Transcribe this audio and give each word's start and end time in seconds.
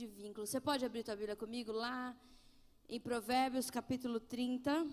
de 0.00 0.06
vínculo. 0.06 0.46
Você 0.46 0.58
pode 0.58 0.82
abrir 0.82 1.04
tua 1.04 1.14
Bíblia 1.14 1.36
comigo 1.36 1.72
lá 1.72 2.16
em 2.88 2.98
Provérbios 2.98 3.70
capítulo 3.70 4.18
30, 4.18 4.88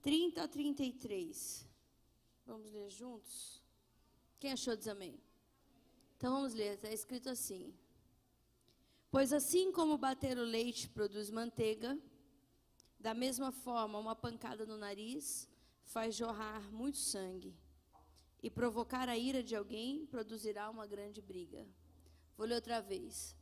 30 0.00 0.42
a 0.42 0.48
33. 0.48 1.68
Vamos 2.46 2.72
ler 2.72 2.88
juntos? 2.88 3.62
Quem 4.40 4.52
achou 4.52 4.74
diz 4.74 4.88
amém? 4.88 5.20
Então 6.16 6.32
vamos 6.32 6.54
ler, 6.54 6.76
está 6.76 6.90
escrito 6.90 7.28
assim. 7.28 7.74
Pois 9.10 9.34
assim 9.34 9.70
como 9.70 9.98
bater 9.98 10.38
o 10.38 10.44
leite 10.44 10.88
produz 10.88 11.28
manteiga, 11.28 11.98
da 12.98 13.12
mesma 13.12 13.52
forma 13.52 13.98
uma 13.98 14.16
pancada 14.16 14.64
no 14.64 14.78
nariz 14.78 15.46
faz 15.84 16.14
jorrar 16.14 16.72
muito 16.72 16.96
sangue, 16.96 17.54
e 18.42 18.48
provocar 18.48 19.10
a 19.10 19.18
ira 19.18 19.42
de 19.42 19.54
alguém 19.54 20.06
produzirá 20.06 20.70
uma 20.70 20.86
grande 20.86 21.20
briga. 21.20 21.66
Vou 22.34 22.46
ler 22.46 22.54
outra 22.54 22.80
vez. 22.80 23.35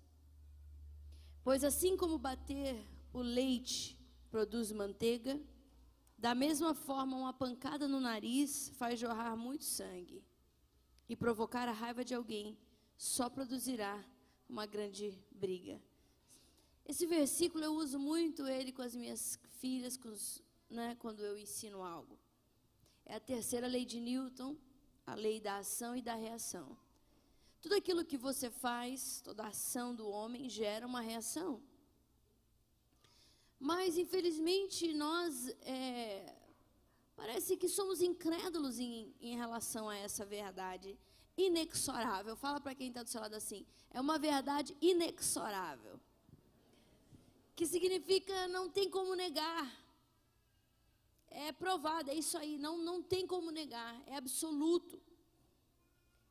Pois 1.45 1.63
assim 1.63 1.95
como 1.95 2.17
bater 2.19 2.75
o 3.13 3.21
leite 3.21 3.99
produz 4.31 4.73
manteiga, 4.73 5.39
da 6.17 6.35
mesma 6.35 6.75
forma 6.75 7.19
uma 7.19 7.35
pancada 7.35 7.87
no 7.87 8.01
nariz 8.01 8.71
faz 8.79 8.99
jorrar 8.99 9.37
muito 9.37 9.63
sangue, 9.63 10.25
e 11.07 11.15
provocar 11.15 11.69
a 11.69 11.73
raiva 11.73 12.03
de 12.03 12.15
alguém 12.15 12.57
só 12.97 13.29
produzirá 13.29 14.03
uma 14.49 14.65
grande 14.65 15.23
briga. 15.31 15.79
Esse 16.87 17.05
versículo 17.07 17.63
eu 17.63 17.75
uso 17.75 17.99
muito 17.99 18.47
ele 18.47 18.73
com 18.73 18.81
as 18.81 18.97
minhas 18.97 19.39
filhas, 19.61 20.01
os, 20.03 20.43
né, 20.71 20.97
quando 20.99 21.21
eu 21.21 21.37
ensino 21.37 21.83
algo. 21.83 22.19
É 23.05 23.17
a 23.17 23.21
terceira 23.21 23.67
lei 23.67 23.85
de 23.85 24.01
Newton, 24.01 24.57
a 25.07 25.15
lei 25.15 25.43
da 25.43 25.59
ação 25.59 25.95
e 25.95 26.01
da 26.01 26.15
reação. 26.15 26.75
Tudo 27.65 27.77
aquilo 27.77 28.05
que 28.05 28.19
você 28.19 28.51
faz, 28.51 29.23
toda 29.23 29.47
ação 29.47 29.95
do 29.95 30.07
homem 30.07 30.51
gera 30.51 30.87
uma 30.87 31.01
reação. 31.01 31.63
Mas, 33.59 33.97
infelizmente, 33.97 34.93
nós 34.93 35.49
é, 35.63 36.37
parece 37.17 37.57
que 37.57 37.67
somos 37.67 38.03
incrédulos 38.03 38.79
em, 38.79 39.15
em 39.19 39.35
relação 39.39 39.89
a 39.89 39.97
essa 39.97 40.27
verdade 40.27 40.99
inexorável. 41.39 42.37
Fala 42.37 42.61
para 42.61 42.75
quem 42.75 42.89
está 42.89 43.03
do 43.03 43.09
seu 43.09 43.23
lado 43.23 43.35
assim: 43.35 43.65
é 43.91 43.99
uma 43.99 44.19
verdade 44.19 44.77
inexorável. 44.83 45.99
Que 47.57 47.65
significa 47.65 48.47
não 48.49 48.69
tem 48.69 48.91
como 48.91 49.15
negar. 49.15 49.65
É 51.31 51.51
provado, 51.51 52.11
é 52.11 52.15
isso 52.15 52.37
aí, 52.37 52.59
não, 52.59 52.77
não 52.77 53.03
tem 53.03 53.27
como 53.27 53.51
negar, 53.51 54.03
é 54.07 54.17
absoluto. 54.17 55.01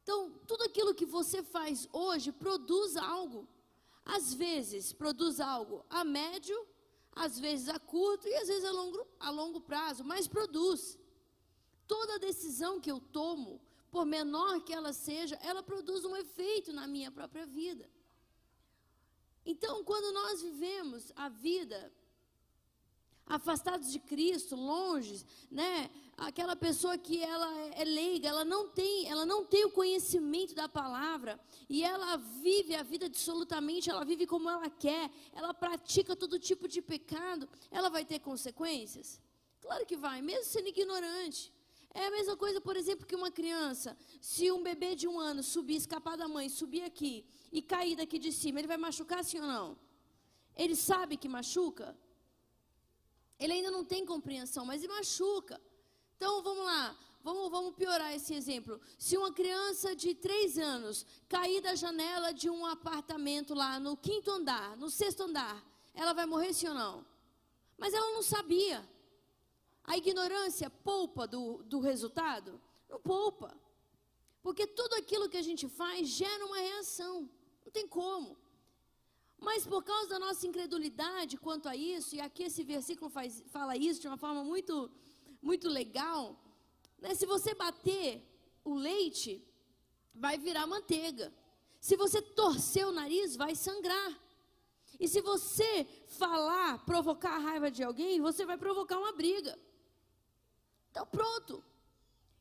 Então, 0.04 0.32
tudo 0.46 0.64
aquilo 0.66 0.94
que 0.94 1.06
você 1.06 1.42
faz 1.42 1.88
hoje 1.92 2.32
produz 2.32 2.98
algo. 2.98 3.48
Às 4.06 4.34
vezes, 4.34 4.92
produz 4.92 5.40
algo 5.40 5.86
a 5.90 6.04
médio, 6.04 6.58
às 7.16 7.40
vezes 7.40 7.70
a 7.70 7.80
curto 7.80 8.28
e 8.28 8.36
às 8.36 8.48
vezes 8.50 8.66
a 8.66 8.72
longo, 8.72 9.08
a 9.18 9.30
longo 9.30 9.62
prazo, 9.62 10.04
mas 10.04 10.28
produz. 10.28 11.00
Toda 11.88 12.20
decisão 12.20 12.82
que 12.82 12.92
eu 12.92 13.00
tomo, 13.00 13.62
por 13.90 14.06
menor 14.06 14.62
que 14.62 14.74
ela 14.74 14.92
seja, 14.92 15.36
ela 15.42 15.64
produz 15.64 16.04
um 16.04 16.18
efeito 16.18 16.74
na 16.74 16.86
minha 16.86 17.10
própria 17.10 17.46
vida. 17.46 17.90
Então, 19.46 19.84
quando 19.86 20.14
nós 20.14 20.42
vivemos 20.42 21.12
a 21.16 21.30
vida 21.30 21.94
afastados 23.26 23.92
de 23.92 24.00
Cristo, 24.00 24.56
longe, 24.56 25.26
né? 25.50 25.90
Aquela 26.18 26.56
pessoa 26.56 26.98
que 26.98 27.22
ela 27.22 27.50
é 27.76 27.84
leiga, 27.84 28.28
ela 28.28 28.46
não 28.46 28.70
tem, 28.70 29.10
ela 29.10 29.26
não 29.26 29.44
tem 29.46 29.66
o 29.66 29.72
conhecimento 29.72 30.54
da 30.54 30.70
palavra 30.70 31.40
e 31.70 31.84
ela 31.84 32.18
vive 32.18 32.76
a 32.76 32.84
vida 32.84 33.06
absolutamente, 33.08 33.90
ela 33.90 34.06
vive 34.06 34.28
como 34.28 34.50
ela 34.50 34.70
quer, 34.70 35.10
ela 35.34 35.54
pratica 35.54 36.16
todo 36.16 36.38
tipo 36.38 36.68
de 36.68 36.82
pecado, 36.82 37.50
ela 37.72 37.90
vai 37.90 38.06
ter 38.06 38.20
consequências? 38.20 39.20
Claro 39.62 39.86
que 39.86 39.96
vai, 39.96 40.22
mesmo 40.22 40.46
sendo 40.46 40.68
ignorante. 40.68 41.52
É 41.96 42.08
a 42.08 42.12
mesma 42.12 42.36
coisa, 42.36 42.60
por 42.60 42.76
exemplo, 42.76 43.06
que 43.06 43.16
uma 43.16 43.32
criança, 43.32 43.96
se 44.20 44.52
um 44.52 44.64
bebê 44.64 44.96
de 44.96 45.08
um 45.08 45.20
ano 45.20 45.44
subir, 45.44 45.76
escapar 45.76 46.18
da 46.18 46.28
mãe, 46.28 46.50
subir 46.50 46.84
aqui 46.84 47.24
e 47.52 47.62
cair 47.62 47.96
daqui 47.96 48.18
de 48.18 48.32
cima, 48.32 48.60
ele 48.60 48.68
vai 48.68 48.78
machucar 48.78 49.24
sim 49.24 49.40
ou 49.40 49.48
não? 49.48 49.78
Ele 50.56 50.76
sabe 50.76 51.18
que 51.18 51.30
machuca? 51.30 51.96
Ele 53.40 53.54
ainda 53.54 53.72
não 53.72 53.84
tem 53.84 54.06
compreensão, 54.06 54.66
mas 54.66 54.84
ele 54.84 54.94
machuca. 54.94 55.60
Então 56.16 56.42
vamos 56.42 56.66
lá, 56.66 56.98
vamos, 57.24 57.50
vamos 57.50 57.76
piorar 57.76 58.14
esse 58.14 58.34
exemplo. 58.34 58.80
Se 58.98 59.18
uma 59.18 59.34
criança 59.34 59.96
de 59.96 60.14
três 60.16 60.58
anos 60.58 61.06
cair 61.28 61.62
da 61.62 61.76
janela 61.76 62.34
de 62.34 62.50
um 62.50 62.66
apartamento 62.66 63.54
lá 63.54 63.80
no 63.80 63.98
quinto 63.98 64.32
andar, 64.32 64.78
no 64.78 64.90
sexto 64.90 65.24
andar, 65.24 65.64
ela 65.94 66.14
vai 66.14 66.26
morrer 66.26 66.54
sim 66.54 66.68
ou 66.68 66.74
não? 66.74 67.06
Mas 67.78 67.94
ela 67.94 68.12
não 68.14 68.24
sabia. 68.24 68.88
A 69.84 69.98
ignorância 69.98 70.70
poupa 70.70 71.28
do, 71.28 71.62
do 71.64 71.80
resultado? 71.80 72.62
Não 72.90 73.00
poupa. 73.00 73.54
Porque 74.42 74.66
tudo 74.66 74.96
aquilo 74.96 75.30
que 75.30 75.38
a 75.38 75.42
gente 75.42 75.68
faz 75.68 76.08
gera 76.08 76.46
uma 76.46 76.58
reação. 76.58 77.30
Não 77.66 77.72
tem 77.72 77.88
como. 77.88 78.38
Mas 79.44 79.68
por 79.68 79.84
causa 79.84 80.10
da 80.10 80.20
nossa 80.20 80.48
incredulidade 80.48 81.38
quanto 81.38 81.68
a 81.68 81.76
isso, 81.76 82.16
e 82.16 82.22
aqui 82.22 82.44
esse 82.44 82.64
versículo 82.64 83.10
faz, 83.10 83.44
fala 83.48 83.76
isso 83.76 84.00
de 84.00 84.08
uma 84.08 84.18
forma 84.18 84.42
muito, 84.44 84.90
muito 85.42 85.68
legal, 85.68 86.40
né? 87.02 87.14
se 87.14 87.26
você 87.26 87.54
bater 87.54 88.24
o 88.64 88.74
leite, 88.74 89.46
vai 90.16 90.38
virar 90.38 90.66
manteiga. 90.66 91.34
Se 91.80 91.98
você 91.98 92.22
torcer 92.22 92.88
o 92.88 92.94
nariz, 92.94 93.36
vai 93.36 93.54
sangrar. 93.54 94.12
E 94.98 95.08
se 95.08 95.20
você 95.20 95.86
falar, 96.08 96.86
provocar 96.86 97.36
a 97.36 97.40
raiva 97.40 97.70
de 97.70 97.84
alguém, 97.84 98.22
você 98.22 98.46
vai 98.46 98.58
provocar 98.58 98.98
uma 98.98 99.12
briga. 99.12 99.60
Então 100.90 101.06
pronto. 101.06 101.62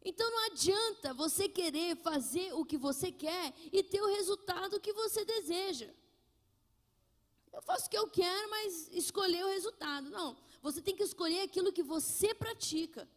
Então 0.05 0.31
não 0.31 0.47
adianta 0.47 1.13
você 1.15 1.49
querer 1.49 1.97
fazer 1.97 2.53
o 2.53 2.65
que 2.65 2.77
você 2.77 3.11
quer 3.11 3.53
e 3.73 3.83
ter 3.83 4.01
o 4.01 4.15
resultado 4.15 4.81
que 4.81 4.93
você 4.93 5.25
deseja. 5.25 5.91
Eu 7.53 7.61
faço 7.63 7.87
o 7.87 7.91
que 7.91 7.99
eu 7.99 8.09
quero, 8.09 8.51
mas 8.51 8.89
escolher 8.93 9.45
o 9.45 9.49
resultado. 9.49 10.09
Não, 10.11 10.37
você 10.61 10.81
tem 10.81 10.97
que 10.97 11.03
escolher 11.03 11.41
aquilo 11.43 11.73
que 11.73 11.83
você 11.83 12.35
pratica, 12.35 13.09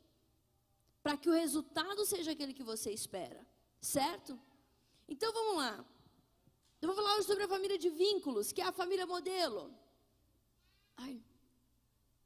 para 1.01 1.16
que 1.16 1.29
o 1.29 1.34
resultado 1.34 2.06
seja 2.06 2.31
aquele 2.31 2.53
que 2.53 2.63
você 2.63 2.91
espera, 2.91 3.45
certo? 3.79 4.40
Então 5.07 5.31
vamos 5.31 5.57
lá. 5.57 5.85
Eu 6.81 6.88
vou 6.88 6.95
falar 6.95 7.16
hoje 7.16 7.28
sobre 7.28 7.44
a 7.44 7.47
família 7.47 7.78
de 7.78 7.90
vínculos, 7.90 8.51
que 8.51 8.62
é 8.62 8.66
a 8.66 8.72
família 8.72 9.06
modelo. 9.06 9.74
Ai, 10.97 11.22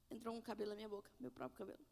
entrou 0.09 0.36
um 0.36 0.42
cabelo 0.42 0.72
na 0.72 0.75
minha 0.75 0.90
boca, 0.90 1.12
meu 1.19 1.31
próprio 1.31 1.59
cabelo. 1.59 1.86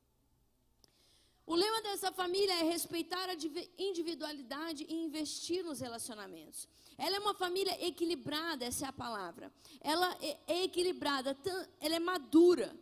O 1.45 1.55
lema 1.55 1.81
dessa 1.81 2.11
família 2.11 2.53
é 2.59 2.63
respeitar 2.63 3.29
a 3.29 3.35
individualidade 3.77 4.85
e 4.89 4.93
investir 4.93 5.63
nos 5.63 5.79
relacionamentos. 5.79 6.67
Ela 6.97 7.17
é 7.17 7.19
uma 7.19 7.33
família 7.33 7.85
equilibrada, 7.85 8.65
essa 8.65 8.85
é 8.85 8.89
a 8.89 8.93
palavra. 8.93 9.53
Ela 9.81 10.17
é, 10.21 10.39
é 10.47 10.63
equilibrada, 10.63 11.37
ela 11.79 11.95
é 11.95 11.99
madura, 11.99 12.75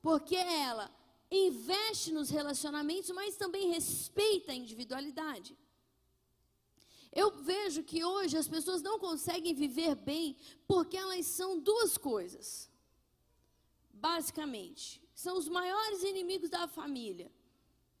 porque 0.00 0.36
ela 0.36 0.90
investe 1.30 2.12
nos 2.12 2.30
relacionamentos, 2.30 3.10
mas 3.10 3.36
também 3.36 3.70
respeita 3.70 4.52
a 4.52 4.54
individualidade. 4.54 5.56
Eu 7.12 7.30
vejo 7.42 7.82
que 7.82 8.04
hoje 8.04 8.36
as 8.36 8.46
pessoas 8.46 8.82
não 8.82 8.98
conseguem 8.98 9.54
viver 9.54 9.94
bem 9.96 10.36
porque 10.68 10.96
elas 10.96 11.26
são 11.26 11.58
duas 11.58 11.96
coisas. 11.96 12.70
Basicamente, 13.90 15.02
são 15.14 15.36
os 15.36 15.48
maiores 15.48 16.02
inimigos 16.02 16.50
da 16.50 16.68
família 16.68 17.32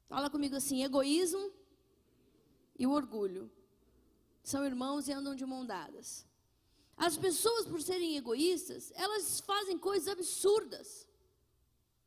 Fala 0.08 0.30
comigo 0.30 0.56
assim: 0.56 0.84
egoísmo 0.84 1.52
e 2.78 2.86
o 2.86 2.92
orgulho. 2.92 3.50
São 4.50 4.64
irmãos 4.64 5.08
e 5.08 5.12
andam 5.12 5.34
de 5.34 5.44
mão 5.44 5.66
dadas. 5.66 6.24
As 6.96 7.16
pessoas, 7.16 7.66
por 7.66 7.82
serem 7.82 8.16
egoístas, 8.16 8.92
elas 8.94 9.40
fazem 9.40 9.76
coisas 9.76 10.06
absurdas. 10.06 10.88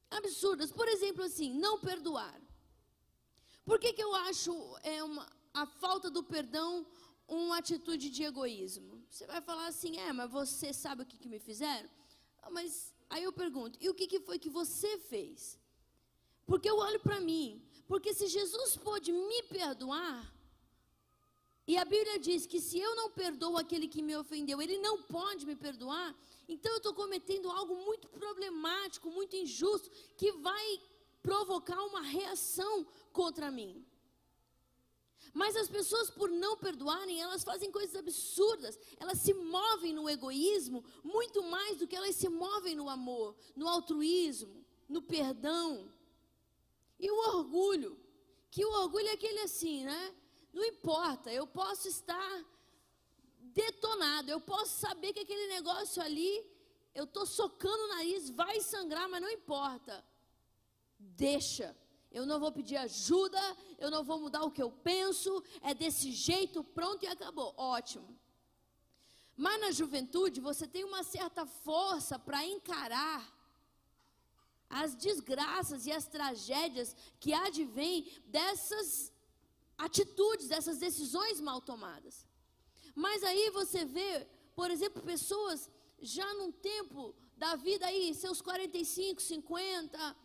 Absurdas. 0.09 0.71
Por 0.71 0.87
exemplo, 0.87 1.21
assim, 1.21 1.49
não 1.53 1.77
perdoar. 1.81 2.39
Por 3.65 3.77
que, 3.77 3.91
que 3.91 4.01
eu 4.01 4.15
acho 4.15 4.53
é, 4.83 5.03
uma, 5.03 5.27
a 5.53 5.65
falta 5.65 6.09
do 6.09 6.23
perdão 6.23 6.87
uma 7.27 7.57
atitude 7.57 8.09
de 8.09 8.23
egoísmo? 8.23 9.03
Você 9.09 9.27
vai 9.27 9.41
falar 9.41 9.67
assim, 9.67 9.97
é, 9.97 10.13
mas 10.13 10.31
você 10.31 10.71
sabe 10.71 11.03
o 11.03 11.05
que, 11.05 11.17
que 11.17 11.27
me 11.27 11.39
fizeram? 11.39 11.89
Ah, 12.41 12.49
mas 12.49 12.95
aí 13.09 13.23
eu 13.25 13.33
pergunto, 13.33 13.77
e 13.81 13.89
o 13.89 13.93
que, 13.93 14.07
que 14.07 14.21
foi 14.21 14.39
que 14.39 14.49
você 14.49 14.97
fez? 14.97 15.59
Porque 16.45 16.69
eu 16.69 16.77
olho 16.77 17.01
para 17.01 17.19
mim. 17.19 17.61
Porque 17.85 18.13
se 18.13 18.27
Jesus 18.27 18.77
pôde 18.77 19.11
me 19.11 19.43
perdoar, 19.43 20.38
e 21.71 21.77
a 21.77 21.85
Bíblia 21.85 22.17
diz 22.17 22.47
que 22.51 22.59
se 22.59 22.77
eu 22.79 22.95
não 22.99 23.11
perdoo 23.11 23.55
aquele 23.55 23.87
que 23.87 24.01
me 24.01 24.15
ofendeu, 24.21 24.59
ele 24.59 24.79
não 24.79 24.95
pode 25.03 25.45
me 25.45 25.55
perdoar, 25.55 26.09
então 26.53 26.71
eu 26.71 26.77
estou 26.77 26.95
cometendo 26.95 27.47
algo 27.47 27.75
muito 27.87 28.07
problemático, 28.21 29.11
muito 29.11 29.35
injusto, 29.35 29.87
que 30.17 30.31
vai 30.31 30.81
provocar 31.21 31.79
uma 31.89 32.01
reação 32.01 32.87
contra 33.13 33.51
mim. 33.51 33.85
Mas 35.31 35.55
as 35.55 35.69
pessoas, 35.69 36.09
por 36.09 36.27
não 36.31 36.57
perdoarem, 36.57 37.21
elas 37.21 37.43
fazem 37.43 37.71
coisas 37.71 37.95
absurdas. 37.95 38.79
Elas 38.97 39.19
se 39.19 39.33
movem 39.35 39.93
no 39.93 40.09
egoísmo 40.09 40.83
muito 41.03 41.43
mais 41.43 41.77
do 41.77 41.87
que 41.87 41.95
elas 41.95 42.15
se 42.15 42.29
movem 42.29 42.75
no 42.75 42.89
amor, 42.89 43.35
no 43.55 43.67
altruísmo, 43.67 44.65
no 44.87 45.03
perdão. 45.03 45.93
E 46.99 47.11
o 47.11 47.19
orgulho. 47.35 47.95
Que 48.49 48.65
o 48.65 48.71
orgulho 48.81 49.07
é 49.07 49.11
aquele 49.11 49.41
assim, 49.41 49.83
né? 49.83 50.15
Não 50.53 50.63
importa, 50.63 51.31
eu 51.31 51.45
posso 51.45 51.87
estar 51.87 52.45
detonado, 53.39 54.29
eu 54.29 54.41
posso 54.41 54.79
saber 54.79 55.13
que 55.13 55.21
aquele 55.21 55.47
negócio 55.47 56.01
ali, 56.01 56.45
eu 56.93 57.03
estou 57.03 57.25
socando 57.25 57.83
o 57.83 57.87
nariz, 57.89 58.29
vai 58.29 58.59
sangrar, 58.59 59.07
mas 59.09 59.21
não 59.21 59.29
importa. 59.29 60.03
Deixa. 60.97 61.75
Eu 62.11 62.25
não 62.25 62.39
vou 62.39 62.51
pedir 62.51 62.77
ajuda, 62.77 63.39
eu 63.77 63.91
não 63.91 64.03
vou 64.03 64.19
mudar 64.19 64.43
o 64.43 64.51
que 64.51 64.61
eu 64.61 64.71
penso, 64.71 65.43
é 65.61 65.73
desse 65.73 66.11
jeito, 66.11 66.63
pronto 66.63 67.03
e 67.03 67.07
acabou. 67.07 67.53
Ótimo. 67.55 68.17
Mas 69.37 69.61
na 69.61 69.71
juventude 69.71 70.41
você 70.41 70.67
tem 70.67 70.83
uma 70.83 71.03
certa 71.03 71.45
força 71.45 72.17
para 72.17 72.43
encarar 72.45 73.21
as 74.69 74.95
desgraças 74.95 75.85
e 75.85 75.91
as 75.91 76.05
tragédias 76.05 76.95
que 77.19 77.33
advêm 77.33 78.11
dessas 78.25 79.08
atitudes, 79.87 80.49
dessas 80.49 80.77
decisões 80.77 81.39
mal 81.39 81.61
tomadas. 81.61 82.27
Mas 82.93 83.23
aí 83.23 83.49
você 83.51 83.85
vê, 83.85 84.27
por 84.55 84.69
exemplo, 84.69 85.01
pessoas 85.01 85.69
já 86.01 86.29
num 86.35 86.51
tempo 86.51 87.15
da 87.37 87.55
vida 87.55 87.85
aí, 87.85 88.13
seus 88.13 88.41
45, 88.41 89.21
50 89.21 90.15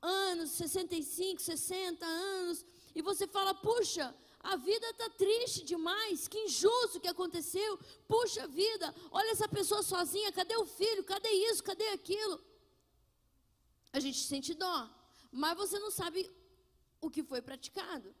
anos, 0.00 0.50
65, 0.52 1.42
60 1.42 2.06
anos, 2.06 2.64
e 2.94 3.02
você 3.02 3.26
fala: 3.26 3.52
puxa, 3.54 4.14
a 4.40 4.56
vida 4.56 4.88
está 4.90 5.08
triste 5.10 5.64
demais, 5.64 6.28
que 6.28 6.38
injusto 6.46 7.00
que 7.00 7.08
aconteceu, 7.08 7.78
puxa 8.08 8.46
vida, 8.46 8.94
olha 9.10 9.30
essa 9.30 9.48
pessoa 9.48 9.82
sozinha, 9.82 10.32
cadê 10.32 10.56
o 10.56 10.66
filho, 10.66 11.04
cadê 11.04 11.30
isso, 11.50 11.62
cadê 11.62 11.88
aquilo? 11.88 12.40
A 13.92 14.00
gente 14.00 14.18
sente 14.18 14.54
dó, 14.54 14.88
mas 15.30 15.56
você 15.56 15.78
não 15.78 15.90
sabe 15.90 16.30
o 17.00 17.10
que 17.10 17.22
foi 17.22 17.42
praticado, 17.42 18.14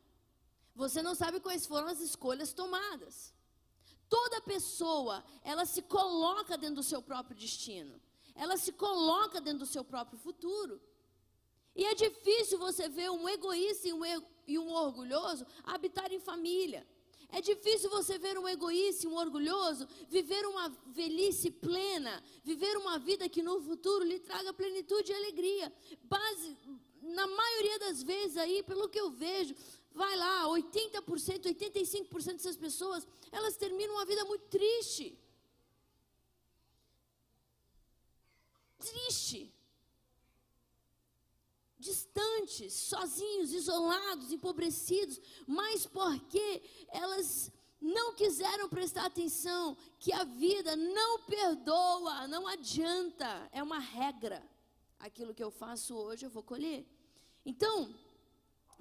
você 0.74 1.02
não 1.02 1.14
sabe 1.14 1.40
quais 1.40 1.66
foram 1.66 1.88
as 1.88 2.00
escolhas 2.00 2.52
tomadas. 2.52 3.34
Toda 4.08 4.40
pessoa, 4.42 5.24
ela 5.42 5.64
se 5.64 5.82
coloca 5.82 6.58
dentro 6.58 6.76
do 6.76 6.82
seu 6.82 7.00
próprio 7.00 7.36
destino, 7.36 8.00
ela 8.34 8.56
se 8.56 8.72
coloca 8.72 9.40
dentro 9.40 9.60
do 9.60 9.66
seu 9.66 9.84
próprio 9.84 10.18
futuro. 10.18 10.80
E 11.74 11.84
é 11.84 11.94
difícil 11.94 12.58
você 12.58 12.88
ver 12.88 13.10
um 13.10 13.28
egoísta 13.28 13.88
e 13.88 13.92
um, 13.92 14.02
e 14.46 14.58
um 14.58 14.70
orgulhoso 14.70 15.46
habitar 15.64 16.12
em 16.12 16.20
família. 16.20 16.86
É 17.30 17.40
difícil 17.40 17.88
você 17.88 18.18
ver 18.18 18.38
um 18.38 18.46
egoísta 18.46 19.06
e 19.06 19.08
um 19.08 19.16
orgulhoso 19.16 19.88
viver 20.10 20.44
uma 20.44 20.68
velhice 20.88 21.50
plena, 21.50 22.22
viver 22.44 22.76
uma 22.76 22.98
vida 22.98 23.26
que 23.26 23.42
no 23.42 23.58
futuro 23.62 24.04
lhe 24.04 24.18
traga 24.20 24.52
plenitude 24.52 25.10
e 25.10 25.14
alegria. 25.14 25.72
Base, 26.02 26.58
na 27.00 27.26
maioria 27.26 27.78
das 27.78 28.02
vezes 28.02 28.36
aí, 28.36 28.62
pelo 28.62 28.86
que 28.90 29.00
eu 29.00 29.10
vejo, 29.10 29.54
vai 29.94 30.16
lá, 30.16 30.44
80%, 30.46 31.44
85% 31.44 32.32
dessas 32.32 32.56
pessoas, 32.56 33.06
elas 33.30 33.56
terminam 33.56 33.94
uma 33.94 34.06
vida 34.06 34.24
muito 34.24 34.46
triste. 34.48 35.18
Triste 38.78 39.52
distantes, 41.82 42.72
sozinhos, 42.74 43.52
isolados, 43.52 44.30
empobrecidos, 44.30 45.20
mas 45.46 45.84
porque 45.84 46.62
elas 46.88 47.50
não 47.80 48.14
quiseram 48.14 48.68
prestar 48.68 49.06
atenção 49.06 49.76
que 49.98 50.12
a 50.12 50.22
vida 50.22 50.76
não 50.76 51.18
perdoa, 51.24 52.28
não 52.28 52.46
adianta, 52.46 53.48
é 53.50 53.60
uma 53.60 53.80
regra. 53.80 54.40
Aquilo 55.00 55.34
que 55.34 55.42
eu 55.42 55.50
faço 55.50 55.96
hoje 55.96 56.24
eu 56.24 56.30
vou 56.30 56.44
colher. 56.44 56.86
Então, 57.44 57.92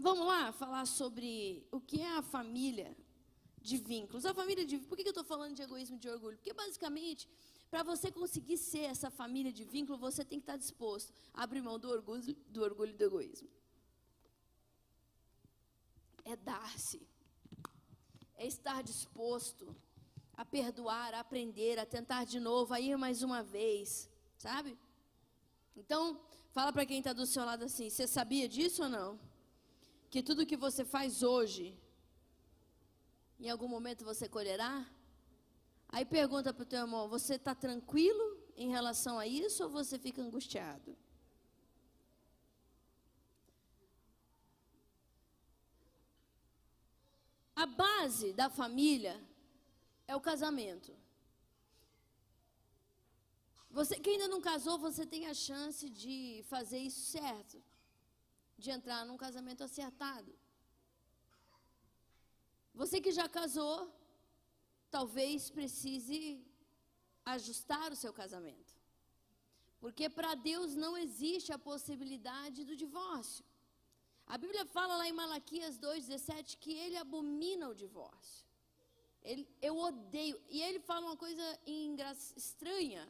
vamos 0.01 0.25
lá 0.25 0.51
falar 0.51 0.85
sobre 0.85 1.65
o 1.71 1.79
que 1.79 2.01
é 2.01 2.17
a 2.17 2.21
família 2.21 2.95
de 3.61 3.77
vínculos. 3.77 4.25
A 4.25 4.33
família 4.33 4.65
de 4.65 4.77
Por 4.79 4.97
que 4.97 5.03
eu 5.03 5.09
estou 5.09 5.23
falando 5.23 5.55
de 5.55 5.61
egoísmo 5.61 5.95
e 5.95 5.99
de 5.99 6.09
orgulho? 6.09 6.37
Porque 6.37 6.53
basicamente 6.53 7.27
para 7.71 7.83
você 7.83 8.11
conseguir 8.11 8.57
ser 8.57 8.83
essa 8.93 9.09
família 9.09 9.51
de 9.51 9.63
vínculo, 9.63 9.97
você 9.97 10.25
tem 10.25 10.39
que 10.39 10.43
estar 10.43 10.57
disposto 10.57 11.13
a 11.33 11.43
abrir 11.43 11.61
mão 11.61 11.79
do 11.79 11.89
orgulho, 11.89 12.35
do 12.49 12.61
orgulho 12.61 12.91
e 12.91 12.97
do 12.97 13.05
egoísmo. 13.05 13.49
É 16.25 16.35
dar-se. 16.35 17.01
É 18.35 18.45
estar 18.45 18.83
disposto 18.83 19.73
a 20.33 20.43
perdoar, 20.43 21.13
a 21.13 21.21
aprender, 21.21 21.79
a 21.79 21.85
tentar 21.85 22.25
de 22.25 22.41
novo, 22.41 22.73
a 22.73 22.79
ir 22.81 22.97
mais 22.97 23.23
uma 23.23 23.41
vez, 23.41 24.09
sabe? 24.37 24.77
Então, 25.73 26.19
fala 26.51 26.73
para 26.73 26.85
quem 26.85 26.97
está 26.97 27.13
do 27.13 27.25
seu 27.25 27.45
lado 27.45 27.63
assim: 27.63 27.89
você 27.89 28.05
sabia 28.05 28.49
disso 28.49 28.83
ou 28.83 28.89
não? 28.89 29.30
Que 30.11 30.21
tudo 30.21 30.45
que 30.45 30.57
você 30.57 30.83
faz 30.83 31.23
hoje, 31.23 31.73
em 33.39 33.49
algum 33.49 33.69
momento 33.75 34.03
você 34.03 34.27
colherá? 34.27 34.85
Aí 35.87 36.03
pergunta 36.03 36.53
para 36.53 36.63
o 36.63 36.65
teu 36.65 36.81
irmão: 36.81 37.07
você 37.07 37.35
está 37.35 37.55
tranquilo 37.55 38.25
em 38.57 38.69
relação 38.69 39.17
a 39.17 39.25
isso 39.25 39.63
ou 39.63 39.69
você 39.69 39.97
fica 39.97 40.21
angustiado? 40.21 40.97
A 47.55 47.65
base 47.65 48.33
da 48.33 48.49
família 48.49 49.15
é 50.09 50.13
o 50.13 50.19
casamento. 50.19 50.93
Você 53.69 53.97
que 53.97 54.09
ainda 54.09 54.27
não 54.27 54.41
casou, 54.41 54.77
você 54.77 55.05
tem 55.05 55.27
a 55.27 55.33
chance 55.33 55.89
de 55.89 56.43
fazer 56.49 56.79
isso 56.79 56.99
certo, 56.99 57.63
de 58.63 58.69
entrar 58.77 59.01
num 59.09 59.19
casamento 59.25 59.63
acertado. 59.67 60.31
Você 62.81 62.97
que 63.05 63.11
já 63.19 63.27
casou, 63.39 63.77
talvez 64.97 65.49
precise 65.59 66.21
ajustar 67.35 67.87
o 67.91 67.99
seu 68.03 68.13
casamento. 68.21 68.71
Porque 69.81 70.07
para 70.17 70.33
Deus 70.49 70.75
não 70.83 70.93
existe 71.05 71.51
a 71.51 71.63
possibilidade 71.69 72.63
do 72.69 72.75
divórcio. 72.83 73.43
A 74.33 74.37
Bíblia 74.43 74.65
fala 74.77 74.95
lá 74.99 75.05
em 75.09 75.19
Malaquias 75.21 75.77
2,17 75.79 76.57
que 76.63 76.73
ele 76.83 76.97
abomina 76.97 77.67
o 77.69 77.75
divórcio. 77.83 78.45
Ele, 79.29 79.43
eu 79.61 79.75
odeio. 79.77 80.39
E 80.49 80.61
ele 80.61 80.79
fala 80.79 81.07
uma 81.07 81.17
coisa 81.17 81.45
estranha, 82.35 83.03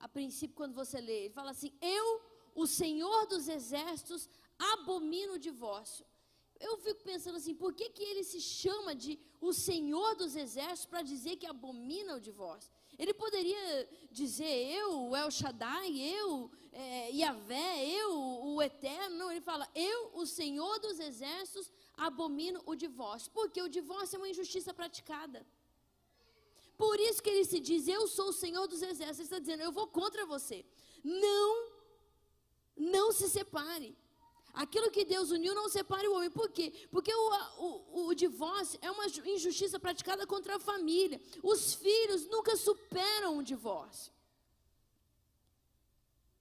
a 0.00 0.08
princípio, 0.16 0.56
quando 0.56 0.74
você 0.74 1.00
lê. 1.00 1.18
Ele 1.24 1.34
fala 1.40 1.50
assim: 1.52 1.72
Eu, 1.80 2.06
o 2.54 2.66
Senhor 2.66 3.26
dos 3.26 3.46
Exércitos, 3.58 4.28
abomino 4.58 5.34
o 5.34 5.38
divórcio 5.38 6.04
eu 6.60 6.76
fico 6.78 7.02
pensando 7.02 7.36
assim, 7.36 7.54
por 7.54 7.72
que, 7.72 7.88
que 7.90 8.02
ele 8.02 8.24
se 8.24 8.40
chama 8.40 8.94
de 8.94 9.18
o 9.40 9.52
Senhor 9.52 10.16
dos 10.16 10.34
Exércitos 10.34 10.86
para 10.86 11.02
dizer 11.02 11.36
que 11.36 11.46
abomina 11.46 12.16
o 12.16 12.20
divórcio? 12.20 12.72
Ele 12.98 13.14
poderia 13.14 13.88
dizer 14.10 14.52
eu, 14.78 15.14
El 15.14 15.30
Shaddai, 15.30 16.00
eu, 16.00 16.50
é, 16.72 17.10
Yahvé, 17.10 17.86
eu, 17.86 18.12
o 18.54 18.60
Eterno. 18.60 19.16
Não, 19.16 19.30
ele 19.30 19.40
fala, 19.40 19.68
eu, 19.74 20.10
o 20.14 20.26
Senhor 20.26 20.80
dos 20.80 20.98
Exércitos, 20.98 21.70
abomino 21.96 22.60
o 22.66 22.74
divórcio. 22.74 23.30
Porque 23.30 23.62
o 23.62 23.68
divórcio 23.68 24.16
é 24.16 24.18
uma 24.18 24.28
injustiça 24.28 24.74
praticada. 24.74 25.46
Por 26.76 26.98
isso 26.98 27.22
que 27.22 27.30
ele 27.30 27.44
se 27.44 27.60
diz, 27.60 27.86
eu 27.86 28.08
sou 28.08 28.30
o 28.30 28.32
Senhor 28.32 28.66
dos 28.66 28.82
Exércitos. 28.82 29.18
Ele 29.18 29.24
está 29.24 29.38
dizendo, 29.38 29.62
eu 29.62 29.70
vou 29.70 29.86
contra 29.86 30.26
você. 30.26 30.66
Não, 31.04 31.70
não 32.76 33.12
se 33.12 33.28
separe. 33.28 33.96
Aquilo 34.54 34.90
que 34.90 35.04
Deus 35.04 35.30
uniu 35.30 35.54
não 35.54 35.68
separe 35.68 36.08
o 36.08 36.14
homem. 36.14 36.30
Por 36.30 36.50
quê? 36.50 36.72
Porque 36.90 37.12
o, 37.14 37.32
o, 37.58 38.06
o, 38.06 38.14
divórcio 38.14 38.78
é 38.82 38.90
uma 38.90 39.06
injustiça 39.06 39.78
praticada 39.78 40.26
contra 40.26 40.56
a 40.56 40.58
família. 40.58 41.20
Os 41.42 41.74
filhos 41.74 42.26
nunca 42.26 42.56
superam 42.56 43.38
o 43.38 43.42
divórcio. 43.42 44.12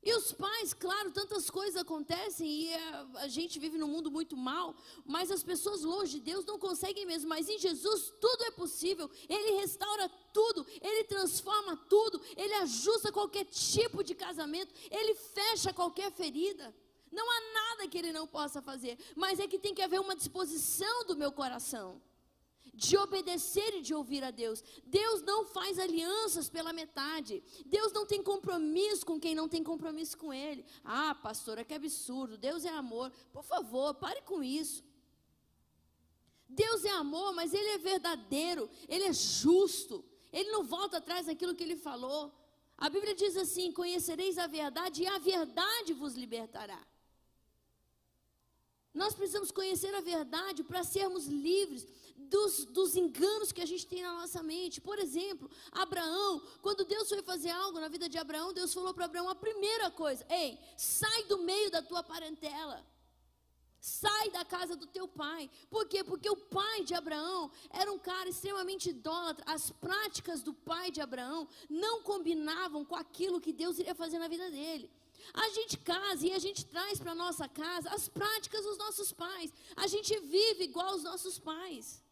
E 0.08 0.14
os 0.14 0.32
pais, 0.32 0.74
claro, 0.74 1.12
tantas 1.12 1.50
coisas 1.50 1.76
acontecem 1.76 2.48
e 2.48 2.74
a, 2.74 3.08
a 3.16 3.28
gente 3.28 3.60
vive 3.60 3.78
num 3.78 3.90
mundo 3.90 4.10
muito 4.10 4.38
mal, 4.38 4.74
mas 5.06 5.30
as 5.30 5.44
pessoas 5.44 5.82
longe 5.82 6.14
de 6.14 6.22
Deus 6.22 6.46
não 6.46 6.58
conseguem 6.58 7.06
mesmo. 7.06 7.28
Mas 7.28 7.50
em 7.50 7.60
Jesus 7.60 8.14
tudo 8.22 8.46
é 8.46 8.52
possível. 8.52 9.12
Ele 9.28 9.58
restaura 9.60 10.10
tudo, 10.32 10.66
ele 10.82 11.04
transforma 11.04 11.76
tudo, 11.90 12.22
ele 12.38 12.54
ajusta 12.54 13.12
qualquer 13.12 13.46
tipo 13.46 14.02
de 14.02 14.16
casamento, 14.16 14.74
ele 14.90 15.14
fecha 15.14 15.74
qualquer 15.74 16.10
ferida. 16.12 16.74
Não 17.12 17.30
há 17.30 17.54
nada 17.54 17.88
que 17.88 17.98
ele 17.98 18.12
não 18.12 18.28
possa 18.28 18.62
fazer, 18.62 18.98
mas 19.16 19.40
é 19.40 19.48
que 19.48 19.60
tem 19.60 19.74
que 19.74 19.82
haver 19.82 20.00
uma 20.00 20.16
disposição 20.16 21.06
do 21.06 21.16
meu 21.16 21.32
coração 21.32 22.02
de 22.78 22.96
obedecer 22.96 23.74
e 23.74 23.82
de 23.82 23.94
ouvir 23.96 24.24
a 24.24 24.30
Deus. 24.30 24.64
Deus 24.86 25.24
não 25.24 25.46
faz 25.46 25.80
alianças 25.80 26.48
pela 26.48 26.72
metade. 26.72 27.44
Deus 27.66 27.92
não 27.92 28.06
tem 28.06 28.22
compromisso 28.22 29.04
com 29.04 29.20
quem 29.20 29.34
não 29.34 29.50
tem 29.50 29.64
compromisso 29.64 30.16
com 30.16 30.32
Ele. 30.32 30.64
Ah, 30.84 31.16
pastora, 31.16 31.66
que 31.66 31.74
absurdo. 31.74 32.38
Deus 32.38 32.66
é 32.66 32.70
amor. 32.70 33.12
Por 33.34 33.44
favor, 33.44 33.96
pare 33.96 34.22
com 34.22 34.44
isso. 34.44 34.84
Deus 36.48 36.86
é 36.86 36.92
amor, 36.92 37.34
mas 37.34 37.52
Ele 37.52 37.70
é 37.70 37.78
verdadeiro, 37.80 38.70
Ele 38.88 39.06
é 39.06 39.14
justo, 39.14 40.06
Ele 40.32 40.52
não 40.52 40.64
volta 40.64 40.98
atrás 40.98 41.26
daquilo 41.26 41.56
que 41.56 41.64
Ele 41.64 41.76
falou. 41.76 42.32
A 42.78 42.90
Bíblia 42.90 43.16
diz 43.16 43.36
assim: 43.36 43.72
Conhecereis 43.72 44.38
a 44.38 44.46
verdade 44.46 45.02
e 45.02 45.08
a 45.08 45.18
verdade 45.18 45.94
vos 45.94 46.14
libertará. 46.14 46.80
Nós 48.98 49.14
precisamos 49.14 49.52
conhecer 49.52 49.94
a 49.94 50.02
verdade 50.02 50.64
para 50.64 50.84
sermos 50.84 51.28
livres 51.28 51.88
dos, 52.18 52.66
dos, 52.66 52.96
enganos 52.96 53.52
que 53.52 53.62
a 53.62 53.66
gente 53.66 53.86
tem 53.86 54.02
na 54.02 54.14
nossa 54.14 54.42
mente. 54.42 54.82
Por 54.82 54.98
exemplo, 54.98 55.50
Abraão, 55.72 56.42
quando 56.64 56.84
Deus 56.84 57.08
foi 57.08 57.22
fazer 57.22 57.52
algo 57.52 57.80
na 57.80 57.88
vida 57.88 58.10
de 58.10 58.18
Abraão, 58.18 58.54
Deus 58.54 58.74
falou 58.74 58.94
para 58.96 59.06
Abraão 59.06 59.30
a 59.30 59.36
primeira 59.36 59.92
coisa: 59.92 60.26
Ei, 60.30 60.60
sai 60.76 61.24
do 61.26 61.38
meio 61.38 61.70
da 61.70 61.82
tua 61.82 62.02
parentela. 62.02 62.84
Sai 63.80 64.32
da 64.32 64.44
casa 64.44 64.76
do 64.76 64.88
teu 64.88 65.08
pai. 65.08 65.50
Por 65.70 65.88
quê? 65.88 66.04
Porque 66.04 66.30
o 66.30 66.36
pai 66.36 66.84
de 66.84 66.96
Abraão 66.96 67.52
era 67.70 67.92
um 67.92 68.00
cara 68.00 68.28
extremamente 68.28 68.90
idólatra. 68.90 69.46
As 69.48 69.70
práticas 69.70 70.42
do 70.42 70.54
pai 70.54 70.90
de 70.90 71.00
Abraão 71.00 71.48
não 71.70 72.02
combinavam 72.02 72.84
com 72.84 72.96
aquilo 72.96 73.40
que 73.40 73.54
Deus 73.54 73.78
iria 73.78 73.94
fazer 73.94 74.18
na 74.18 74.28
vida 74.28 74.50
dele. 74.50 74.90
A 75.34 75.50
gente 75.50 75.78
casa 75.78 76.26
e 76.26 76.32
a 76.32 76.40
gente 76.40 76.66
traz 76.66 77.00
para 77.00 77.16
nossa 77.16 77.48
casa 77.48 77.90
as 77.90 78.08
práticas 78.08 78.64
dos 78.64 78.78
nossos 78.78 79.12
pais. 79.12 79.54
A 79.76 79.88
gente 79.88 80.18
vive 80.20 80.64
igual 80.66 80.96
os 80.96 81.04
nossos 81.04 81.38
pais. 81.40 82.04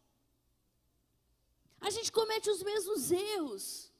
A 1.80 1.90
gente 1.90 2.10
comete 2.12 2.50
os 2.50 2.62
mesmos 2.62 3.10
erros. 3.10 3.92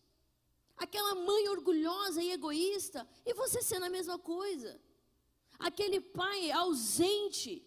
Aquela 0.76 1.14
mãe 1.14 1.48
orgulhosa 1.48 2.22
e 2.22 2.32
egoísta, 2.32 3.08
e 3.24 3.32
você 3.32 3.62
sendo 3.62 3.86
a 3.86 3.88
mesma 3.88 4.18
coisa. 4.18 4.78
Aquele 5.58 6.00
pai 6.00 6.50
ausente, 6.50 7.66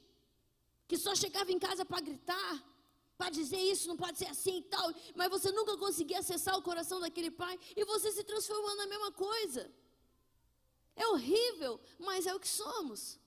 que 0.87 0.97
só 0.97 1.15
chegava 1.15 1.51
em 1.51 1.57
casa 1.57 1.83
para 1.83 2.01
gritar, 2.01 2.63
para 3.17 3.31
dizer 3.31 3.57
isso 3.57 3.87
não 3.87 3.97
pode 3.97 4.17
ser 4.17 4.27
assim 4.27 4.59
e 4.59 4.61
tal, 4.61 4.93
mas 5.15 5.29
você 5.29 5.51
nunca 5.51 5.75
conseguia 5.77 6.19
acessar 6.19 6.57
o 6.57 6.61
coração 6.61 6.99
daquele 7.01 7.29
pai 7.29 7.59
e 7.75 7.83
você 7.83 8.11
se 8.11 8.23
transformando 8.23 8.77
na 8.77 8.87
mesma 8.87 9.11
coisa. 9.11 9.69
É 10.99 11.07
horrível, 11.07 11.79
mas 11.97 12.27
é 12.27 12.35
o 12.35 12.39
que 12.39 12.47
somos. 12.47 13.17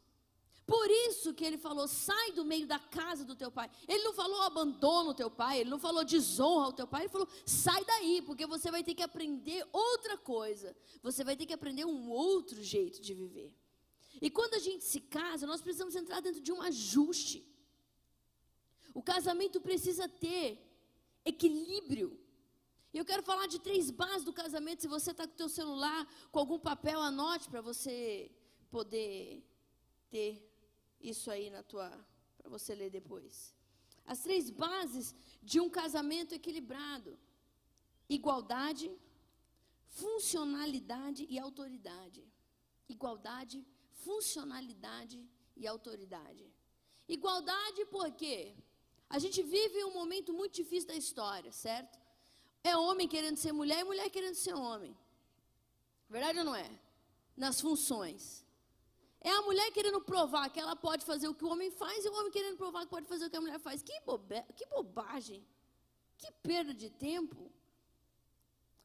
Por 0.66 0.88
isso 1.08 1.32
que 1.32 1.44
ele 1.44 1.56
falou: 1.56 1.88
sai 1.88 2.32
do 2.32 2.44
meio 2.44 2.66
da 2.66 2.78
casa 2.78 3.24
do 3.24 3.34
teu 3.34 3.50
pai. 3.50 3.70
Ele 3.88 4.04
não 4.04 4.12
falou 4.12 4.42
abandono 4.42 5.10
o 5.10 5.14
teu 5.14 5.30
pai, 5.30 5.60
ele 5.60 5.70
não 5.70 5.78
falou 5.78 6.04
desonra 6.04 6.66
ao 6.66 6.72
teu 6.72 6.86
pai, 6.86 7.02
ele 7.02 7.08
falou: 7.08 7.28
sai 7.46 7.82
daí, 7.84 8.20
porque 8.22 8.46
você 8.46 8.70
vai 8.70 8.84
ter 8.84 8.94
que 8.94 9.02
aprender 9.02 9.66
outra 9.72 10.18
coisa. 10.18 10.76
Você 11.02 11.24
vai 11.24 11.34
ter 11.34 11.46
que 11.46 11.54
aprender 11.54 11.86
um 11.86 12.10
outro 12.10 12.62
jeito 12.62 13.00
de 13.00 13.14
viver. 13.14 13.50
E 14.20 14.30
quando 14.30 14.54
a 14.54 14.58
gente 14.58 14.84
se 14.84 15.00
casa, 15.00 15.46
nós 15.46 15.62
precisamos 15.62 15.96
entrar 15.96 16.20
dentro 16.20 16.42
de 16.42 16.52
um 16.52 16.60
ajuste. 16.60 17.38
O 18.94 19.02
casamento 19.02 19.62
precisa 19.62 20.06
ter 20.08 20.62
equilíbrio. 21.24 22.21
E 22.92 22.98
eu 22.98 23.04
quero 23.04 23.22
falar 23.22 23.46
de 23.46 23.58
três 23.58 23.90
bases 23.90 24.24
do 24.24 24.32
casamento. 24.32 24.82
Se 24.82 24.88
você 24.96 25.12
está 25.12 25.26
com 25.26 25.32
o 25.32 25.36
teu 25.36 25.48
celular, 25.48 26.00
com 26.30 26.38
algum 26.38 26.58
papel, 26.58 27.00
anote 27.00 27.48
para 27.48 27.62
você 27.62 28.30
poder 28.70 29.42
ter 30.10 30.30
isso 31.00 31.30
aí 31.30 31.48
na 31.50 31.62
tua, 31.62 31.88
para 32.38 32.50
você 32.50 32.74
ler 32.74 32.90
depois. 32.90 33.54
As 34.04 34.20
três 34.20 34.50
bases 34.50 35.14
de 35.42 35.58
um 35.58 35.70
casamento 35.70 36.34
equilibrado: 36.34 37.18
igualdade, 38.08 38.90
funcionalidade 39.86 41.26
e 41.30 41.38
autoridade. 41.38 42.22
Igualdade, 42.88 43.64
funcionalidade 44.04 45.18
e 45.56 45.66
autoridade. 45.66 46.46
Igualdade 47.08 47.86
porque 47.86 48.54
a 49.08 49.18
gente 49.18 49.42
vive 49.42 49.84
um 49.84 49.94
momento 49.94 50.32
muito 50.32 50.54
difícil 50.54 50.88
da 50.88 50.94
história, 50.94 51.52
certo? 51.52 52.01
É 52.64 52.76
homem 52.76 53.08
querendo 53.08 53.36
ser 53.36 53.52
mulher 53.52 53.80
e 53.80 53.84
mulher 53.84 54.08
querendo 54.10 54.34
ser 54.34 54.54
homem. 54.54 54.96
Verdade 56.08 56.38
ou 56.38 56.44
não 56.44 56.54
é? 56.54 56.70
Nas 57.36 57.60
funções. 57.60 58.44
É 59.20 59.30
a 59.30 59.42
mulher 59.42 59.70
querendo 59.72 60.00
provar 60.00 60.50
que 60.50 60.60
ela 60.60 60.74
pode 60.74 61.04
fazer 61.04 61.28
o 61.28 61.34
que 61.34 61.44
o 61.44 61.48
homem 61.48 61.70
faz 61.70 62.04
e 62.04 62.08
o 62.08 62.14
homem 62.14 62.30
querendo 62.30 62.56
provar 62.56 62.82
que 62.84 62.90
pode 62.90 63.06
fazer 63.06 63.26
o 63.26 63.30
que 63.30 63.36
a 63.36 63.40
mulher 63.40 63.58
faz. 63.60 63.82
Que, 63.82 64.00
bobe... 64.00 64.42
que 64.56 64.66
bobagem. 64.66 65.46
Que 66.18 66.30
perda 66.42 66.74
de 66.74 66.90
tempo. 66.90 67.50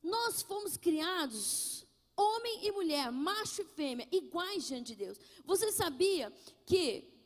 Nós 0.01 0.41
fomos 0.41 0.77
criados 0.77 1.85
homem 2.15 2.65
e 2.65 2.71
mulher, 2.71 3.11
macho 3.11 3.61
e 3.61 3.65
fêmea, 3.65 4.07
iguais 4.11 4.67
diante 4.67 4.87
de 4.87 4.95
Deus. 4.95 5.19
Você 5.45 5.71
sabia 5.71 6.33
que 6.65 7.16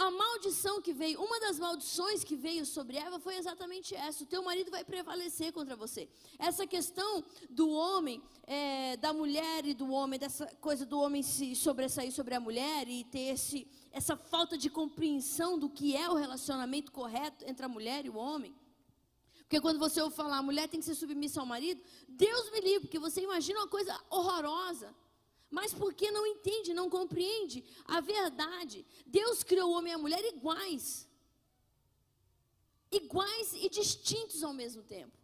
a 0.00 0.10
maldição 0.10 0.80
que 0.80 0.94
veio, 0.94 1.22
uma 1.22 1.38
das 1.40 1.58
maldições 1.58 2.24
que 2.24 2.34
veio 2.34 2.64
sobre 2.64 2.96
Eva 2.96 3.20
foi 3.20 3.36
exatamente 3.36 3.94
essa: 3.94 4.24
o 4.24 4.26
teu 4.26 4.42
marido 4.42 4.70
vai 4.70 4.82
prevalecer 4.82 5.52
contra 5.52 5.76
você. 5.76 6.08
Essa 6.38 6.66
questão 6.66 7.22
do 7.50 7.68
homem, 7.68 8.22
é, 8.46 8.96
da 8.96 9.12
mulher 9.12 9.66
e 9.66 9.74
do 9.74 9.90
homem, 9.90 10.18
dessa 10.18 10.46
coisa 10.60 10.86
do 10.86 10.98
homem 10.98 11.22
se 11.22 11.54
sobressair 11.54 12.12
sobre 12.12 12.34
a 12.34 12.40
mulher 12.40 12.88
e 12.88 13.04
ter 13.04 13.34
esse, 13.34 13.68
essa 13.92 14.16
falta 14.16 14.56
de 14.56 14.70
compreensão 14.70 15.58
do 15.58 15.68
que 15.68 15.94
é 15.94 16.08
o 16.08 16.14
relacionamento 16.14 16.90
correto 16.90 17.44
entre 17.46 17.66
a 17.66 17.68
mulher 17.68 18.06
e 18.06 18.10
o 18.10 18.16
homem. 18.16 18.54
Porque 19.40 19.60
quando 19.60 19.78
você 19.78 20.00
ouve 20.00 20.16
falar, 20.16 20.38
a 20.38 20.42
mulher 20.42 20.68
tem 20.68 20.80
que 20.80 20.86
ser 20.86 20.94
submissa 20.94 21.40
ao 21.40 21.46
marido, 21.46 21.82
Deus 22.08 22.50
me 22.52 22.60
livre, 22.60 22.80
porque 22.82 22.98
você 22.98 23.20
imagina 23.20 23.58
uma 23.60 23.68
coisa 23.68 23.94
horrorosa. 24.08 24.94
Mas 25.50 25.74
porque 25.74 26.10
não 26.10 26.24
entende, 26.26 26.72
não 26.72 26.88
compreende 26.88 27.64
a 27.84 28.00
verdade. 28.00 28.86
Deus 29.04 29.42
criou 29.42 29.70
o 29.70 29.72
homem 29.76 29.92
e 29.92 29.94
a 29.94 29.98
mulher 29.98 30.24
iguais. 30.24 31.08
Iguais 32.90 33.52
e 33.54 33.68
distintos 33.68 34.44
ao 34.44 34.52
mesmo 34.52 34.82
tempo. 34.82 35.18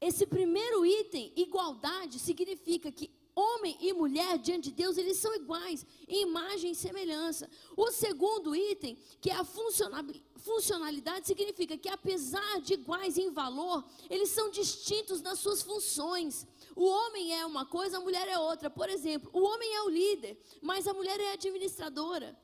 Esse 0.00 0.26
primeiro 0.26 0.84
item, 0.84 1.32
igualdade, 1.36 2.18
significa 2.18 2.90
que 2.90 3.08
homem 3.34 3.76
e 3.80 3.92
mulher 3.92 4.36
diante 4.38 4.70
de 4.70 4.74
Deus, 4.74 4.98
eles 4.98 5.16
são 5.16 5.34
iguais, 5.34 5.86
em 6.08 6.22
imagem 6.22 6.72
e 6.72 6.74
semelhança. 6.74 7.48
O 7.76 7.90
segundo 7.92 8.54
item, 8.54 8.98
que 9.20 9.30
é 9.30 9.34
a 9.34 9.44
funcionalidade, 9.44 11.26
significa 11.26 11.78
que 11.78 11.88
apesar 11.88 12.60
de 12.60 12.74
iguais 12.74 13.16
em 13.16 13.30
valor, 13.30 13.84
eles 14.10 14.30
são 14.30 14.50
distintos 14.50 15.22
nas 15.22 15.38
suas 15.38 15.62
funções. 15.62 16.46
O 16.74 16.84
homem 16.84 17.38
é 17.38 17.44
uma 17.44 17.66
coisa, 17.66 17.98
a 17.98 18.00
mulher 18.00 18.26
é 18.28 18.38
outra. 18.38 18.70
Por 18.70 18.88
exemplo, 18.88 19.30
o 19.32 19.42
homem 19.42 19.74
é 19.74 19.82
o 19.82 19.88
líder, 19.88 20.40
mas 20.60 20.86
a 20.86 20.94
mulher 20.94 21.18
é 21.20 21.30
a 21.30 21.34
administradora. 21.34 22.36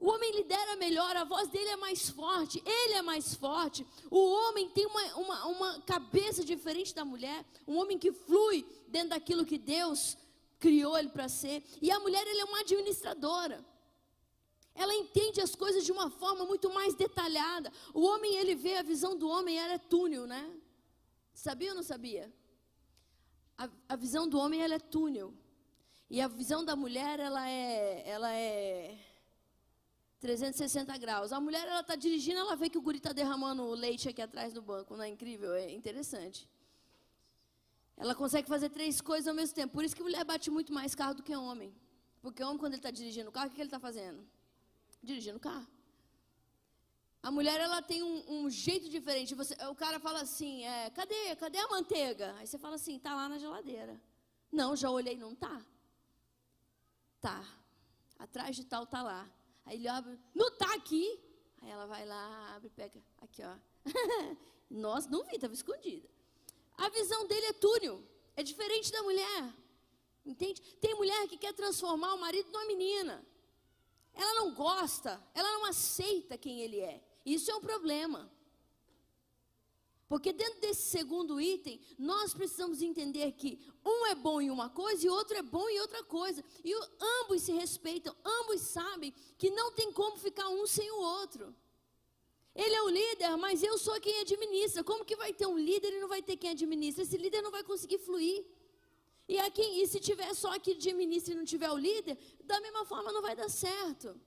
O 0.00 0.10
homem 0.10 0.30
lidera 0.32 0.76
melhor, 0.76 1.16
a 1.16 1.24
voz 1.24 1.48
dele 1.48 1.70
é 1.70 1.76
mais 1.76 2.08
forte, 2.08 2.62
ele 2.64 2.94
é 2.94 3.02
mais 3.02 3.34
forte. 3.34 3.84
O 4.10 4.18
homem 4.18 4.68
tem 4.68 4.86
uma, 4.86 5.16
uma, 5.16 5.46
uma 5.46 5.80
cabeça 5.80 6.44
diferente 6.44 6.94
da 6.94 7.04
mulher, 7.04 7.44
um 7.66 7.76
homem 7.76 7.98
que 7.98 8.12
flui 8.12 8.64
dentro 8.86 9.10
daquilo 9.10 9.44
que 9.44 9.58
Deus 9.58 10.16
criou 10.60 10.96
ele 10.96 11.08
para 11.08 11.28
ser. 11.28 11.64
E 11.82 11.90
a 11.90 11.98
mulher, 11.98 12.24
ele 12.26 12.40
é 12.40 12.44
uma 12.44 12.60
administradora. 12.60 13.64
Ela 14.74 14.94
entende 14.94 15.40
as 15.40 15.56
coisas 15.56 15.84
de 15.84 15.90
uma 15.90 16.08
forma 16.08 16.44
muito 16.44 16.70
mais 16.70 16.94
detalhada. 16.94 17.72
O 17.92 18.02
homem, 18.02 18.36
ele 18.36 18.54
vê 18.54 18.76
a 18.76 18.82
visão 18.82 19.16
do 19.16 19.28
homem, 19.28 19.58
era 19.58 19.78
túnel, 19.78 20.26
né? 20.26 20.48
Sabia 21.34 21.70
ou 21.70 21.76
não 21.76 21.82
sabia? 21.82 22.32
A, 23.58 23.68
a 23.88 23.96
visão 23.96 24.28
do 24.28 24.38
homem, 24.38 24.62
ela 24.62 24.76
é 24.76 24.78
túnel. 24.78 25.34
E 26.08 26.20
a 26.20 26.28
visão 26.28 26.64
da 26.64 26.74
mulher, 26.74 27.18
ela 27.20 27.46
é, 27.50 28.08
ela 28.08 28.32
é 28.32 28.96
360 30.20 30.96
graus. 30.96 31.32
A 31.32 31.40
mulher, 31.40 31.66
ela 31.66 31.80
está 31.80 31.96
dirigindo, 31.96 32.38
ela 32.38 32.56
vê 32.56 32.70
que 32.70 32.78
o 32.78 32.80
guri 32.80 32.98
está 32.98 33.12
derramando 33.12 33.68
leite 33.70 34.08
aqui 34.08 34.22
atrás 34.22 34.52
do 34.52 34.62
banco. 34.62 34.96
Não 34.96 35.04
é 35.04 35.08
incrível? 35.08 35.52
É 35.52 35.70
interessante. 35.72 36.48
Ela 37.96 38.14
consegue 38.14 38.48
fazer 38.48 38.70
três 38.70 39.00
coisas 39.00 39.26
ao 39.26 39.34
mesmo 39.34 39.54
tempo. 39.54 39.74
Por 39.74 39.84
isso 39.84 39.94
que 39.94 40.02
mulher 40.02 40.24
bate 40.24 40.50
muito 40.50 40.72
mais 40.72 40.94
carro 40.94 41.14
do 41.14 41.22
que 41.22 41.34
homem. 41.34 41.74
Porque 42.22 42.42
homem, 42.42 42.58
quando 42.58 42.72
ele 42.74 42.78
está 42.78 42.92
dirigindo 42.92 43.28
o 43.28 43.32
carro, 43.32 43.48
o 43.48 43.50
que 43.50 43.60
ele 43.60 43.66
está 43.66 43.80
fazendo? 43.80 44.24
Dirigindo 45.02 45.36
o 45.36 45.40
carro. 45.40 45.66
A 47.22 47.30
mulher, 47.30 47.60
ela 47.60 47.82
tem 47.82 48.02
um, 48.02 48.44
um 48.44 48.50
jeito 48.50 48.88
diferente. 48.88 49.34
Você, 49.34 49.54
o 49.66 49.74
cara 49.74 49.98
fala 49.98 50.22
assim, 50.22 50.64
é, 50.64 50.90
cadê, 50.90 51.34
cadê 51.36 51.58
a 51.58 51.68
manteiga? 51.68 52.34
Aí 52.38 52.46
você 52.46 52.58
fala 52.58 52.76
assim, 52.76 52.98
tá 52.98 53.14
lá 53.14 53.28
na 53.28 53.38
geladeira. 53.38 54.00
Não, 54.50 54.76
já 54.76 54.90
olhei, 54.90 55.16
não 55.16 55.34
tá. 55.34 55.60
Tá. 57.20 57.44
Atrás 58.18 58.56
de 58.56 58.64
tal, 58.64 58.86
tá 58.86 59.02
lá. 59.02 59.28
Aí 59.66 59.76
ele 59.76 59.88
abre, 59.88 60.18
não 60.34 60.50
tá 60.50 60.72
aqui. 60.74 61.20
Aí 61.60 61.70
ela 61.70 61.86
vai 61.86 62.06
lá, 62.06 62.54
abre, 62.54 62.70
pega, 62.70 63.02
aqui 63.20 63.42
ó. 63.42 63.56
Nossa, 64.70 65.08
não 65.10 65.24
vi, 65.24 65.34
estava 65.34 65.52
escondida. 65.54 66.08
A 66.76 66.88
visão 66.88 67.26
dele 67.26 67.46
é 67.46 67.52
túnel, 67.52 68.02
é 68.36 68.42
diferente 68.42 68.92
da 68.92 69.02
mulher. 69.02 69.54
Entende? 70.24 70.60
Tem 70.76 70.94
mulher 70.94 71.26
que 71.26 71.36
quer 71.36 71.52
transformar 71.52 72.14
o 72.14 72.20
marido 72.20 72.50
numa 72.52 72.66
menina. 72.66 73.24
Ela 74.14 74.34
não 74.34 74.54
gosta, 74.54 75.22
ela 75.34 75.50
não 75.52 75.64
aceita 75.64 76.38
quem 76.38 76.60
ele 76.60 76.80
é. 76.80 77.02
Isso 77.34 77.50
é 77.50 77.54
um 77.54 77.60
problema. 77.60 78.30
Porque 80.08 80.32
dentro 80.32 80.58
desse 80.60 80.88
segundo 80.88 81.38
item, 81.38 81.78
nós 81.98 82.32
precisamos 82.32 82.80
entender 82.80 83.32
que 83.32 83.60
um 83.84 84.06
é 84.06 84.14
bom 84.14 84.40
em 84.40 84.50
uma 84.50 84.70
coisa 84.70 85.04
e 85.04 85.10
outro 85.10 85.36
é 85.36 85.42
bom 85.42 85.68
em 85.68 85.80
outra 85.80 86.02
coisa. 86.02 86.42
E 86.64 86.72
ambos 87.20 87.42
se 87.42 87.52
respeitam, 87.52 88.16
ambos 88.24 88.62
sabem 88.62 89.12
que 89.36 89.50
não 89.50 89.70
tem 89.72 89.92
como 89.92 90.16
ficar 90.16 90.48
um 90.48 90.66
sem 90.66 90.90
o 90.90 90.98
outro. 90.98 91.54
Ele 92.54 92.74
é 92.74 92.82
o 92.82 92.88
líder, 92.88 93.36
mas 93.36 93.62
eu 93.62 93.76
sou 93.76 94.00
quem 94.00 94.18
administra. 94.20 94.82
Como 94.82 95.04
que 95.04 95.14
vai 95.14 95.32
ter 95.34 95.46
um 95.46 95.58
líder 95.58 95.92
e 95.92 96.00
não 96.00 96.08
vai 96.08 96.22
ter 96.22 96.36
quem 96.38 96.50
administra? 96.50 97.02
Esse 97.02 97.18
líder 97.18 97.42
não 97.42 97.50
vai 97.50 97.62
conseguir 97.62 97.98
fluir. 97.98 98.46
E, 99.28 99.38
aqui, 99.38 99.62
e 99.62 99.86
se 99.86 100.00
tiver 100.00 100.32
só 100.34 100.58
que 100.58 100.70
administra 100.70 101.34
e 101.34 101.36
não 101.36 101.44
tiver 101.44 101.70
o 101.70 101.76
líder, 101.76 102.16
da 102.44 102.58
mesma 102.60 102.86
forma 102.86 103.12
não 103.12 103.20
vai 103.20 103.36
dar 103.36 103.50
certo. 103.50 104.18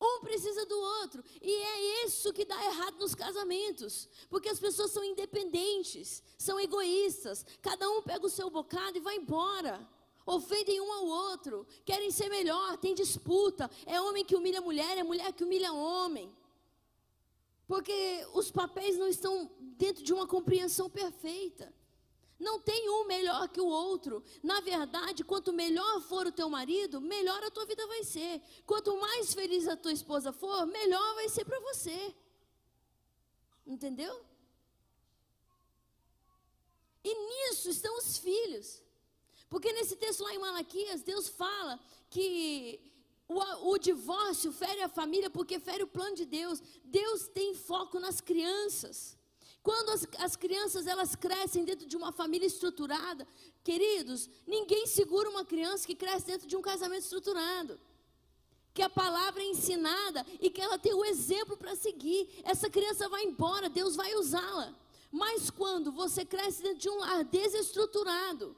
Um 0.00 0.20
precisa 0.20 0.64
do 0.64 0.78
outro. 0.78 1.22
E 1.42 1.52
é 1.52 2.06
isso 2.06 2.32
que 2.32 2.44
dá 2.44 2.56
errado 2.64 2.98
nos 2.98 3.14
casamentos. 3.14 4.08
Porque 4.30 4.48
as 4.48 4.58
pessoas 4.58 4.90
são 4.90 5.04
independentes, 5.04 6.22
são 6.38 6.58
egoístas. 6.58 7.44
Cada 7.60 7.88
um 7.90 8.00
pega 8.02 8.24
o 8.24 8.30
seu 8.30 8.48
bocado 8.48 8.96
e 8.96 9.00
vai 9.00 9.16
embora. 9.16 9.86
Ofendem 10.24 10.80
um 10.80 10.92
ao 10.92 11.06
outro, 11.06 11.66
querem 11.84 12.10
ser 12.10 12.28
melhor, 12.28 12.76
tem 12.78 12.94
disputa. 12.94 13.70
É 13.84 14.00
homem 14.00 14.24
que 14.24 14.36
humilha 14.36 14.60
mulher, 14.60 14.96
é 14.96 15.02
mulher 15.02 15.32
que 15.32 15.44
humilha 15.44 15.72
homem. 15.72 16.34
Porque 17.66 18.26
os 18.32 18.50
papéis 18.50 18.96
não 18.96 19.08
estão 19.08 19.50
dentro 19.76 20.02
de 20.02 20.12
uma 20.12 20.26
compreensão 20.26 20.88
perfeita. 20.88 21.74
Não 22.40 22.58
tem 22.58 22.88
um 22.88 23.04
melhor 23.04 23.50
que 23.50 23.60
o 23.60 23.66
outro. 23.66 24.24
Na 24.42 24.60
verdade, 24.62 25.22
quanto 25.22 25.52
melhor 25.52 26.00
for 26.00 26.26
o 26.26 26.32
teu 26.32 26.48
marido, 26.48 26.98
melhor 26.98 27.44
a 27.44 27.50
tua 27.50 27.66
vida 27.66 27.86
vai 27.86 28.02
ser. 28.02 28.40
Quanto 28.64 28.98
mais 28.98 29.34
feliz 29.34 29.68
a 29.68 29.76
tua 29.76 29.92
esposa 29.92 30.32
for, 30.32 30.66
melhor 30.66 31.14
vai 31.16 31.28
ser 31.28 31.44
para 31.44 31.60
você. 31.60 32.14
Entendeu? 33.66 34.24
E 37.04 37.14
nisso 37.14 37.68
estão 37.68 37.94
os 37.98 38.16
filhos. 38.16 38.82
Porque 39.50 39.70
nesse 39.74 39.96
texto 39.96 40.22
lá 40.22 40.34
em 40.34 40.38
Malaquias, 40.38 41.02
Deus 41.02 41.28
fala 41.28 41.78
que 42.08 42.80
o, 43.28 43.38
o, 43.72 43.78
divórcio 43.78 44.50
fere 44.50 44.80
a 44.80 44.88
família 44.88 45.28
porque 45.28 45.60
fere 45.60 45.82
o 45.82 45.88
plano 45.88 46.16
de 46.16 46.24
Deus. 46.24 46.62
Deus 46.84 47.28
tem 47.28 47.54
foco 47.54 48.00
nas 48.00 48.18
crianças. 48.18 49.19
Quando 49.62 49.90
as, 49.90 50.06
as 50.18 50.36
crianças 50.36 50.86
elas 50.86 51.14
crescem 51.14 51.64
dentro 51.64 51.86
de 51.86 51.96
uma 51.96 52.12
família 52.12 52.46
estruturada, 52.46 53.26
queridos, 53.62 54.28
ninguém 54.46 54.86
segura 54.86 55.28
uma 55.28 55.44
criança 55.44 55.86
que 55.86 55.94
cresce 55.94 56.26
dentro 56.26 56.46
de 56.46 56.56
um 56.56 56.62
casamento 56.62 57.02
estruturado. 57.02 57.78
Que 58.72 58.82
a 58.82 58.88
palavra 58.88 59.42
é 59.42 59.46
ensinada 59.46 60.24
e 60.40 60.48
que 60.48 60.60
ela 60.60 60.78
tem 60.78 60.94
o 60.94 61.04
exemplo 61.04 61.56
para 61.56 61.76
seguir. 61.76 62.40
Essa 62.44 62.70
criança 62.70 63.08
vai 63.08 63.24
embora, 63.24 63.68
Deus 63.68 63.96
vai 63.96 64.14
usá-la. 64.14 64.74
Mas 65.10 65.50
quando 65.50 65.90
você 65.92 66.24
cresce 66.24 66.62
dentro 66.62 66.78
de 66.78 66.88
um 66.88 66.98
lar 66.98 67.24
desestruturado, 67.24 68.56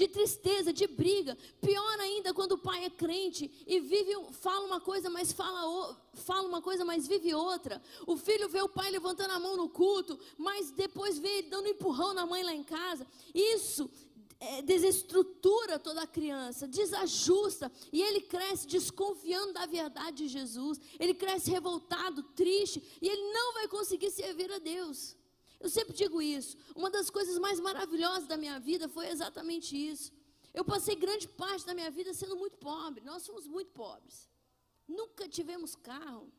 de 0.00 0.08
tristeza, 0.08 0.72
de 0.72 0.86
briga. 0.86 1.36
Pior 1.60 2.00
ainda 2.00 2.32
quando 2.32 2.52
o 2.52 2.58
pai 2.58 2.84
é 2.86 2.90
crente 2.90 3.50
e 3.66 3.80
vive, 3.80 4.12
fala 4.32 4.64
uma 4.64 4.80
coisa, 4.80 5.10
mas 5.10 5.30
fala, 5.30 5.94
fala 6.14 6.48
uma 6.48 6.62
coisa, 6.62 6.86
mas 6.86 7.06
vive 7.06 7.34
outra. 7.34 7.82
O 8.06 8.16
filho 8.16 8.48
vê 8.48 8.62
o 8.62 8.68
pai 8.68 8.90
levantando 8.90 9.32
a 9.32 9.38
mão 9.38 9.58
no 9.58 9.68
culto, 9.68 10.18
mas 10.38 10.70
depois 10.70 11.18
vê 11.18 11.28
ele 11.28 11.50
dando 11.50 11.66
um 11.66 11.70
empurrão 11.70 12.14
na 12.14 12.24
mãe 12.24 12.42
lá 12.42 12.54
em 12.54 12.64
casa. 12.64 13.06
Isso 13.34 13.90
é, 14.38 14.62
desestrutura 14.62 15.78
toda 15.78 16.02
a 16.02 16.06
criança, 16.06 16.66
desajusta, 16.66 17.70
e 17.92 18.00
ele 18.00 18.22
cresce 18.22 18.66
desconfiando 18.66 19.52
da 19.52 19.66
verdade 19.66 20.16
de 20.22 20.28
Jesus. 20.28 20.80
Ele 20.98 21.12
cresce 21.12 21.50
revoltado, 21.50 22.22
triste, 22.22 22.82
e 23.02 23.06
ele 23.06 23.32
não 23.34 23.52
vai 23.52 23.68
conseguir 23.68 24.10
servir 24.10 24.50
a 24.50 24.58
Deus. 24.58 25.19
Eu 25.60 25.68
sempre 25.68 25.94
digo 25.94 26.22
isso. 26.22 26.56
Uma 26.74 26.90
das 26.90 27.10
coisas 27.10 27.38
mais 27.38 27.60
maravilhosas 27.60 28.26
da 28.26 28.36
minha 28.36 28.58
vida 28.58 28.88
foi 28.88 29.08
exatamente 29.08 29.76
isso. 29.76 30.10
Eu 30.54 30.64
passei 30.64 30.96
grande 30.96 31.28
parte 31.28 31.66
da 31.66 31.74
minha 31.74 31.90
vida 31.90 32.12
sendo 32.14 32.36
muito 32.36 32.56
pobre. 32.56 33.04
Nós 33.04 33.22
somos 33.22 33.46
muito 33.46 33.70
pobres. 33.70 34.28
Nunca 34.88 35.28
tivemos 35.28 35.76
carro. 35.76 36.32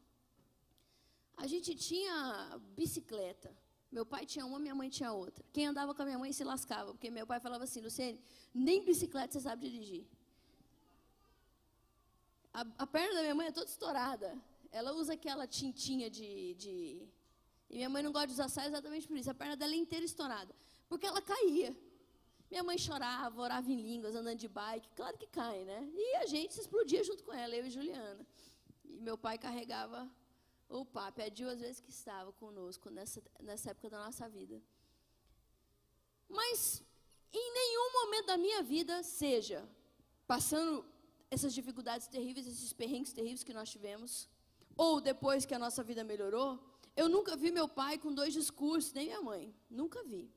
A 1.38 1.46
gente 1.48 1.75
tinha 1.75 2.60
bicicleta. 2.75 3.56
Meu 3.92 4.06
pai 4.06 4.25
tinha 4.25 4.46
uma, 4.46 4.60
minha 4.60 4.74
mãe 4.74 4.90
tinha 4.90 5.12
outra. 5.12 5.46
Quem 5.54 5.68
andava 5.68 5.94
com 5.94 6.01
a 6.01 6.06
minha 6.06 6.18
mãe 6.18 6.34
se 6.34 6.44
lascava, 6.44 6.92
porque 6.92 7.12
meu 7.12 7.28
pai 7.28 7.40
falava 7.40 7.66
assim: 7.66 7.82
Luciene, 7.82 8.20
nem 8.54 8.84
bicicleta 8.84 9.34
você 9.34 9.42
sabe 9.42 9.69
dirigir. 9.69 10.06
A, 12.54 12.62
a 12.80 12.88
perna 12.88 13.15
da 13.15 13.22
minha 13.22 13.36
mãe 13.36 13.48
é 13.48 13.52
toda 13.52 13.69
estourada. 13.69 14.38
Ela 14.72 14.93
usa 14.93 15.13
aquela 15.13 15.45
tintinha 15.45 16.10
de, 16.10 16.54
de 16.56 17.08
e 17.71 17.75
minha 17.77 17.89
mãe 17.89 18.03
não 18.03 18.12
gosta 18.12 18.27
de 18.27 18.34
usar 18.34 18.49
saia 18.49 18.67
exatamente 18.67 19.07
por 19.07 19.15
isso. 19.17 19.31
A 19.31 19.34
perna 19.34 19.55
dela 19.55 19.73
é 19.73 19.77
inteira 19.77 20.05
estourada. 20.05 20.53
Porque 20.89 21.05
ela 21.05 21.21
caía. 21.21 21.73
Minha 22.49 22.63
mãe 22.63 22.77
chorava, 22.77 23.41
orava 23.41 23.71
em 23.71 23.81
línguas, 23.81 24.13
andando 24.13 24.38
de 24.38 24.49
bike. 24.49 24.89
Claro 24.93 25.17
que 25.17 25.25
cai, 25.25 25.63
né? 25.63 25.89
E 25.95 26.15
a 26.17 26.25
gente 26.25 26.53
se 26.53 26.60
explodia 26.60 27.01
junto 27.01 27.23
com 27.23 27.31
ela, 27.31 27.55
eu 27.55 27.65
e 27.65 27.69
Juliana. 27.69 28.27
E 28.84 28.99
meu 28.99 29.17
pai 29.17 29.38
carregava 29.38 30.12
o 30.67 30.84
papo. 30.84 31.21
É 31.21 31.29
duas 31.29 31.62
vezes 31.62 31.79
que 31.79 31.91
estava 31.91 32.34
conosco 32.34 32.89
nessa, 32.89 33.23
nessa 33.39 33.71
época 33.71 33.89
da 33.89 34.03
nossa 34.03 34.27
vida. 34.27 34.62
Mas 36.27 36.84
em 37.31 37.53
nenhum 37.53 37.93
momento 37.93 38.25
da 38.25 38.38
minha 38.38 38.62
vida, 38.62 39.01
seja 39.01 39.65
passando 40.27 40.86
essas 41.29 41.53
dificuldades 41.53 42.07
terríveis, 42.07 42.45
esses 42.47 42.73
perrengues 42.73 43.13
terríveis 43.13 43.45
que 43.45 43.53
nós 43.53 43.69
tivemos, 43.69 44.27
ou 44.75 44.99
depois 44.99 45.45
que 45.45 45.53
a 45.53 45.60
nossa 45.60 45.81
vida 45.81 46.03
melhorou, 46.03 46.70
eu 46.95 47.08
nunca 47.08 47.36
vi 47.36 47.51
meu 47.51 47.67
pai 47.67 47.97
com 47.97 48.13
dois 48.13 48.34
discursos, 48.34 48.93
nem 48.93 49.08
minha 49.08 49.21
mãe. 49.21 49.56
Nunca 49.69 50.04
vi. 50.04 50.32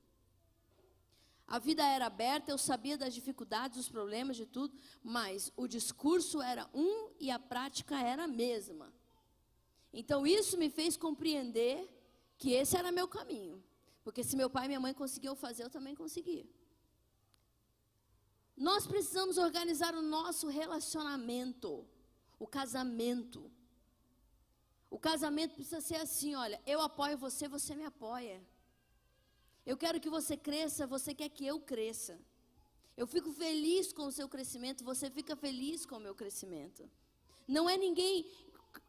A 1.46 1.58
vida 1.58 1.84
era 1.86 2.06
aberta, 2.06 2.50
eu 2.50 2.56
sabia 2.56 2.96
das 2.96 3.12
dificuldades, 3.12 3.76
dos 3.76 3.88
problemas, 3.88 4.36
de 4.36 4.46
tudo, 4.46 4.76
mas 5.02 5.52
o 5.56 5.66
discurso 5.68 6.40
era 6.40 6.68
um 6.72 7.10
e 7.20 7.30
a 7.30 7.38
prática 7.38 8.00
era 8.00 8.24
a 8.24 8.28
mesma. 8.28 8.92
Então 9.92 10.26
isso 10.26 10.56
me 10.56 10.70
fez 10.70 10.96
compreender 10.96 11.88
que 12.38 12.52
esse 12.52 12.76
era 12.76 12.90
meu 12.90 13.06
caminho. 13.06 13.62
Porque 14.02 14.24
se 14.24 14.36
meu 14.36 14.50
pai 14.50 14.64
e 14.64 14.68
minha 14.68 14.80
mãe 14.80 14.94
conseguiam 14.94 15.36
fazer, 15.36 15.64
eu 15.64 15.70
também 15.70 15.94
conseguia. 15.94 16.46
Nós 18.56 18.86
precisamos 18.86 19.36
organizar 19.36 19.94
o 19.94 20.02
nosso 20.02 20.48
relacionamento, 20.48 21.86
o 22.38 22.46
casamento. 22.46 23.50
O 24.94 24.98
casamento 24.98 25.56
precisa 25.56 25.80
ser 25.80 25.96
assim, 25.96 26.36
olha, 26.36 26.58
eu 26.64 26.80
apoio 26.80 27.18
você, 27.18 27.48
você 27.48 27.74
me 27.74 27.84
apoia. 27.84 28.40
Eu 29.66 29.76
quero 29.76 29.98
que 29.98 30.08
você 30.08 30.36
cresça, 30.36 30.86
você 30.86 31.12
quer 31.12 31.28
que 31.30 31.44
eu 31.44 31.58
cresça. 31.58 32.16
Eu 32.96 33.04
fico 33.14 33.32
feliz 33.32 33.92
com 33.92 34.04
o 34.06 34.12
seu 34.12 34.28
crescimento, 34.28 34.84
você 34.84 35.10
fica 35.10 35.34
feliz 35.34 35.84
com 35.84 35.96
o 35.96 36.04
meu 36.06 36.14
crescimento. 36.14 36.88
Não 37.56 37.68
é 37.68 37.76
ninguém 37.76 38.24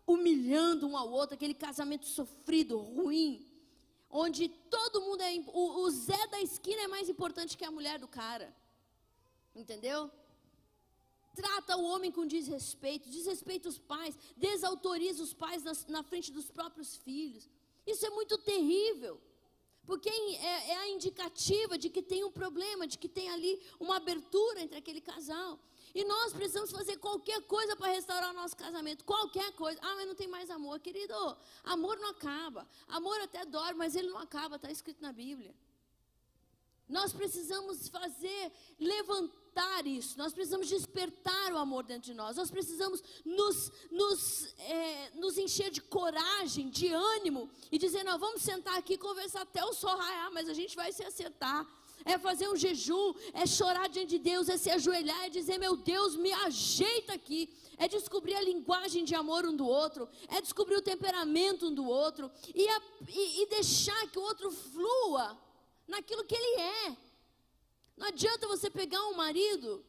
humilhando 0.06 0.88
um 0.88 0.96
ao 0.96 1.10
outro, 1.10 1.34
aquele 1.34 1.56
casamento 1.56 2.06
sofrido, 2.06 2.78
ruim, 2.78 3.44
onde 4.08 4.48
todo 4.48 5.02
mundo 5.02 5.22
é. 5.22 5.32
O, 5.48 5.86
o 5.86 5.90
Zé 5.90 6.28
da 6.28 6.40
esquina 6.40 6.84
é 6.84 6.88
mais 6.88 7.10
importante 7.10 7.58
que 7.58 7.66
a 7.66 7.72
mulher 7.72 7.98
do 7.98 8.08
cara. 8.08 8.56
Entendeu? 9.56 10.12
Trata 11.36 11.78
o 11.78 11.84
homem 11.84 12.12
com 12.12 12.26
desrespeito, 12.26 13.10
desrespeita 13.10 13.70
os 13.70 13.78
pais, 13.78 14.18
desautoriza 14.38 15.22
os 15.22 15.34
pais 15.34 15.64
na, 15.64 15.74
na 15.90 16.04
frente 16.04 16.32
dos 16.32 16.50
próprios 16.50 16.96
filhos. 16.98 17.50
Isso 17.86 18.06
é 18.06 18.10
muito 18.10 18.38
terrível, 18.38 19.22
porque 19.86 20.10
é, 20.10 20.72
é 20.72 20.78
a 20.78 20.90
indicativa 20.90 21.78
de 21.78 21.90
que 21.90 22.02
tem 22.02 22.24
um 22.24 22.32
problema, 22.32 22.88
de 22.88 22.98
que 22.98 23.10
tem 23.10 23.30
ali 23.30 23.62
uma 23.80 23.98
abertura 23.98 24.62
entre 24.62 24.78
aquele 24.78 25.02
casal. 25.02 25.60
E 25.94 26.04
nós 26.04 26.34
precisamos 26.34 26.72
fazer 26.72 26.98
qualquer 26.98 27.42
coisa 27.44 27.76
para 27.76 27.94
restaurar 27.94 28.32
o 28.32 28.34
nosso 28.34 28.58
casamento. 28.58 29.06
Qualquer 29.06 29.54
coisa. 29.54 29.80
Ah, 29.82 29.96
mas 29.96 30.08
não 30.08 30.16
tem 30.16 30.28
mais 30.28 30.50
amor. 30.50 30.80
Querido, 30.82 31.14
amor 31.64 31.98
não 31.98 32.10
acaba. 32.10 32.68
Amor 32.88 33.18
até 33.22 33.46
dorme, 33.46 33.76
mas 33.76 33.96
ele 33.96 34.10
não 34.10 34.18
acaba. 34.18 34.58
Está 34.58 34.70
escrito 34.70 35.02
na 35.02 35.14
Bíblia. 35.14 35.56
Nós 36.88 37.12
precisamos 37.12 37.90
fazer, 37.90 38.52
levantar 38.80 39.88
isso, 39.88 40.18
nós 40.20 40.34
precisamos 40.34 40.68
despertar 40.68 41.52
o 41.52 41.58
amor 41.58 41.84
dentro 41.84 42.04
de 42.04 42.14
nós, 42.14 42.38
nós 42.38 42.52
precisamos 42.52 43.02
nos, 43.26 43.72
nos, 43.90 44.54
é, 44.60 45.12
nos 45.16 45.38
encher 45.38 45.72
de 45.72 45.82
coragem, 45.82 46.70
de 46.70 46.94
ânimo 46.94 47.50
e 47.72 47.80
dizer: 47.80 48.04
nós 48.04 48.20
vamos 48.20 48.44
sentar 48.44 48.78
aqui 48.78 48.94
e 48.94 48.98
conversar 49.00 49.42
até 49.42 49.66
o 49.66 49.74
sol 49.74 49.98
raiar, 49.98 50.32
mas 50.32 50.48
a 50.48 50.54
gente 50.54 50.76
vai 50.76 50.92
se 50.92 51.04
acertar. 51.04 51.66
É 52.04 52.20
fazer 52.20 52.48
um 52.50 52.56
jejum, 52.56 53.16
é 53.34 53.48
chorar 53.48 53.90
diante 53.90 54.10
de 54.10 54.20
Deus, 54.20 54.48
é 54.48 54.58
se 54.58 54.70
ajoelhar, 54.70 55.24
é 55.24 55.30
dizer: 55.30 55.58
meu 55.58 55.76
Deus, 55.76 56.16
me 56.16 56.32
ajeita 56.32 57.14
aqui. 57.14 57.50
É 57.78 57.88
descobrir 57.90 58.36
a 58.36 58.42
linguagem 58.42 59.04
de 59.04 59.16
amor 59.16 59.46
um 59.46 59.54
do 59.54 59.68
outro, 59.68 60.08
é 60.30 60.40
descobrir 60.40 60.76
o 60.76 60.82
temperamento 60.82 61.68
um 61.68 61.74
do 61.74 61.86
outro 61.86 62.32
e, 62.54 62.66
a, 62.70 62.82
e, 63.10 63.44
e 63.44 63.48
deixar 63.48 64.08
que 64.12 64.18
o 64.18 64.22
outro 64.22 64.50
flua 64.50 65.38
naquilo 65.88 66.26
que 66.26 66.36
ele 66.36 66.62
é. 66.62 66.98
Não 67.98 68.08
adianta 68.08 68.48
você 68.48 68.70
pegar 68.70 69.02
um 69.08 69.16
marido 69.16 69.86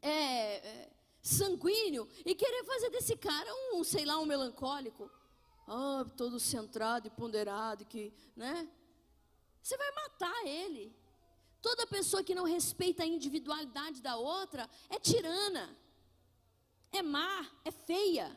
é, 0.00 0.56
é, 0.56 0.90
sanguíneo 1.20 2.08
e 2.24 2.34
querer 2.34 2.64
fazer 2.64 2.90
desse 2.90 3.16
cara 3.16 3.50
um, 3.72 3.82
sei 3.82 4.04
lá, 4.04 4.18
um 4.18 4.26
melancólico. 4.26 5.10
ah, 5.66 6.04
todo 6.16 6.38
centrado 6.38 7.06
e 7.06 7.10
ponderado, 7.10 7.84
que, 7.84 8.12
né? 8.36 8.68
Você 9.62 9.76
vai 9.76 9.90
matar 9.92 10.46
ele. 10.46 10.94
Toda 11.60 11.86
pessoa 11.86 12.24
que 12.24 12.34
não 12.34 12.44
respeita 12.44 13.04
a 13.04 13.06
individualidade 13.06 14.02
da 14.02 14.16
outra 14.16 14.68
é 14.90 14.98
tirana, 14.98 15.76
é 16.90 17.02
má, 17.02 17.48
é 17.64 17.70
feia. 17.70 18.36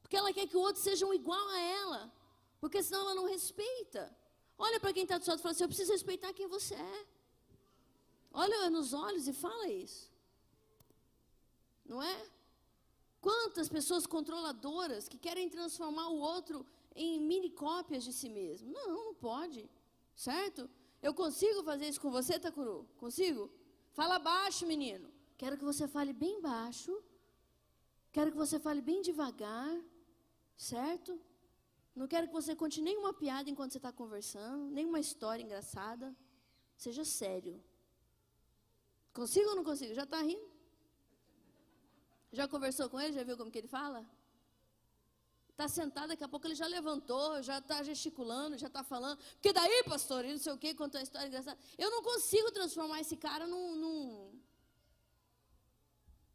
Porque 0.00 0.16
ela 0.16 0.32
quer 0.32 0.46
que 0.46 0.56
o 0.56 0.60
outro 0.60 0.82
seja 0.82 1.06
igual 1.14 1.48
a 1.48 1.60
ela. 1.60 2.12
Porque 2.58 2.82
senão 2.82 3.02
ela 3.02 3.14
não 3.14 3.26
respeita. 3.26 4.14
Olha 4.66 4.78
para 4.78 4.92
quem 4.92 5.04
está 5.04 5.16
do 5.16 5.24
seu 5.24 5.32
lado 5.32 5.40
e 5.40 5.42
fala 5.42 5.52
assim: 5.52 5.64
Eu 5.64 5.72
preciso 5.72 5.92
respeitar 5.92 6.32
quem 6.38 6.46
você 6.56 6.74
é. 6.74 7.00
Olha 8.32 8.68
nos 8.70 8.92
olhos 8.92 9.26
e 9.26 9.32
fala 9.32 9.66
isso. 9.68 10.02
Não 11.90 12.00
é? 12.02 12.16
Quantas 13.26 13.68
pessoas 13.76 14.06
controladoras 14.06 15.08
que 15.08 15.18
querem 15.26 15.48
transformar 15.48 16.08
o 16.08 16.18
outro 16.34 16.66
em 16.94 17.20
mini 17.30 17.50
cópias 17.50 18.04
de 18.04 18.12
si 18.12 18.28
mesmo? 18.28 18.70
Não, 18.70 18.86
não 18.88 19.14
pode. 19.14 19.68
Certo? 20.14 20.68
Eu 21.02 21.14
consigo 21.14 21.62
fazer 21.62 21.88
isso 21.88 22.00
com 22.04 22.10
você, 22.10 22.38
Takuru? 22.38 22.86
Consigo? 22.98 23.50
Fala 23.92 24.18
baixo, 24.18 24.66
menino. 24.66 25.10
Quero 25.38 25.56
que 25.56 25.64
você 25.64 25.88
fale 25.88 26.12
bem 26.12 26.40
baixo. 26.40 26.92
Quero 28.12 28.30
que 28.30 28.36
você 28.36 28.58
fale 28.58 28.82
bem 28.82 29.00
devagar. 29.00 29.74
Certo? 30.56 31.18
Não 31.94 32.06
quero 32.06 32.26
que 32.28 32.32
você 32.32 32.54
conte 32.54 32.80
nenhuma 32.80 33.12
piada 33.12 33.50
enquanto 33.50 33.72
você 33.72 33.78
está 33.78 33.92
conversando, 33.92 34.70
nenhuma 34.70 35.00
história 35.00 35.42
engraçada. 35.42 36.14
Seja 36.76 37.04
sério. 37.04 37.62
Consigo 39.12 39.50
ou 39.50 39.56
não 39.56 39.64
consigo? 39.64 39.92
Já 39.92 40.04
está 40.04 40.22
rindo? 40.22 40.48
Já 42.32 42.46
conversou 42.46 42.88
com 42.88 43.00
ele? 43.00 43.12
Já 43.12 43.24
viu 43.24 43.36
como 43.36 43.50
que 43.50 43.58
ele 43.58 43.68
fala? 43.68 44.08
Está 45.50 45.68
sentado, 45.68 46.08
daqui 46.08 46.24
a 46.24 46.28
pouco 46.28 46.46
ele 46.46 46.54
já 46.54 46.66
levantou, 46.66 47.42
já 47.42 47.58
está 47.58 47.82
gesticulando, 47.82 48.56
já 48.56 48.68
está 48.68 48.82
falando. 48.82 49.18
Porque 49.34 49.52
daí, 49.52 49.84
pastor, 49.84 50.24
e 50.24 50.30
não 50.30 50.38
sei 50.38 50.52
o 50.52 50.58
quê, 50.58 50.72
contou 50.74 50.98
a 50.98 51.02
história 51.02 51.26
engraçada. 51.26 51.58
Eu 51.76 51.90
não 51.90 52.02
consigo 52.02 52.50
transformar 52.50 53.00
esse 53.00 53.16
cara 53.16 53.46
num, 53.46 53.76
num 53.76 54.40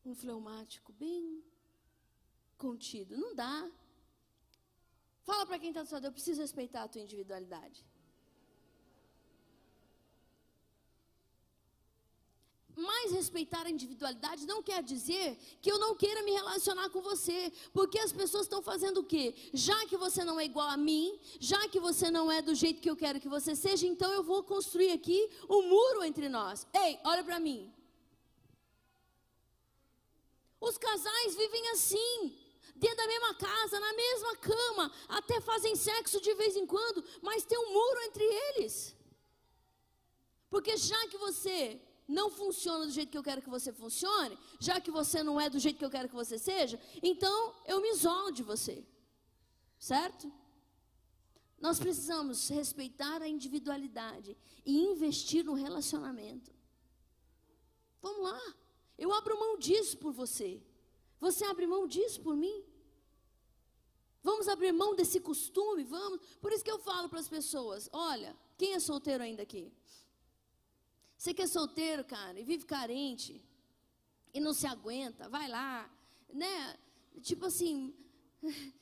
um 0.06 0.14
fleumático 0.14 0.94
bem 0.94 1.44
contido. 2.58 3.18
Não 3.18 3.34
dá. 3.34 3.72
Fala 5.28 5.46
para 5.46 5.60
quem 5.60 5.70
está 5.70 5.82
do 5.82 5.90
seu 5.90 5.96
lado, 5.98 6.08
eu 6.08 6.18
preciso 6.18 6.42
respeitar 6.46 6.84
a 6.84 6.88
tua 6.88 7.02
individualidade. 7.02 7.84
Mas 12.76 13.14
respeitar 13.14 13.66
a 13.66 13.70
individualidade 13.70 14.46
não 14.46 14.62
quer 14.62 14.84
dizer 14.84 15.38
que 15.62 15.72
eu 15.72 15.80
não 15.80 15.96
queira 15.96 16.22
me 16.24 16.32
relacionar 16.32 16.90
com 16.90 17.02
você, 17.02 17.52
porque 17.74 17.98
as 17.98 18.12
pessoas 18.12 18.44
estão 18.44 18.62
fazendo 18.62 19.00
o 19.00 19.04
quê? 19.04 19.34
Já 19.54 19.78
que 19.88 19.96
você 19.96 20.26
não 20.26 20.40
é 20.40 20.46
igual 20.46 20.70
a 20.70 20.76
mim, 20.76 21.18
já 21.40 21.70
que 21.70 21.80
você 21.80 22.12
não 22.12 22.30
é 22.32 22.42
do 22.42 22.54
jeito 22.54 22.82
que 22.82 22.90
eu 22.90 22.98
quero 22.98 23.20
que 23.20 23.30
você 23.30 23.56
seja, 23.56 23.88
então 23.88 24.12
eu 24.12 24.24
vou 24.24 24.44
construir 24.44 24.92
aqui 24.92 25.30
um 25.50 25.62
muro 25.70 26.04
entre 26.04 26.28
nós. 26.28 26.68
Ei, 26.74 27.00
olha 27.06 27.24
para 27.24 27.40
mim. 27.40 27.74
Os 30.60 30.78
casais 30.78 31.36
vivem 31.36 31.70
assim, 31.70 32.36
dentro 32.76 32.98
da 32.98 33.08
mesma 33.08 33.34
casa, 33.36 33.80
na 33.80 33.94
mesma 33.94 34.36
cama, 34.38 34.92
até 35.08 35.40
fazem 35.42 35.76
sexo 35.76 36.20
de 36.20 36.34
vez 36.36 36.56
em 36.56 36.66
quando, 36.66 37.04
mas 37.22 37.46
tem 37.46 37.58
um 37.58 37.74
muro 37.74 38.02
entre 38.02 38.24
eles. 38.24 38.96
Porque 40.50 40.76
já 40.78 41.08
que 41.08 41.18
você 41.18 41.82
não 42.08 42.30
funciona 42.30 42.86
do 42.86 42.92
jeito 42.92 43.10
que 43.10 43.18
eu 43.18 43.24
quero 43.24 43.42
que 43.42 43.50
você 43.50 43.72
funcione, 43.74 44.38
já 44.60 44.80
que 44.80 44.92
você 44.92 45.24
não 45.24 45.40
é 45.40 45.50
do 45.50 45.60
jeito 45.60 45.78
que 45.78 45.86
eu 45.86 45.90
quero 45.90 46.10
que 46.10 46.16
você 46.16 46.38
seja, 46.38 46.80
então 47.02 47.56
eu 47.66 47.82
me 47.82 47.90
isolo 47.90 48.32
de 48.32 48.44
você. 48.44 48.86
Certo? 49.80 50.32
Nós 51.60 51.80
precisamos 51.80 52.48
respeitar 52.50 53.22
a 53.22 53.28
individualidade 53.28 54.38
e 54.66 54.78
investir 54.78 55.44
no 55.44 55.54
relacionamento. 55.54 56.54
Vamos 58.02 58.24
lá. 58.24 58.56
Eu 58.98 59.12
abro 59.12 59.40
mão 59.40 59.58
disso 59.58 59.98
por 59.98 60.12
você. 60.14 60.62
Você 61.20 61.46
abre 61.46 61.66
mão 61.66 61.88
disso 61.88 62.22
por 62.22 62.36
mim? 62.36 62.64
Vamos 64.24 64.48
abrir 64.48 64.72
mão 64.72 64.96
desse 64.96 65.20
costume, 65.20 65.84
vamos. 65.84 66.20
Por 66.42 66.52
isso 66.52 66.64
que 66.64 66.72
eu 66.72 66.80
falo 66.80 67.08
para 67.08 67.20
as 67.20 67.30
pessoas: 67.30 67.90
olha, 67.94 68.36
quem 68.58 68.74
é 68.74 68.80
solteiro 68.80 69.24
ainda 69.24 69.44
aqui? 69.44 69.72
Você 71.18 71.34
que 71.34 71.44
é 71.44 71.48
solteiro, 71.48 72.04
cara, 72.04 72.40
e 72.40 72.44
vive 72.44 72.66
carente, 72.66 73.44
e 74.34 74.40
não 74.40 74.54
se 74.54 74.68
aguenta, 74.68 75.30
vai 75.30 75.48
lá, 75.48 75.90
né? 76.34 76.78
Tipo 77.22 77.46
assim, 77.46 77.96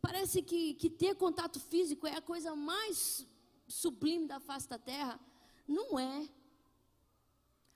parece 0.00 0.42
que, 0.42 0.74
que 0.74 0.88
ter 0.88 1.14
contato 1.16 1.58
físico 1.58 2.06
é 2.06 2.14
a 2.16 2.22
coisa 2.22 2.54
mais 2.54 3.26
sublime 3.66 4.26
da 4.26 4.38
face 4.40 4.68
da 4.68 4.78
terra. 4.78 5.20
Não 5.66 5.98
é. 5.98 6.28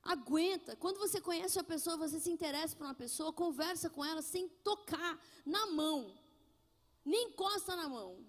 Aguenta. 0.02 0.76
Quando 0.76 0.98
você 0.98 1.20
conhece 1.20 1.58
uma 1.58 1.64
pessoa, 1.64 1.96
você 1.96 2.18
se 2.18 2.30
interessa 2.30 2.74
por 2.74 2.84
uma 2.84 2.94
pessoa, 2.94 3.32
conversa 3.32 3.90
com 3.90 4.04
ela 4.04 4.22
sem 4.22 4.48
tocar 4.48 5.18
na 5.44 5.66
mão. 5.66 6.18
Nem 7.04 7.28
encosta 7.28 7.76
na 7.76 7.88
mão. 7.88 8.24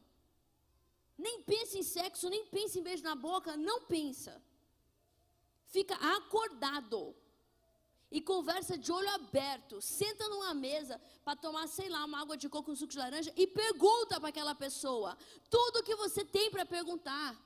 Nem 1.18 1.42
pensa 1.44 1.78
em 1.78 1.84
sexo, 1.84 2.30
nem 2.30 2.46
pensa 2.48 2.80
em 2.80 2.84
beijo 2.84 3.04
na 3.04 3.16
boca, 3.16 3.56
não 3.56 3.82
pensa. 3.84 4.42
Fica 5.68 5.96
acordado. 6.16 7.16
E 8.12 8.20
conversa 8.20 8.78
de 8.78 8.92
olho 8.92 9.10
aberto. 9.10 9.80
Senta 9.80 10.28
numa 10.28 10.54
mesa 10.54 11.00
para 11.24 11.38
tomar, 11.38 11.68
sei 11.68 11.88
lá, 11.88 12.04
uma 12.04 12.20
água 12.20 12.36
de 12.36 12.50
coco 12.50 12.72
com 12.72 12.76
suco 12.76 12.92
de 12.92 12.98
laranja 12.98 13.32
e 13.38 13.48
pergunta 13.48 14.20
para 14.20 14.30
aquela 14.30 14.54
pessoa 14.54 15.18
tudo 15.50 15.84
que 15.84 15.96
você 15.96 16.26
tem 16.26 16.52
para 16.52 16.66
perguntar. 16.66 17.40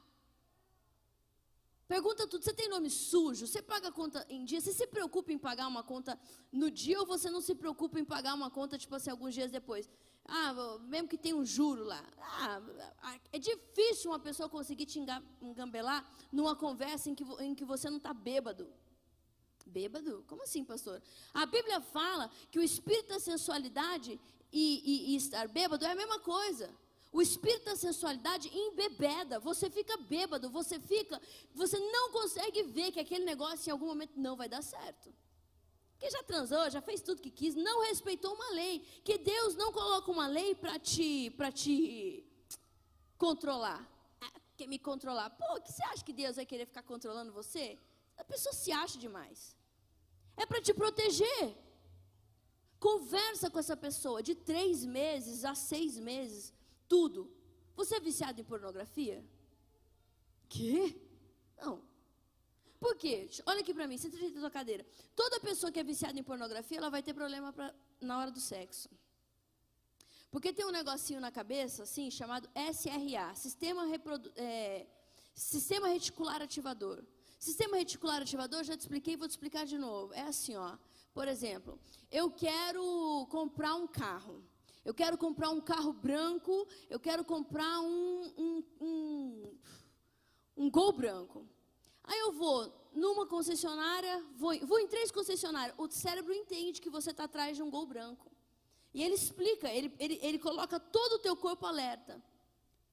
Pergunta 1.88 2.28
tudo. 2.28 2.44
Você 2.44 2.54
tem 2.54 2.68
nome 2.68 2.90
sujo? 2.90 3.46
Você 3.46 3.62
paga 3.62 3.92
conta 3.92 4.26
em 4.28 4.44
dia? 4.44 4.60
Você 4.60 4.74
se 4.74 4.88
preocupa 4.88 5.32
em 5.32 5.38
pagar 5.38 5.68
uma 5.68 5.84
conta 5.84 6.20
no 6.52 6.72
dia 6.72 7.00
ou 7.00 7.06
você 7.06 7.30
não 7.30 7.42
se 7.42 7.54
preocupa 7.54 8.00
em 8.00 8.06
pagar 8.06 8.34
uma 8.34 8.50
conta, 8.50 8.78
tipo 8.78 8.96
assim, 8.96 9.12
alguns 9.12 9.34
dias 9.34 9.52
depois? 9.52 9.90
Ah, 10.28 10.54
mesmo 10.82 11.08
que 11.08 11.18
tenha 11.18 11.36
um 11.36 11.46
juro 11.46 11.84
lá. 11.84 12.04
Ah, 12.18 13.20
é 13.32 13.38
difícil 13.38 14.10
uma 14.10 14.20
pessoa 14.20 14.50
conseguir 14.50 14.88
te 14.88 15.00
engambelar 15.42 16.10
numa 16.32 16.56
conversa 16.56 17.10
em 17.10 17.16
que, 17.16 17.24
em 17.40 17.54
que 17.54 17.64
você 17.64 17.88
não 17.90 17.98
está 17.98 18.14
bêbado. 18.14 18.68
Bêbado? 19.68 20.24
Como 20.28 20.42
assim, 20.44 20.64
pastor? 20.64 21.02
A 21.34 21.46
Bíblia 21.46 21.80
fala 21.82 22.32
que 22.50 22.58
o 22.58 22.64
espírito 22.64 23.10
da 23.10 23.20
sensualidade 23.20 24.20
e, 24.52 24.82
e, 25.12 25.14
e 25.14 25.16
estar 25.16 25.48
bêbado 25.48 25.86
é 25.86 25.92
a 25.92 25.96
mesma 25.96 26.20
coisa. 26.20 26.74
O 27.18 27.22
espírito 27.28 27.66
da 27.66 27.76
sensualidade 27.86 28.48
embebeda, 28.64 29.36
você 29.50 29.66
fica 29.78 29.96
bêbado, 30.14 30.50
você 30.60 30.78
fica, 30.92 31.16
você 31.62 31.78
não 31.96 32.06
consegue 32.18 32.62
ver 32.78 32.92
que 32.92 33.00
aquele 33.04 33.26
negócio 33.32 33.70
em 33.70 33.74
algum 33.76 33.90
momento 33.94 34.16
não 34.26 34.36
vai 34.42 34.50
dar 34.56 34.64
certo 34.76 35.08
que 36.00 36.10
já 36.10 36.22
transou, 36.24 36.70
já 36.70 36.82
fez 36.82 37.02
tudo 37.02 37.22
que 37.22 37.32
quis, 37.32 37.56
não 37.56 37.84
respeitou 37.84 38.34
uma 38.34 38.50
lei. 38.52 38.80
Que 39.04 39.18
Deus 39.18 39.56
não 39.56 39.72
coloca 39.72 40.12
uma 40.12 40.28
lei 40.28 40.54
para 40.54 40.78
te, 40.78 41.30
para 41.38 41.52
te 41.52 42.24
controlar. 43.18 43.82
Ah, 44.22 44.40
quer 44.58 44.68
me 44.68 44.78
controlar? 44.78 45.30
Pô, 45.32 45.62
que 45.62 45.72
você 45.72 45.84
acha 45.84 46.04
que 46.04 46.14
Deus 46.14 46.36
vai 46.36 46.46
querer 46.46 46.66
ficar 46.66 46.84
controlando 46.84 47.32
você? 47.32 47.80
A 48.18 48.24
pessoa 48.24 48.54
se 48.54 48.72
acha 48.72 48.98
demais. 48.98 49.56
É 50.38 50.46
para 50.46 50.62
te 50.62 50.74
proteger. 50.74 51.56
Conversa 52.80 53.50
com 53.50 53.58
essa 53.58 53.76
pessoa 53.76 54.22
de 54.22 54.36
três 54.36 54.86
meses 54.86 55.46
a 55.46 55.56
seis 55.56 55.98
meses, 55.98 56.54
tudo. 56.88 57.32
Você 57.76 57.96
é 57.96 58.00
viciado 58.00 58.40
em 58.40 58.44
pornografia? 58.44 59.24
Que? 60.48 61.00
Não. 61.58 61.82
Por 62.80 62.96
quê? 62.96 63.30
Olha 63.46 63.62
aqui 63.62 63.74
para 63.74 63.88
mim, 63.88 63.98
senta 63.98 64.18
na 64.18 64.40
tua 64.40 64.52
cadeira. 64.52 64.86
Toda 65.16 65.40
pessoa 65.40 65.72
que 65.72 65.80
é 65.80 65.84
viciada 65.84 66.20
em 66.20 66.24
pornografia, 66.24 66.78
ela 66.78 66.90
vai 66.90 67.02
ter 67.02 67.14
problema 67.14 67.52
pra, 67.52 67.74
na 68.02 68.20
hora 68.20 68.32
do 68.32 68.40
sexo. 68.40 68.90
Porque 70.30 70.52
tem 70.52 70.66
um 70.66 70.72
negocinho 70.72 71.20
na 71.20 71.32
cabeça, 71.32 71.84
assim, 71.84 72.12
chamado 72.12 72.50
SRA, 72.54 73.34
Sistema, 73.36 73.86
Reprodu 73.86 74.32
é, 74.36 74.86
Sistema 75.34 75.88
Reticular 75.88 76.42
Ativador. 76.42 77.04
Sistema 77.40 77.78
Reticular 77.78 78.22
Ativador, 78.22 78.64
já 78.64 78.76
te 78.76 78.82
expliquei, 78.82 79.18
vou 79.18 79.28
te 79.28 79.32
explicar 79.32 79.66
de 79.66 79.78
novo. 79.78 80.14
É 80.14 80.22
assim, 80.22 80.56
ó. 80.56 80.78
Por 81.14 81.28
exemplo, 81.28 81.80
eu 82.12 82.30
quero 82.30 83.26
comprar 83.30 83.76
um 83.76 83.88
carro. 83.88 84.44
Eu 84.86 84.94
quero 84.94 85.18
comprar 85.18 85.50
um 85.50 85.60
carro 85.60 85.92
branco, 85.92 86.68
eu 86.90 87.00
quero 87.00 87.26
comprar 87.26 87.82
um, 87.82 88.32
um, 88.38 88.64
um, 88.80 89.58
um 90.56 90.70
Gol 90.70 90.94
branco. 90.94 91.46
Aí 92.04 92.20
eu 92.20 92.32
vou 92.32 92.72
numa 92.94 93.26
concessionária, 93.26 94.24
vou, 94.36 94.58
vou 94.66 94.80
em 94.80 94.88
três 94.88 95.12
concessionárias. 95.12 95.76
O 95.78 95.90
cérebro 95.90 96.32
entende 96.34 96.80
que 96.80 96.90
você 96.90 97.10
está 97.10 97.24
atrás 97.24 97.58
de 97.58 97.64
um 97.64 97.70
gol 97.70 97.88
branco. 97.88 98.32
E 98.94 99.04
ele 99.04 99.16
explica, 99.16 99.70
ele, 99.70 99.94
ele, 100.00 100.20
ele 100.22 100.40
coloca 100.40 100.80
todo 100.80 101.14
o 101.14 101.20
teu 101.20 101.36
corpo 101.36 101.66
alerta. 101.66 102.24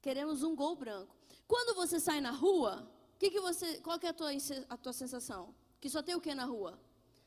Queremos 0.00 0.42
um 0.42 0.56
gol 0.56 0.74
branco. 0.74 1.14
Quando 1.46 1.76
você 1.76 2.00
sai 2.00 2.20
na 2.20 2.30
rua, 2.30 2.90
que 3.18 3.30
que 3.30 3.40
você, 3.40 3.80
qual 3.82 3.98
que 3.98 4.06
é 4.06 4.10
a 4.10 4.14
tua, 4.14 4.30
a 4.68 4.76
tua 4.76 4.92
sensação? 4.92 5.54
Que 5.80 5.88
só 5.88 6.02
tem 6.02 6.14
o 6.14 6.20
que 6.20 6.34
na 6.34 6.44
rua? 6.44 6.80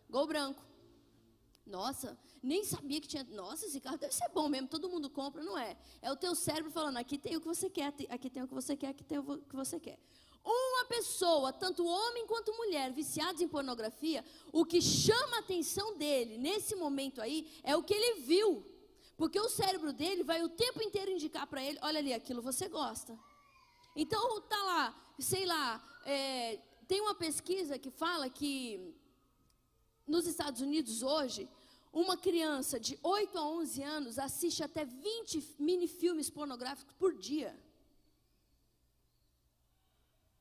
Gol 0.09 0.27
branco. 0.27 0.61
Nossa, 1.65 2.17
nem 2.43 2.63
sabia 2.63 3.01
que 3.01 3.07
tinha. 3.07 3.23
Nossa, 3.23 3.65
esse 3.65 3.79
carro 3.79 3.97
deve 3.97 4.13
ser 4.13 4.29
bom 4.29 4.47
mesmo, 4.47 4.67
todo 4.67 4.87
mundo 4.87 5.09
compra, 5.09 5.43
não 5.43 5.57
é? 5.57 5.75
É 6.01 6.11
o 6.11 6.15
teu 6.15 6.35
cérebro 6.35 6.71
falando: 6.71 6.97
aqui 6.97 7.17
tem 7.17 7.35
o 7.35 7.41
que 7.41 7.47
você 7.47 7.69
quer, 7.69 7.93
aqui 8.09 8.29
tem 8.29 8.43
o 8.43 8.47
que 8.47 8.53
você 8.53 8.77
quer, 8.77 8.89
aqui 8.89 9.03
tem 9.03 9.17
o 9.17 9.37
que 9.39 9.55
você 9.55 9.79
quer. 9.79 9.99
Uma 10.43 10.85
pessoa, 10.85 11.51
tanto 11.51 11.83
homem 11.83 12.27
quanto 12.27 12.53
mulher, 12.53 12.93
viciados 12.93 13.41
em 13.41 13.47
pornografia, 13.47 14.23
o 14.51 14.63
que 14.63 14.79
chama 14.79 15.37
a 15.37 15.39
atenção 15.39 15.97
dele 15.97 16.37
nesse 16.37 16.75
momento 16.75 17.19
aí 17.19 17.51
é 17.63 17.75
o 17.75 17.81
que 17.81 17.95
ele 17.95 18.21
viu. 18.21 18.63
Porque 19.17 19.39
o 19.39 19.49
cérebro 19.49 19.91
dele 19.91 20.23
vai 20.23 20.43
o 20.43 20.49
tempo 20.49 20.83
inteiro 20.83 21.09
indicar 21.09 21.47
para 21.47 21.63
ele: 21.63 21.79
olha 21.81 21.97
ali, 21.97 22.13
aquilo 22.13 22.43
você 22.43 22.67
gosta. 22.67 23.17
Então, 23.95 24.39
tá 24.41 24.61
lá, 24.63 25.13
sei 25.17 25.45
lá, 25.45 25.81
é, 26.05 26.59
tem 26.87 27.01
uma 27.01 27.15
pesquisa 27.15 27.79
que 27.79 27.89
fala 27.89 28.29
que 28.29 28.93
nos 30.07 30.27
Estados 30.27 30.61
Unidos 30.61 31.01
hoje, 31.01 31.49
uma 32.01 32.17
criança 32.17 32.77
de 32.77 32.99
8 33.01 33.37
a 33.37 33.47
11 33.47 33.83
anos 33.97 34.19
assiste 34.19 34.61
até 34.61 34.83
20 34.83 35.55
mini-filmes 35.57 36.29
pornográficos 36.29 36.93
por 37.01 37.13
dia. 37.13 37.57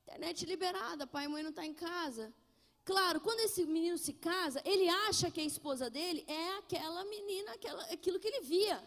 Internet 0.03 0.45
liberada, 0.45 1.07
pai 1.07 1.25
e 1.25 1.27
mãe 1.29 1.41
não 1.41 1.51
estão 1.51 1.63
tá 1.63 1.69
em 1.69 1.73
casa. 1.73 2.33
Claro, 2.83 3.21
quando 3.21 3.39
esse 3.39 3.65
menino 3.65 3.97
se 3.97 4.13
casa, 4.13 4.61
ele 4.65 4.87
acha 5.07 5.31
que 5.31 5.39
a 5.39 5.45
esposa 5.45 5.89
dele 5.89 6.25
é 6.27 6.57
aquela 6.57 7.05
menina, 7.05 7.53
aquela, 7.53 7.83
aquilo 7.85 8.19
que 8.19 8.27
ele 8.27 8.41
via. 8.41 8.77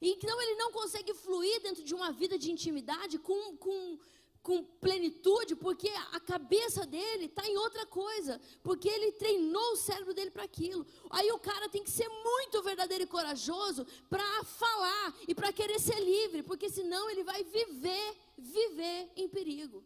Então 0.00 0.40
ele 0.42 0.54
não 0.56 0.70
consegue 0.72 1.14
fluir 1.14 1.62
dentro 1.62 1.82
de 1.82 1.94
uma 1.94 2.12
vida 2.12 2.38
de 2.38 2.52
intimidade 2.52 3.18
com, 3.18 3.56
com 3.56 3.98
com 4.42 4.64
plenitude, 4.64 5.54
porque 5.54 5.88
a 6.12 6.20
cabeça 6.20 6.86
dele 6.86 7.26
está 7.26 7.46
em 7.46 7.56
outra 7.58 7.84
coisa, 7.84 8.40
porque 8.62 8.88
ele 8.88 9.12
treinou 9.12 9.72
o 9.72 9.76
cérebro 9.76 10.14
dele 10.14 10.30
para 10.30 10.44
aquilo. 10.44 10.86
Aí 11.10 11.30
o 11.30 11.38
cara 11.38 11.68
tem 11.68 11.84
que 11.84 11.90
ser 11.90 12.08
muito 12.08 12.62
verdadeiro 12.62 13.04
e 13.04 13.06
corajoso 13.06 13.86
para 14.08 14.44
falar 14.44 15.14
e 15.28 15.34
para 15.34 15.52
querer 15.52 15.78
ser 15.78 16.00
livre, 16.00 16.42
porque 16.42 16.70
senão 16.70 17.10
ele 17.10 17.22
vai 17.22 17.44
viver, 17.44 18.16
viver 18.38 19.12
em 19.14 19.28
perigo. 19.28 19.84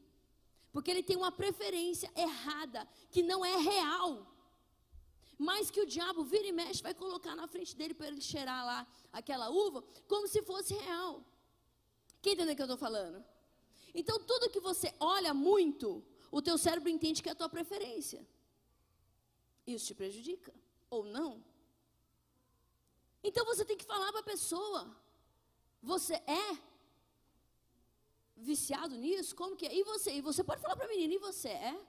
Porque 0.73 0.90
ele 0.90 1.03
tem 1.03 1.17
uma 1.17 1.33
preferência 1.33 2.11
errada, 2.17 2.88
que 3.11 3.23
não 3.23 3.45
é 3.45 3.57
real. 3.59 4.27
Mas 5.37 5.69
que 5.69 5.81
o 5.81 5.87
diabo 5.87 6.23
vira 6.25 6.47
e 6.47 6.53
mexe, 6.53 6.83
vai 6.83 6.95
colocar 6.95 7.35
na 7.35 7.49
frente 7.49 7.77
dele 7.77 7.95
para 7.95 8.07
ele 8.07 8.21
cheirar 8.21 8.64
lá 8.64 8.87
aquela 9.12 9.51
uva, 9.51 9.83
como 10.07 10.29
se 10.29 10.43
fosse 10.43 10.75
real. 10.75 11.25
Quem 12.23 12.35
entendeu 12.35 12.55
o 12.55 12.57
que 12.57 12.62
eu 12.62 12.67
estou 12.67 12.79
falando? 12.79 13.34
Então, 13.95 14.19
tudo 14.19 14.51
que 14.51 14.61
você 14.61 14.93
olha 14.99 15.33
muito, 15.33 16.05
o 16.31 16.43
teu 16.43 16.59
cérebro 16.59 16.89
entende 16.89 17.23
que 17.23 17.29
é 17.29 17.33
a 17.33 17.37
tua 17.37 17.49
preferência. 17.49 18.27
Isso 19.67 19.87
te 19.87 19.95
prejudica 19.95 20.53
ou 20.91 21.05
não? 21.05 21.43
Então 23.23 23.45
você 23.47 23.65
tem 23.65 23.77
que 23.77 23.85
falar 23.85 24.11
para 24.13 24.21
a 24.21 24.31
pessoa: 24.35 24.95
você 25.83 26.15
é 26.15 26.59
viciado 28.37 28.95
nisso? 28.97 29.35
Como 29.35 29.57
que 29.57 29.67
é? 29.67 29.75
E 29.75 29.83
você? 29.83 30.13
E 30.13 30.21
você 30.21 30.45
pode 30.45 30.61
falar 30.61 30.77
para 30.77 30.85
a 30.85 30.89
menina: 30.89 31.15
e 31.15 31.19
você 31.19 31.49
é? 31.49 31.87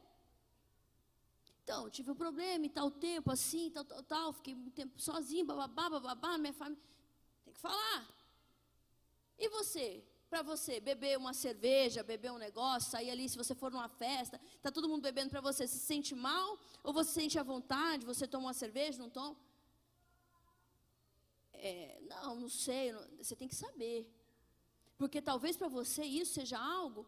Então, 1.62 1.90
tive 1.90 2.12
um 2.12 2.16
problema 2.16 2.66
e 2.66 2.70
tal 2.70 2.92
tempo, 2.92 3.32
assim, 3.32 3.72
tal, 3.72 3.84
tal, 3.84 4.04
tal, 4.04 4.34
fiquei 4.34 4.54
um 4.54 4.70
tempo 4.70 5.02
sozinho, 5.02 5.46
bababá, 5.46 5.90
bababá, 5.90 6.38
minha 6.38 6.54
família. 6.54 6.82
Tem 7.44 7.54
que 7.54 7.60
falar. 7.60 8.08
E 9.38 9.50
você? 9.50 10.04
Para 10.36 10.44
você 10.44 10.82
beber 10.82 11.18
uma 11.18 11.34
cerveja, 11.34 12.04
beber 12.04 12.30
um 12.30 12.38
negócio, 12.38 12.92
sair 12.92 13.10
ali, 13.10 13.26
se 13.30 13.38
você 13.38 13.56
for 13.56 13.72
numa 13.72 13.88
festa, 13.88 14.36
está 14.58 14.70
todo 14.70 14.90
mundo 14.90 15.02
bebendo 15.02 15.30
para 15.30 15.40
você, 15.40 15.66
você 15.66 15.78
se 15.78 15.86
sente 15.86 16.14
mal 16.14 16.60
ou 16.84 16.92
você 16.92 17.08
se 17.10 17.16
sente 17.22 17.40
à 17.40 17.44
vontade, 17.44 18.06
você 18.06 18.28
toma 18.28 18.48
uma 18.48 18.54
cerveja, 18.54 18.98
não 18.98 19.10
toma? 19.10 19.38
É, 21.54 22.02
não, 22.10 22.36
não 22.42 22.50
sei, 22.50 22.92
não, 22.92 23.02
você 23.18 23.34
tem 23.34 23.48
que 23.48 23.56
saber. 23.56 24.14
Porque 24.98 25.22
talvez 25.22 25.56
para 25.56 25.70
você 25.70 26.04
isso 26.04 26.34
seja 26.34 26.60
algo 26.60 27.06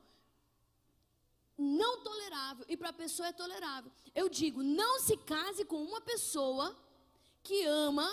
não 1.57 2.01
tolerável 2.01 2.65
e 2.69 2.77
para 2.77 2.91
a 2.91 2.99
pessoa 3.03 3.27
é 3.27 3.33
tolerável. 3.33 3.91
Eu 4.15 4.29
digo, 4.29 4.63
não 4.63 5.01
se 5.01 5.17
case 5.17 5.65
com 5.65 5.83
uma 5.83 5.99
pessoa 5.99 6.73
que 7.43 7.65
ama 7.65 8.09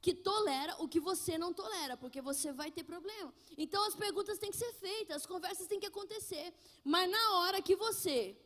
que 0.00 0.14
tolera 0.14 0.74
o 0.82 0.88
que 0.88 0.98
você 0.98 1.36
não 1.36 1.52
tolera, 1.52 1.96
porque 1.96 2.20
você 2.22 2.52
vai 2.52 2.70
ter 2.70 2.84
problema. 2.84 3.32
Então 3.56 3.84
as 3.86 3.94
perguntas 3.94 4.38
têm 4.38 4.50
que 4.50 4.56
ser 4.56 4.72
feitas, 4.74 5.16
as 5.16 5.26
conversas 5.26 5.66
têm 5.66 5.80
que 5.80 5.86
acontecer. 5.86 6.54
Mas 6.82 7.10
na 7.10 7.38
hora 7.38 7.60
que 7.60 7.76
você 7.76 8.36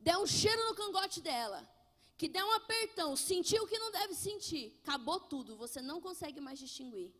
der 0.00 0.16
um 0.18 0.26
cheiro 0.26 0.64
no 0.68 0.74
cangote 0.74 1.20
dela, 1.20 1.68
que 2.16 2.28
der 2.28 2.44
um 2.44 2.52
apertão, 2.52 3.16
sentir 3.16 3.60
o 3.60 3.66
que 3.66 3.78
não 3.78 3.90
deve 3.92 4.14
sentir, 4.14 4.78
acabou 4.82 5.20
tudo, 5.20 5.56
você 5.56 5.80
não 5.80 6.00
consegue 6.00 6.40
mais 6.40 6.58
distinguir. 6.58 7.12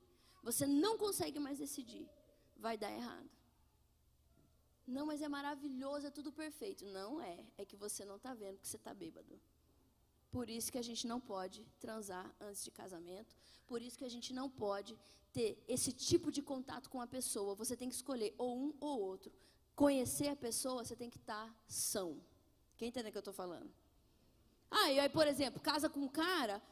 Você 0.43 0.67
não 0.67 0.99
consegue 0.99 1.39
mais 1.39 1.59
decidir. 1.59 2.09
Vai 2.57 2.77
dar 2.77 2.91
errado. 2.91 3.31
Não, 4.87 5.07
mas 5.07 5.23
é 5.23 5.29
maravilhoso, 5.29 6.07
é 6.07 6.11
tudo 6.11 6.33
perfeito. 6.33 6.85
Não 6.85 7.21
é. 7.21 7.39
É 7.57 7.65
que 7.65 7.77
você 7.77 8.05
não 8.05 8.17
está 8.17 8.35
vendo 8.35 8.59
que 8.59 8.67
você 8.67 8.77
está 8.77 8.93
bêbado. 8.93 9.41
Por 10.31 10.49
isso 10.49 10.71
que 10.73 10.79
a 10.79 10.83
gente 10.83 11.07
não 11.07 11.21
pode 11.21 11.67
transar 11.81 12.25
antes 12.41 12.65
de 12.65 12.71
casamento. 12.71 13.35
Por 13.67 13.83
isso 13.83 13.99
que 13.99 14.05
a 14.05 14.15
gente 14.17 14.33
não 14.33 14.49
pode 14.49 14.97
ter 15.33 15.63
esse 15.67 15.93
tipo 15.93 16.31
de 16.31 16.43
contato 16.43 16.89
com 16.89 17.01
a 17.01 17.07
pessoa. 17.07 17.55
Você 17.55 17.77
tem 17.77 17.89
que 17.89 17.95
escolher 17.95 18.35
ou 18.39 18.57
um 18.57 18.75
ou 18.81 19.01
outro. 19.01 19.33
Conhecer 19.75 20.29
a 20.29 20.37
pessoa, 20.37 20.85
você 20.85 20.95
tem 20.95 21.11
que 21.11 21.19
estar 21.19 21.47
tá 21.47 21.55
são. 21.67 22.21
Quem 22.77 22.89
entende 22.89 23.09
o 23.09 23.13
que 23.13 23.19
eu 23.19 23.21
estou 23.21 23.35
falando? 23.35 23.71
Ah, 24.71 24.91
e 24.93 25.01
aí, 25.01 25.09
por 25.09 25.27
exemplo, 25.27 25.61
casa 25.61 25.89
com 25.89 26.01
um 26.01 26.09
cara 26.09 26.63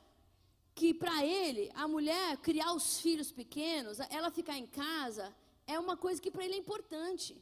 que 0.74 0.94
para 0.94 1.24
ele, 1.24 1.70
a 1.74 1.88
mulher 1.88 2.36
criar 2.36 2.72
os 2.72 3.00
filhos 3.00 3.32
pequenos, 3.32 3.98
ela 4.10 4.30
ficar 4.30 4.56
em 4.56 4.66
casa, 4.66 5.34
é 5.66 5.76
uma 5.78 5.96
coisa 5.96 6.22
que 6.22 6.30
para 6.30 6.44
ele 6.44 6.54
é 6.54 6.58
importante. 6.58 7.36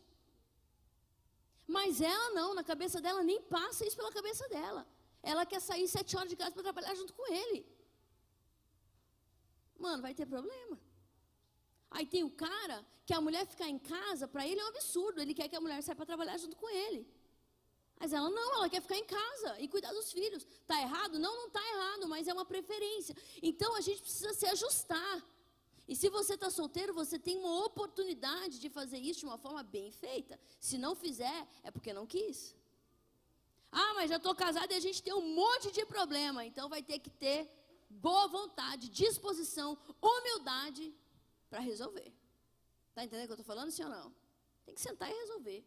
Mas 1.66 2.00
ela 2.00 2.30
não, 2.30 2.54
na 2.54 2.64
cabeça 2.64 3.00
dela 3.00 3.22
nem 3.22 3.40
passa 3.42 3.84
isso 3.86 3.96
pela 3.96 4.10
cabeça 4.10 4.48
dela. 4.48 4.86
Ela 5.32 5.44
quer 5.50 5.60
sair 5.68 5.86
sete 5.96 6.12
horas 6.16 6.30
de 6.32 6.36
casa 6.40 6.52
para 6.56 6.62
trabalhar 6.68 6.94
junto 7.00 7.12
com 7.18 7.26
ele. 7.42 7.58
Mano, 9.84 10.00
vai 10.06 10.14
ter 10.18 10.26
problema. 10.34 10.78
Aí 11.90 12.06
tem 12.14 12.22
o 12.22 12.30
cara 12.30 12.76
que 13.04 13.14
a 13.18 13.20
mulher 13.26 13.44
ficar 13.54 13.68
em 13.68 13.78
casa, 13.78 14.28
para 14.28 14.46
ele 14.46 14.60
é 14.60 14.64
um 14.64 14.68
absurdo. 14.74 15.20
Ele 15.20 15.34
quer 15.38 15.48
que 15.48 15.56
a 15.56 15.60
mulher 15.60 15.82
saia 15.82 15.96
para 15.96 16.06
trabalhar 16.12 16.36
junto 16.38 16.56
com 16.56 16.68
ele. 16.68 17.00
Mas 17.98 18.12
ela 18.12 18.30
não, 18.38 18.48
ela 18.56 18.68
quer 18.68 18.82
ficar 18.86 18.98
em 19.04 19.08
casa 19.20 19.50
e 19.62 19.66
cuidar 19.74 19.92
dos 19.98 20.12
filhos. 20.12 20.46
Está 20.62 20.80
errado? 20.80 21.18
Não, 21.18 21.34
não 21.40 21.48
está 21.48 21.62
errado, 21.74 22.06
mas 22.06 22.28
é 22.28 22.32
uma 22.32 22.44
preferência. 22.44 23.16
Então 23.42 23.74
a 23.74 23.80
gente 23.80 24.02
precisa 24.02 24.32
se 24.32 24.46
ajustar. 24.46 25.16
E 25.88 25.96
se 25.96 26.08
você 26.08 26.34
está 26.34 26.50
solteiro, 26.50 26.94
você 26.94 27.18
tem 27.18 27.36
uma 27.36 27.64
oportunidade 27.64 28.60
de 28.60 28.68
fazer 28.68 28.98
isso 28.98 29.20
de 29.20 29.26
uma 29.26 29.38
forma 29.38 29.62
bem 29.62 29.90
feita. 29.90 30.38
Se 30.60 30.78
não 30.78 30.94
fizer, 30.94 31.40
é 31.64 31.70
porque 31.70 31.92
não 31.92 32.06
quis. 32.06 32.54
Ah, 33.78 33.92
mas 33.96 34.08
já 34.08 34.16
estou 34.16 34.34
casada 34.34 34.72
e 34.72 34.76
a 34.78 34.80
gente 34.80 35.02
tem 35.02 35.12
um 35.12 35.34
monte 35.34 35.70
de 35.70 35.84
problema. 35.84 36.46
Então 36.46 36.66
vai 36.66 36.82
ter 36.82 36.98
que 36.98 37.10
ter 37.10 37.38
boa 37.90 38.26
vontade, 38.26 38.88
disposição, 38.88 39.76
humildade 40.00 40.94
para 41.50 41.60
resolver. 41.60 42.10
Está 42.88 43.04
entendendo 43.04 43.24
o 43.24 43.28
que 43.28 43.32
eu 43.32 43.42
estou 43.42 43.52
falando, 43.54 43.70
sim 43.70 43.84
ou 43.84 43.90
não? 43.90 44.14
Tem 44.64 44.74
que 44.74 44.80
sentar 44.80 45.10
e 45.10 45.18
resolver. 45.22 45.62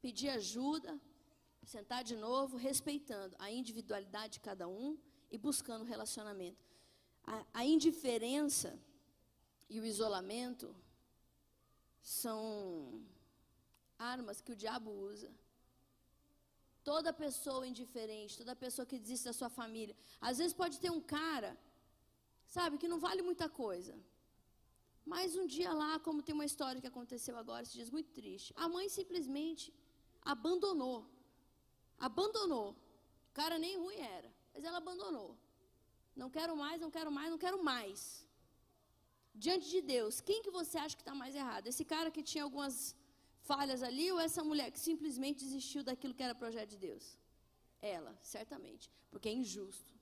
Pedir 0.00 0.28
ajuda, 0.28 1.00
sentar 1.64 2.04
de 2.04 2.14
novo, 2.14 2.56
respeitando 2.56 3.34
a 3.36 3.50
individualidade 3.50 4.34
de 4.34 4.40
cada 4.48 4.68
um 4.68 4.96
e 5.32 5.36
buscando 5.36 5.84
relacionamento. 5.84 6.64
A, 7.24 7.44
a 7.52 7.64
indiferença 7.64 8.78
e 9.68 9.80
o 9.80 9.84
isolamento 9.84 10.72
são 12.00 13.04
armas 13.98 14.40
que 14.40 14.52
o 14.52 14.56
diabo 14.56 14.92
usa 14.92 15.39
Toda 16.82 17.12
pessoa 17.12 17.66
indiferente, 17.66 18.38
toda 18.38 18.54
pessoa 18.56 18.86
que 18.86 18.98
desiste 18.98 19.26
da 19.26 19.32
sua 19.32 19.50
família. 19.50 19.94
Às 20.20 20.38
vezes 20.38 20.54
pode 20.54 20.78
ter 20.80 20.90
um 20.90 21.00
cara, 21.00 21.58
sabe, 22.46 22.78
que 22.78 22.88
não 22.88 22.98
vale 22.98 23.22
muita 23.22 23.48
coisa. 23.48 23.94
Mas 25.04 25.36
um 25.36 25.46
dia 25.46 25.72
lá, 25.72 25.98
como 25.98 26.22
tem 26.22 26.34
uma 26.34 26.44
história 26.44 26.80
que 26.80 26.86
aconteceu 26.86 27.36
agora, 27.36 27.64
se 27.64 27.74
diz 27.80 27.90
muito 27.90 28.10
triste. 28.20 28.52
A 28.56 28.68
mãe 28.68 28.88
simplesmente 28.88 29.74
abandonou. 30.22 30.98
Abandonou. 31.98 32.68
O 33.30 33.32
cara 33.32 33.58
nem 33.58 33.76
ruim 33.76 34.00
era, 34.18 34.30
mas 34.52 34.64
ela 34.64 34.78
abandonou. 34.78 35.36
Não 36.14 36.28
quero 36.36 36.56
mais, 36.56 36.80
não 36.80 36.90
quero 36.90 37.10
mais, 37.10 37.30
não 37.30 37.38
quero 37.38 37.62
mais. 37.62 38.26
Diante 39.34 39.68
de 39.70 39.80
Deus, 39.80 40.20
quem 40.20 40.42
que 40.42 40.50
você 40.50 40.76
acha 40.78 40.96
que 40.96 41.02
está 41.02 41.14
mais 41.14 41.34
errado? 41.34 41.66
Esse 41.66 41.84
cara 41.84 42.10
que 42.10 42.22
tinha 42.22 42.44
algumas 42.44 42.96
falhas 43.50 43.82
ali 43.88 44.06
ou 44.14 44.20
essa 44.28 44.42
mulher 44.50 44.68
que 44.74 44.80
simplesmente 44.88 45.44
desistiu 45.46 45.82
daquilo 45.88 46.14
que 46.18 46.24
era 46.28 46.34
projeto 46.42 46.70
de 46.74 46.80
Deus? 46.88 47.04
Ela, 47.96 48.12
certamente, 48.34 48.84
porque 49.10 49.28
é 49.32 49.34
injusto. 49.42 49.92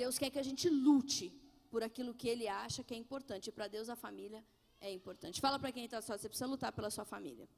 Deus 0.00 0.16
quer 0.20 0.30
que 0.34 0.40
a 0.44 0.48
gente 0.48 0.66
lute 0.86 1.26
por 1.72 1.82
aquilo 1.88 2.12
que 2.20 2.28
ele 2.32 2.46
acha 2.64 2.84
que 2.86 2.94
é 2.96 2.98
importante. 3.04 3.52
Para 3.56 3.68
Deus 3.76 3.88
a 3.94 3.96
família 4.06 4.40
é 4.80 4.90
importante. 4.98 5.40
Fala 5.46 5.58
para 5.62 5.72
quem 5.76 5.84
está 5.86 6.00
só, 6.00 6.12
você 6.16 6.28
precisa 6.28 6.50
lutar 6.54 6.72
pela 6.78 6.90
sua 6.96 7.06
família. 7.14 7.48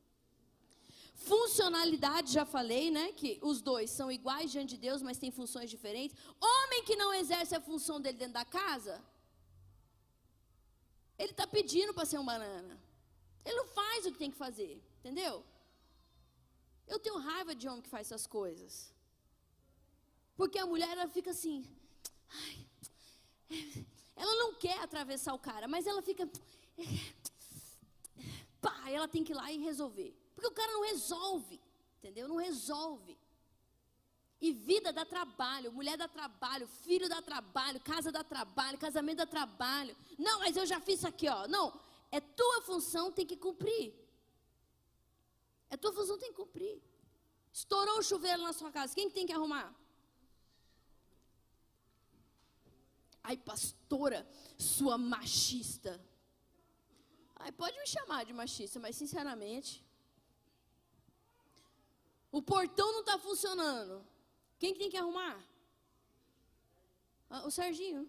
Funcionalidade, 1.31 2.33
já 2.39 2.45
falei, 2.57 2.91
né? 2.91 3.07
Que 3.21 3.31
os 3.51 3.61
dois 3.71 3.89
são 3.99 4.11
iguais 4.19 4.51
diante 4.55 4.71
de 4.75 4.81
Deus, 4.87 5.03
mas 5.03 5.19
têm 5.19 5.31
funções 5.31 5.69
diferentes. 5.69 6.17
Homem 6.41 6.85
que 6.89 6.97
não 6.97 7.13
exerce 7.23 7.55
a 7.55 7.61
função 7.61 8.01
dele 8.01 8.17
dentro 8.23 8.35
da 8.35 8.45
casa, 8.61 8.95
ele 11.19 11.33
está 11.33 11.47
pedindo 11.47 11.93
para 11.93 12.07
ser 12.07 12.19
um 12.19 12.25
banana. 12.25 12.75
Ele 13.45 13.57
não 13.57 13.67
faz 13.67 14.07
o 14.07 14.13
que 14.13 14.19
tem 14.19 14.31
que 14.31 14.37
fazer, 14.47 14.83
entendeu? 15.01 15.45
Eu 16.87 16.99
tenho 16.99 17.19
raiva 17.19 17.55
de 17.55 17.69
homem 17.69 17.83
que 17.83 17.89
faz 17.89 18.07
essas 18.07 18.27
coisas. 18.27 18.93
Porque 20.37 20.59
a 20.59 20.67
mulher, 20.67 20.91
ela 20.91 21.09
fica 21.09 21.31
assim. 21.31 21.65
Ai, 22.31 22.67
ela 24.17 24.35
não 24.37 24.55
quer 24.55 24.79
atravessar 24.81 25.35
o 25.35 25.39
cara, 25.39 25.67
mas 25.67 25.87
ela 25.87 26.03
fica. 26.03 26.29
Pá, 28.61 28.91
ela 28.91 29.09
tem 29.09 29.25
que 29.25 29.33
ir 29.33 29.35
lá 29.35 29.51
e 29.51 29.59
resolver. 29.59 30.15
Porque 30.35 30.49
o 30.49 30.53
cara 30.53 30.73
não 30.73 30.83
resolve, 30.83 31.61
entendeu? 31.99 32.29
Não 32.29 32.37
resolve. 32.37 33.17
E 34.41 34.53
vida 34.53 34.93
dá 34.93 35.05
trabalho, 35.05 35.71
mulher 35.71 35.99
dá 35.99 36.09
trabalho, 36.09 36.67
filho 36.67 37.09
dá 37.09 37.21
trabalho, 37.21 37.79
casa 37.81 38.11
dá 38.11 38.25
trabalho, 38.25 38.79
casamento 38.79 39.19
dá 39.19 39.27
trabalho. 39.27 39.95
Não, 40.19 40.39
mas 40.39 40.57
eu 40.57 40.65
já 40.65 40.81
fiz 40.81 41.01
isso 41.01 41.07
aqui, 41.07 41.29
ó. 41.29 41.47
Não, 41.47 41.79
é 42.11 42.21
tua 42.21 42.63
função, 42.63 43.13
tem 43.13 43.27
que 43.27 43.37
cumprir. 43.37 43.93
É 45.71 45.77
tua 45.77 45.93
função, 45.93 46.19
tem 46.19 46.31
que 46.31 46.37
cumprir. 46.37 46.83
Estourou 47.53 47.99
o 47.99 48.03
chuveiro 48.03 48.43
na 48.43 48.53
sua 48.53 48.71
casa, 48.71 48.95
quem 48.95 49.11
tem 49.11 49.27
que 49.27 49.33
arrumar? 49.33 49.75
Ai, 53.23 53.37
pastora, 53.37 54.29
sua 54.59 54.99
machista. 54.99 56.05
Ai, 57.37 57.53
pode 57.53 57.79
me 57.79 57.87
chamar 57.87 58.25
de 58.25 58.33
machista, 58.33 58.79
mas 58.81 58.97
sinceramente, 58.97 59.85
o 62.33 62.43
portão 62.43 62.93
não 62.93 63.01
está 63.01 63.19
funcionando. 63.19 64.07
Quem 64.59 64.73
que 64.73 64.81
tem 64.81 64.91
que 64.91 64.97
arrumar? 64.97 65.43
Ah, 67.29 67.47
o 67.47 67.51
Serginho. 67.51 68.09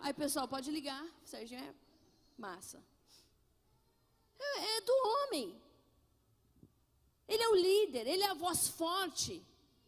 Aí, 0.00 0.12
pessoal, 0.12 0.48
pode 0.48 0.70
ligar. 0.70 1.02
O 1.04 1.26
Serginho 1.26 1.62
é 1.62 1.74
massa. 2.36 2.82
É, 4.38 4.76
é 4.76 4.80
do 4.80 4.92
homem. 4.92 5.61
Ele 7.28 7.42
é 7.42 7.48
o 7.48 7.54
líder, 7.54 8.06
ele 8.06 8.22
é 8.22 8.30
a 8.30 8.34
voz 8.34 8.68
forte. 8.68 9.42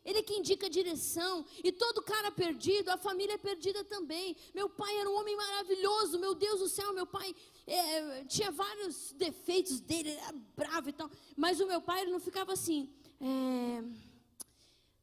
Ele 0.05 0.19
é 0.19 0.23
que 0.23 0.35
indica 0.35 0.67
a 0.67 0.71
direção. 0.71 1.47
E 1.63 1.73
todo 1.73 2.03
cara 2.03 2.31
perdido, 2.31 2.91
a 2.91 2.97
família 2.97 3.35
é 3.35 3.39
perdida 3.39 3.83
também. 3.83 4.37
Meu 4.55 4.69
pai 4.69 4.95
era 4.99 5.09
um 5.09 5.19
homem 5.19 5.35
maravilhoso, 5.35 6.19
meu 6.19 6.35
Deus 6.35 6.61
do 6.61 6.69
céu, 6.69 6.93
meu 6.93 7.07
pai 7.07 7.35
é, 7.67 8.25
tinha 8.25 8.51
vários 8.51 9.13
defeitos 9.13 9.81
dele, 9.81 10.11
ele 10.11 10.21
era 10.21 10.37
bravo 10.55 10.91
e 10.91 10.93
tal. 10.93 11.11
Mas 11.35 11.59
o 11.61 11.67
meu 11.67 11.81
pai 11.81 12.03
ele 12.03 12.11
não 12.11 12.21
ficava 12.21 12.53
assim. 12.53 12.93
É, 13.21 13.83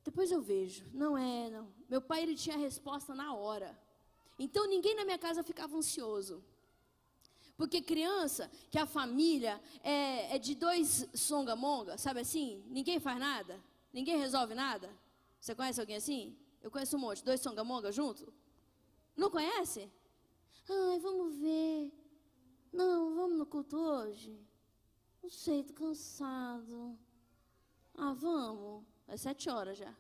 depois 0.03 0.31
eu 0.31 0.41
vejo. 0.41 0.85
Não 0.93 1.17
é, 1.17 1.49
não. 1.49 1.67
Meu 1.89 2.01
pai 2.01 2.21
ele 2.21 2.35
tinha 2.35 2.55
a 2.55 2.59
resposta 2.59 3.15
na 3.15 3.33
hora. 3.33 3.77
Então 4.37 4.67
ninguém 4.67 4.95
na 4.95 5.03
minha 5.03 5.17
casa 5.17 5.43
ficava 5.43 5.75
ansioso. 5.75 6.43
Porque 7.61 7.79
criança, 7.79 8.49
que 8.71 8.79
a 8.79 8.87
família 8.87 9.61
é, 9.83 10.35
é 10.35 10.39
de 10.39 10.55
dois 10.55 11.07
songamonga, 11.13 11.95
sabe 11.95 12.19
assim? 12.21 12.63
Ninguém 12.65 12.99
faz 12.99 13.19
nada, 13.19 13.61
ninguém 13.93 14.17
resolve 14.17 14.55
nada. 14.55 14.89
Você 15.39 15.53
conhece 15.53 15.79
alguém 15.79 15.97
assim? 15.97 16.35
Eu 16.59 16.71
conheço 16.71 16.97
um 16.97 16.99
monte, 16.99 17.23
dois 17.23 17.39
songamonga 17.39 17.91
junto. 17.91 18.33
Não 19.15 19.29
conhece? 19.29 19.87
Ai, 20.67 20.99
vamos 21.01 21.35
ver. 21.35 21.93
Não, 22.73 23.13
vamos 23.13 23.37
no 23.37 23.45
culto 23.45 23.77
hoje. 23.77 24.35
Não 25.21 25.29
sei, 25.29 25.63
tô 25.63 25.75
cansado. 25.75 26.97
Ah, 27.93 28.13
vamos. 28.13 28.83
É 29.07 29.15
sete 29.15 29.51
horas 29.51 29.77
já. 29.77 29.95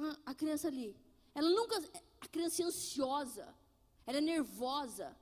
Ah, 0.00 0.18
a 0.26 0.34
criança 0.34 0.66
ali. 0.66 0.96
Ela 1.32 1.48
nunca. 1.48 1.76
A 2.20 2.26
criança 2.26 2.60
é 2.60 2.64
ansiosa. 2.64 3.54
Ela 4.04 4.18
é 4.18 4.20
nervosa. 4.20 5.16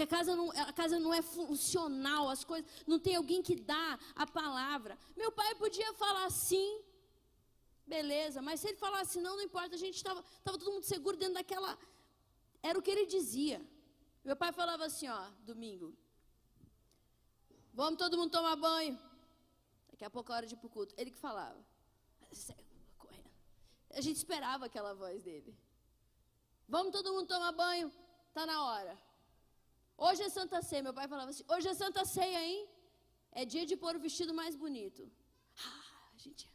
Porque 0.00 0.14
a 0.14 0.18
casa, 0.18 0.34
não, 0.34 0.50
a 0.50 0.72
casa 0.72 0.98
não 0.98 1.12
é 1.12 1.20
funcional, 1.20 2.30
as 2.30 2.42
coisas. 2.42 2.66
Não 2.86 2.98
tem 2.98 3.16
alguém 3.16 3.42
que 3.42 3.54
dá 3.54 3.98
a 4.14 4.26
palavra. 4.26 4.98
Meu 5.14 5.30
pai 5.30 5.54
podia 5.56 5.92
falar 5.92 6.30
sim. 6.30 6.82
Beleza, 7.86 8.40
mas 8.40 8.60
se 8.60 8.68
ele 8.68 8.78
falasse 8.78 9.20
não, 9.20 9.36
não 9.36 9.42
importa, 9.42 9.74
a 9.74 9.78
gente 9.78 9.96
estava 9.96 10.22
todo 10.42 10.72
mundo 10.72 10.84
seguro 10.84 11.18
dentro 11.18 11.34
daquela. 11.34 11.78
Era 12.62 12.78
o 12.78 12.82
que 12.82 12.90
ele 12.90 13.04
dizia. 13.04 13.60
Meu 14.24 14.34
pai 14.34 14.52
falava 14.52 14.86
assim, 14.86 15.06
ó, 15.06 15.28
domingo. 15.40 15.94
Vamos 17.74 17.98
todo 17.98 18.16
mundo 18.16 18.30
tomar 18.30 18.56
banho. 18.56 18.98
Daqui 19.90 20.04
a 20.06 20.08
pouco 20.08 20.32
é 20.32 20.36
hora 20.36 20.46
de 20.46 20.54
ir 20.54 20.56
para 20.56 20.66
o 20.66 20.70
culto. 20.70 20.94
Ele 20.96 21.10
que 21.10 21.18
falava. 21.18 21.62
A 23.90 24.00
gente 24.00 24.16
esperava 24.16 24.64
aquela 24.64 24.94
voz 24.94 25.22
dele. 25.22 25.54
Vamos 26.66 26.90
todo 26.90 27.12
mundo 27.12 27.26
tomar 27.26 27.52
banho. 27.52 27.92
Tá 28.32 28.46
na 28.46 28.64
hora. 28.64 29.09
Hoje 30.06 30.22
é 30.22 30.30
Santa 30.30 30.62
Ceia. 30.62 30.82
Meu 30.82 30.94
pai 30.94 31.06
falava 31.06 31.30
assim: 31.30 31.44
hoje 31.54 31.68
é 31.68 31.74
Santa 31.74 32.04
Ceia, 32.06 32.42
hein? 32.42 32.66
É 33.32 33.44
dia 33.44 33.66
de 33.66 33.76
pôr 33.76 33.94
o 33.96 34.00
vestido 34.00 34.32
mais 34.32 34.56
bonito. 34.56 35.02
Ah, 35.58 36.16
gente. 36.16 36.50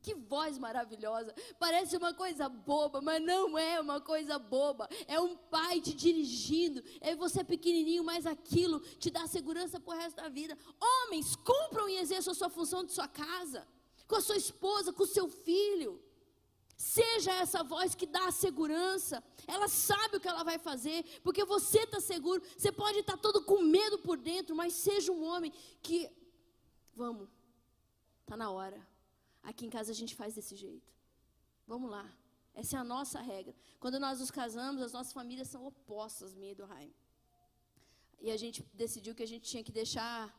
Que 0.00 0.14
voz 0.14 0.58
maravilhosa. 0.58 1.34
Parece 1.58 1.96
uma 1.96 2.12
coisa 2.12 2.48
boba, 2.48 3.00
mas 3.00 3.22
não 3.22 3.58
é 3.58 3.78
uma 3.80 4.00
coisa 4.00 4.38
boba. 4.38 4.88
É 5.06 5.20
um 5.20 5.36
pai 5.36 5.80
te 5.80 5.94
dirigindo. 5.94 6.82
É 7.00 7.14
você 7.14 7.44
pequenininho, 7.44 8.02
mas 8.02 8.26
aquilo 8.26 8.80
te 8.98 9.10
dá 9.10 9.26
segurança 9.26 9.78
pro 9.78 9.96
resto 9.96 10.16
da 10.16 10.28
vida. 10.28 10.58
Homens, 10.80 11.36
cumpram 11.36 11.88
e 11.88 11.98
exerçam 11.98 12.32
a 12.32 12.34
sua 12.34 12.50
função 12.50 12.84
de 12.84 12.92
sua 12.92 13.08
casa, 13.08 13.66
com 14.08 14.16
a 14.16 14.20
sua 14.22 14.36
esposa, 14.36 14.92
com 14.92 15.04
o 15.04 15.06
seu 15.06 15.28
filho. 15.28 16.02
Seja 16.76 17.32
essa 17.32 17.62
voz 17.62 17.94
que 17.94 18.06
dá 18.06 18.26
a 18.26 18.32
segurança. 18.32 19.22
Ela 19.46 19.68
sabe 19.68 20.16
o 20.16 20.20
que 20.20 20.28
ela 20.28 20.42
vai 20.42 20.58
fazer, 20.58 21.04
porque 21.22 21.44
você 21.44 21.80
está 21.80 22.00
seguro. 22.00 22.42
Você 22.56 22.72
pode 22.72 22.98
estar 22.98 23.16
tá 23.16 23.18
todo 23.18 23.44
com 23.44 23.62
medo 23.62 23.98
por 23.98 24.18
dentro, 24.18 24.56
mas 24.56 24.72
seja 24.72 25.12
um 25.12 25.24
homem 25.24 25.52
que. 25.82 26.10
Vamos, 26.94 27.28
está 28.22 28.36
na 28.36 28.50
hora. 28.50 28.80
Aqui 29.42 29.66
em 29.66 29.70
casa 29.70 29.92
a 29.92 29.94
gente 29.94 30.14
faz 30.16 30.34
desse 30.34 30.56
jeito. 30.56 30.92
Vamos 31.66 31.90
lá. 31.90 32.10
Essa 32.54 32.76
é 32.76 32.80
a 32.80 32.84
nossa 32.84 33.20
regra. 33.20 33.54
Quando 33.78 33.98
nós 33.98 34.20
nos 34.20 34.30
casamos, 34.30 34.82
as 34.82 34.92
nossas 34.92 35.12
famílias 35.12 35.48
são 35.48 35.64
opostas, 35.66 36.34
minha 36.34 36.52
e 36.52 36.54
do 36.54 36.64
Raim. 36.64 36.94
E 38.20 38.30
a 38.30 38.36
gente 38.36 38.62
decidiu 38.72 39.14
que 39.14 39.22
a 39.22 39.26
gente 39.26 39.48
tinha 39.50 39.62
que 39.62 39.72
deixar 39.72 40.32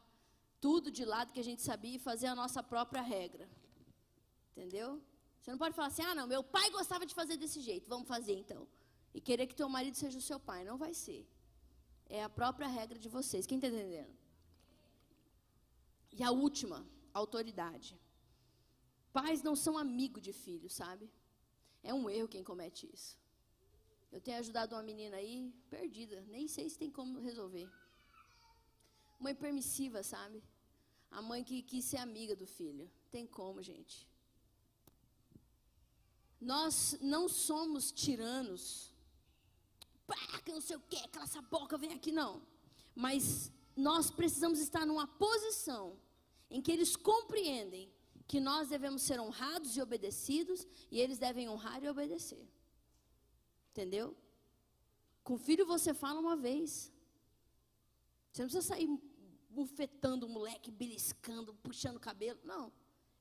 tudo 0.59 0.89
de 0.89 1.05
lado 1.05 1.33
que 1.33 1.39
a 1.39 1.43
gente 1.43 1.61
sabia 1.61 1.95
e 1.95 1.99
fazer 1.99 2.27
a 2.27 2.35
nossa 2.35 2.63
própria 2.63 3.01
regra. 3.01 3.47
Entendeu? 4.51 5.01
Você 5.45 5.51
não 5.51 5.59
pode 5.59 5.75
falar 5.75 5.89
assim: 5.89 6.01
ah, 6.01 6.15
não, 6.15 6.25
meu 6.25 6.43
pai 6.43 6.67
gostava 6.71 7.05
de 7.05 7.13
fazer 7.13 7.37
desse 7.37 7.59
jeito, 7.61 7.87
vamos 7.87 8.07
fazer 8.07 8.35
então. 8.43 8.67
E 9.13 9.21
querer 9.21 9.45
que 9.45 9.53
teu 9.59 9.69
marido 9.69 9.95
seja 9.95 10.17
o 10.17 10.27
seu 10.29 10.39
pai. 10.39 10.63
Não 10.69 10.75
vai 10.75 10.93
ser. 11.01 11.21
É 12.17 12.23
a 12.23 12.29
própria 12.37 12.67
regra 12.67 12.97
de 12.97 13.07
vocês. 13.07 13.45
Quem 13.45 13.59
está 13.59 13.67
entendendo? 13.67 14.11
E 16.11 16.23
a 16.23 16.31
última, 16.31 16.79
autoridade. 17.13 17.91
Pais 19.13 19.43
não 19.43 19.55
são 19.55 19.77
amigos 19.77 20.23
de 20.23 20.33
filhos, 20.33 20.73
sabe? 20.73 21.11
É 21.83 21.93
um 21.93 22.09
erro 22.09 22.27
quem 22.27 22.43
comete 22.43 22.89
isso. 22.91 23.15
Eu 24.11 24.19
tenho 24.19 24.39
ajudado 24.39 24.73
uma 24.75 24.81
menina 24.81 25.17
aí, 25.17 25.53
perdida, 25.69 26.21
nem 26.27 26.47
sei 26.47 26.67
se 26.69 26.79
tem 26.79 26.89
como 26.89 27.19
resolver. 27.19 27.69
Mãe 29.19 29.35
permissiva, 29.35 30.01
sabe? 30.01 30.43
A 31.11 31.21
mãe 31.21 31.43
que 31.43 31.61
quis 31.61 31.85
ser 31.85 31.97
amiga 31.97 32.35
do 32.35 32.47
filho. 32.47 32.89
Tem 33.11 33.27
como, 33.27 33.61
gente. 33.61 34.07
Nós 36.39 36.97
não 37.01 37.27
somos 37.27 37.91
tiranos. 37.91 38.93
Pá, 40.05 40.15
que 40.43 40.51
não 40.51 40.61
sei 40.61 40.75
o 40.75 40.81
que, 40.81 40.97
aquela 40.97 41.25
essa 41.25 41.41
boca 41.41 41.77
vem 41.77 41.93
aqui, 41.93 42.11
não. 42.11 42.41
Mas 42.93 43.51
nós 43.75 44.11
precisamos 44.11 44.59
estar 44.59 44.85
numa 44.85 45.07
posição 45.07 45.97
em 46.49 46.61
que 46.61 46.71
eles 46.71 46.95
compreendem 46.95 47.91
que 48.27 48.39
nós 48.39 48.69
devemos 48.69 49.01
ser 49.01 49.19
honrados 49.19 49.77
e 49.77 49.81
obedecidos, 49.81 50.65
e 50.89 50.99
eles 50.99 51.17
devem 51.17 51.47
honrar 51.47 51.83
e 51.83 51.89
obedecer. 51.89 52.47
Entendeu? 53.71 54.15
Com 55.23 55.37
filho 55.37 55.65
você 55.65 55.93
fala 55.93 56.19
uma 56.19 56.35
vez. 56.35 56.91
Você 58.31 58.41
não 58.41 58.49
precisa 58.49 58.73
sair 58.73 58.87
bufetando 59.49 60.25
o 60.25 60.29
moleque, 60.29 60.71
beliscando, 60.71 61.53
puxando 61.55 61.97
o 61.97 61.99
cabelo. 61.99 62.39
Não. 62.43 62.71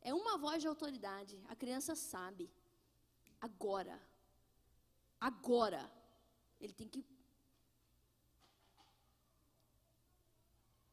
É 0.01 0.13
uma 0.13 0.37
voz 0.37 0.61
de 0.63 0.69
autoridade. 0.69 1.43
A 1.49 1.57
criança 1.57 1.95
sabe. 1.95 2.51
Agora. 3.47 3.97
Agora. 5.29 5.83
Ele 6.61 6.75
tem 6.81 6.89
que. 6.93 7.01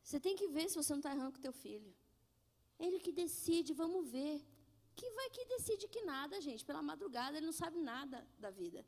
Você 0.03 0.19
tem 0.25 0.35
que 0.39 0.47
ver 0.55 0.65
se 0.69 0.79
você 0.81 0.91
não 0.93 1.01
está 1.03 1.11
errando 1.13 1.33
com 1.35 1.45
teu 1.47 1.53
filho. 1.65 1.91
Ele 2.85 2.97
que 3.05 3.13
decide, 3.23 3.79
vamos 3.83 4.03
ver. 4.15 4.35
Que 4.99 5.09
vai 5.17 5.27
que 5.35 5.45
decide 5.53 5.87
que 5.93 6.01
nada, 6.13 6.41
gente. 6.47 6.65
Pela 6.69 6.81
madrugada, 6.91 7.37
ele 7.37 7.49
não 7.51 7.57
sabe 7.63 7.77
nada 7.91 8.17
da 8.43 8.51
vida. 8.61 8.81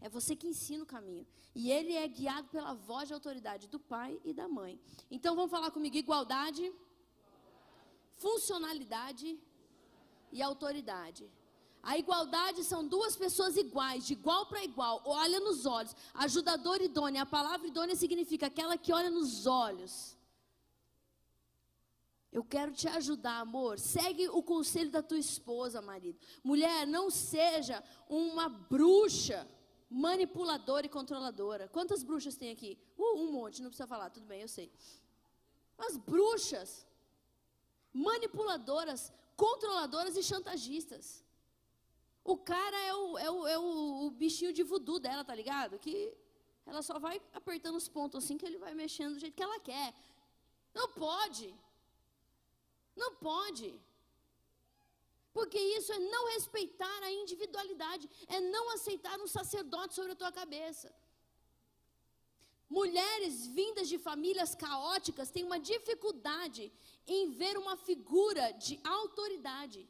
É 0.00 0.08
você 0.08 0.34
que 0.40 0.50
ensina 0.52 0.82
o 0.84 0.92
caminho. 0.94 1.26
E 1.54 1.70
ele 1.76 1.94
é 2.04 2.06
guiado 2.08 2.48
pela 2.48 2.72
voz 2.90 3.06
de 3.08 3.14
autoridade 3.18 3.68
do 3.74 3.80
pai 3.94 4.12
e 4.24 4.32
da 4.40 4.48
mãe. 4.48 4.80
Então 5.10 5.34
vamos 5.36 5.50
falar 5.56 5.70
comigo: 5.76 5.96
igualdade, 6.04 6.64
funcionalidade 8.24 9.28
e 10.32 10.40
autoridade. 10.50 11.24
A 11.82 11.96
igualdade 11.96 12.62
são 12.62 12.86
duas 12.86 13.16
pessoas 13.16 13.56
iguais, 13.56 14.06
de 14.06 14.12
igual 14.12 14.46
para 14.46 14.62
igual, 14.62 15.02
olha 15.04 15.40
nos 15.40 15.64
olhos. 15.64 15.96
Ajudador 16.14 16.80
idônea, 16.80 17.22
a 17.22 17.26
palavra 17.26 17.66
idônea 17.66 17.96
significa 17.96 18.46
aquela 18.46 18.76
que 18.76 18.92
olha 18.92 19.10
nos 19.10 19.46
olhos. 19.46 20.16
Eu 22.30 22.44
quero 22.44 22.72
te 22.72 22.86
ajudar, 22.86 23.40
amor. 23.40 23.78
Segue 23.78 24.28
o 24.28 24.42
conselho 24.42 24.90
da 24.90 25.02
tua 25.02 25.18
esposa, 25.18 25.82
marido. 25.82 26.18
Mulher, 26.44 26.86
não 26.86 27.10
seja 27.10 27.82
uma 28.08 28.48
bruxa 28.48 29.48
manipuladora 29.90 30.86
e 30.86 30.88
controladora. 30.88 31.66
Quantas 31.68 32.04
bruxas 32.04 32.36
tem 32.36 32.52
aqui? 32.52 32.78
Uh, 32.96 33.18
um 33.18 33.32
monte, 33.32 33.60
não 33.60 33.70
precisa 33.70 33.88
falar, 33.88 34.10
tudo 34.10 34.26
bem, 34.26 34.42
eu 34.42 34.48
sei. 34.48 34.70
As 35.76 35.96
bruxas, 35.96 36.86
manipuladoras, 37.92 39.12
controladoras 39.36 40.16
e 40.16 40.22
chantagistas. 40.22 41.24
O 42.32 42.36
cara 42.54 42.78
é 42.90 42.94
o, 42.94 43.18
é 43.26 43.30
o, 43.36 43.38
é 43.54 43.58
o, 43.58 43.70
o 44.06 44.10
bichinho 44.22 44.52
de 44.58 44.62
voodoo 44.70 44.98
dela, 45.06 45.22
tá 45.30 45.34
ligado? 45.40 45.80
Que 45.84 45.94
ela 46.70 46.82
só 46.88 46.96
vai 47.06 47.16
apertando 47.40 47.76
os 47.82 47.88
pontos 47.96 48.22
assim 48.22 48.38
que 48.40 48.46
ele 48.48 48.58
vai 48.64 48.72
mexendo 48.82 49.14
do 49.14 49.22
jeito 49.24 49.38
que 49.38 49.46
ela 49.48 49.58
quer. 49.70 49.88
Não 50.78 50.86
pode. 51.04 51.48
Não 53.02 53.10
pode. 53.28 53.68
Porque 55.36 55.60
isso 55.78 55.90
é 55.92 55.98
não 56.14 56.22
respeitar 56.34 56.98
a 57.02 57.12
individualidade, 57.22 58.08
é 58.36 58.40
não 58.54 58.64
aceitar 58.76 59.16
um 59.20 59.30
sacerdote 59.38 59.94
sobre 59.98 60.12
a 60.12 60.20
tua 60.22 60.32
cabeça. 60.40 60.88
Mulheres 62.80 63.46
vindas 63.58 63.88
de 63.92 63.98
famílias 64.08 64.52
caóticas 64.54 65.32
têm 65.34 65.44
uma 65.50 65.58
dificuldade 65.72 66.72
em 67.14 67.30
ver 67.40 67.56
uma 67.64 67.76
figura 67.88 68.52
de 68.66 68.74
autoridade. 68.84 69.80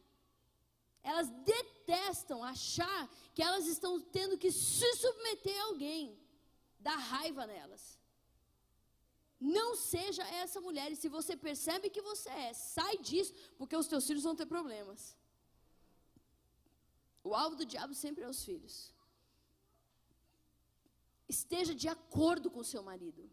Elas 1.02 1.28
detestam 1.52 2.44
achar 2.44 3.08
que 3.34 3.42
elas 3.42 3.66
estão 3.66 4.00
tendo 4.00 4.36
que 4.36 4.50
se 4.52 4.94
submeter 4.96 5.58
a 5.60 5.64
alguém. 5.66 6.18
Dá 6.78 6.94
raiva 6.94 7.46
nelas. 7.46 7.98
Não 9.40 9.74
seja 9.74 10.22
essa 10.42 10.60
mulher. 10.60 10.92
E 10.92 10.96
se 10.96 11.08
você 11.08 11.36
percebe 11.36 11.88
que 11.88 12.02
você 12.02 12.28
é, 12.28 12.52
sai 12.52 12.98
disso, 12.98 13.32
porque 13.56 13.76
os 13.76 13.86
teus 13.86 14.06
filhos 14.06 14.24
vão 14.24 14.36
ter 14.36 14.46
problemas. 14.46 15.16
O 17.24 17.34
alvo 17.34 17.56
do 17.56 17.64
diabo 17.64 17.94
sempre 17.94 18.24
é 18.24 18.28
os 18.28 18.44
filhos. 18.44 18.94
Esteja 21.28 21.74
de 21.74 21.88
acordo 21.88 22.50
com 22.50 22.60
o 22.60 22.70
seu 22.72 22.82
marido. 22.82 23.30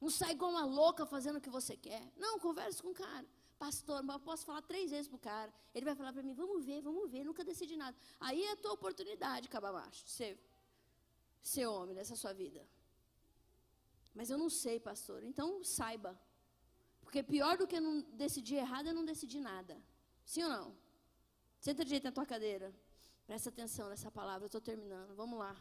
Não 0.00 0.10
sai 0.10 0.32
igual 0.32 0.50
uma 0.50 0.64
louca 0.64 1.06
fazendo 1.06 1.38
o 1.38 1.40
que 1.40 1.50
você 1.50 1.76
quer. 1.76 2.12
Não, 2.16 2.38
converse 2.38 2.82
com 2.82 2.90
o 2.90 2.94
cara 2.94 3.26
pastor, 3.58 4.02
mas 4.02 4.20
posso 4.22 4.44
falar 4.44 4.62
três 4.62 4.90
vezes 4.90 5.08
pro 5.08 5.18
cara. 5.18 5.52
Ele 5.74 5.84
vai 5.84 5.94
falar 5.94 6.12
para 6.12 6.22
mim, 6.22 6.34
vamos 6.34 6.64
ver, 6.64 6.82
vamos 6.82 7.10
ver, 7.10 7.24
nunca 7.24 7.44
decidi 7.44 7.76
nada. 7.76 7.96
Aí 8.20 8.42
é 8.42 8.52
a 8.52 8.56
tua 8.56 8.72
oportunidade, 8.72 9.48
cababacho, 9.48 10.04
de 10.04 10.10
ser, 10.10 10.38
ser 11.42 11.66
homem 11.66 11.94
nessa 11.94 12.16
sua 12.16 12.32
vida. 12.32 12.66
Mas 14.14 14.30
eu 14.30 14.38
não 14.38 14.48
sei, 14.48 14.78
pastor. 14.78 15.24
Então 15.24 15.64
saiba. 15.64 16.18
Porque 17.02 17.22
pior 17.22 17.56
do 17.56 17.66
que 17.66 17.80
não 17.80 18.00
decidir 18.12 18.56
errado 18.56 18.88
é 18.88 18.92
não 18.92 19.04
decidir 19.04 19.40
nada. 19.40 19.80
Sim 20.24 20.44
ou 20.44 20.50
não? 20.50 20.76
Senta 21.60 21.84
direito 21.84 22.04
na 22.04 22.12
tua 22.12 22.26
cadeira. 22.26 22.74
Presta 23.26 23.48
atenção 23.48 23.88
nessa 23.88 24.10
palavra, 24.10 24.44
eu 24.44 24.46
estou 24.46 24.60
terminando. 24.60 25.14
Vamos 25.14 25.38
lá. 25.38 25.56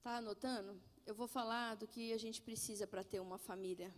Está 0.00 0.16
anotando? 0.16 0.80
Eu 1.04 1.14
vou 1.14 1.28
falar 1.28 1.74
do 1.74 1.86
que 1.86 2.14
a 2.14 2.16
gente 2.16 2.40
precisa 2.40 2.86
para 2.86 3.04
ter 3.04 3.20
uma 3.20 3.36
família. 3.36 3.94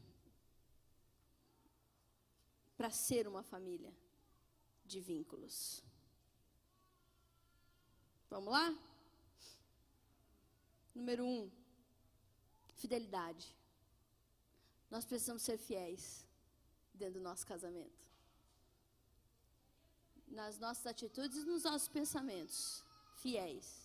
Para 2.76 2.90
ser 2.90 3.28
uma 3.28 3.44
família 3.44 3.94
de 4.84 5.00
vínculos. 5.00 5.80
Vamos 8.28 8.52
lá? 8.52 8.76
Número 10.92 11.24
um, 11.24 11.48
fidelidade. 12.74 13.56
Nós 14.90 15.04
precisamos 15.04 15.42
ser 15.42 15.56
fiéis 15.56 16.26
dentro 16.92 17.20
do 17.20 17.20
nosso 17.20 17.46
casamento. 17.46 18.10
Nas 20.26 20.58
nossas 20.58 20.84
atitudes 20.84 21.38
e 21.38 21.44
nos 21.44 21.62
nossos 21.62 21.86
pensamentos. 21.86 22.84
Fiéis. 23.18 23.81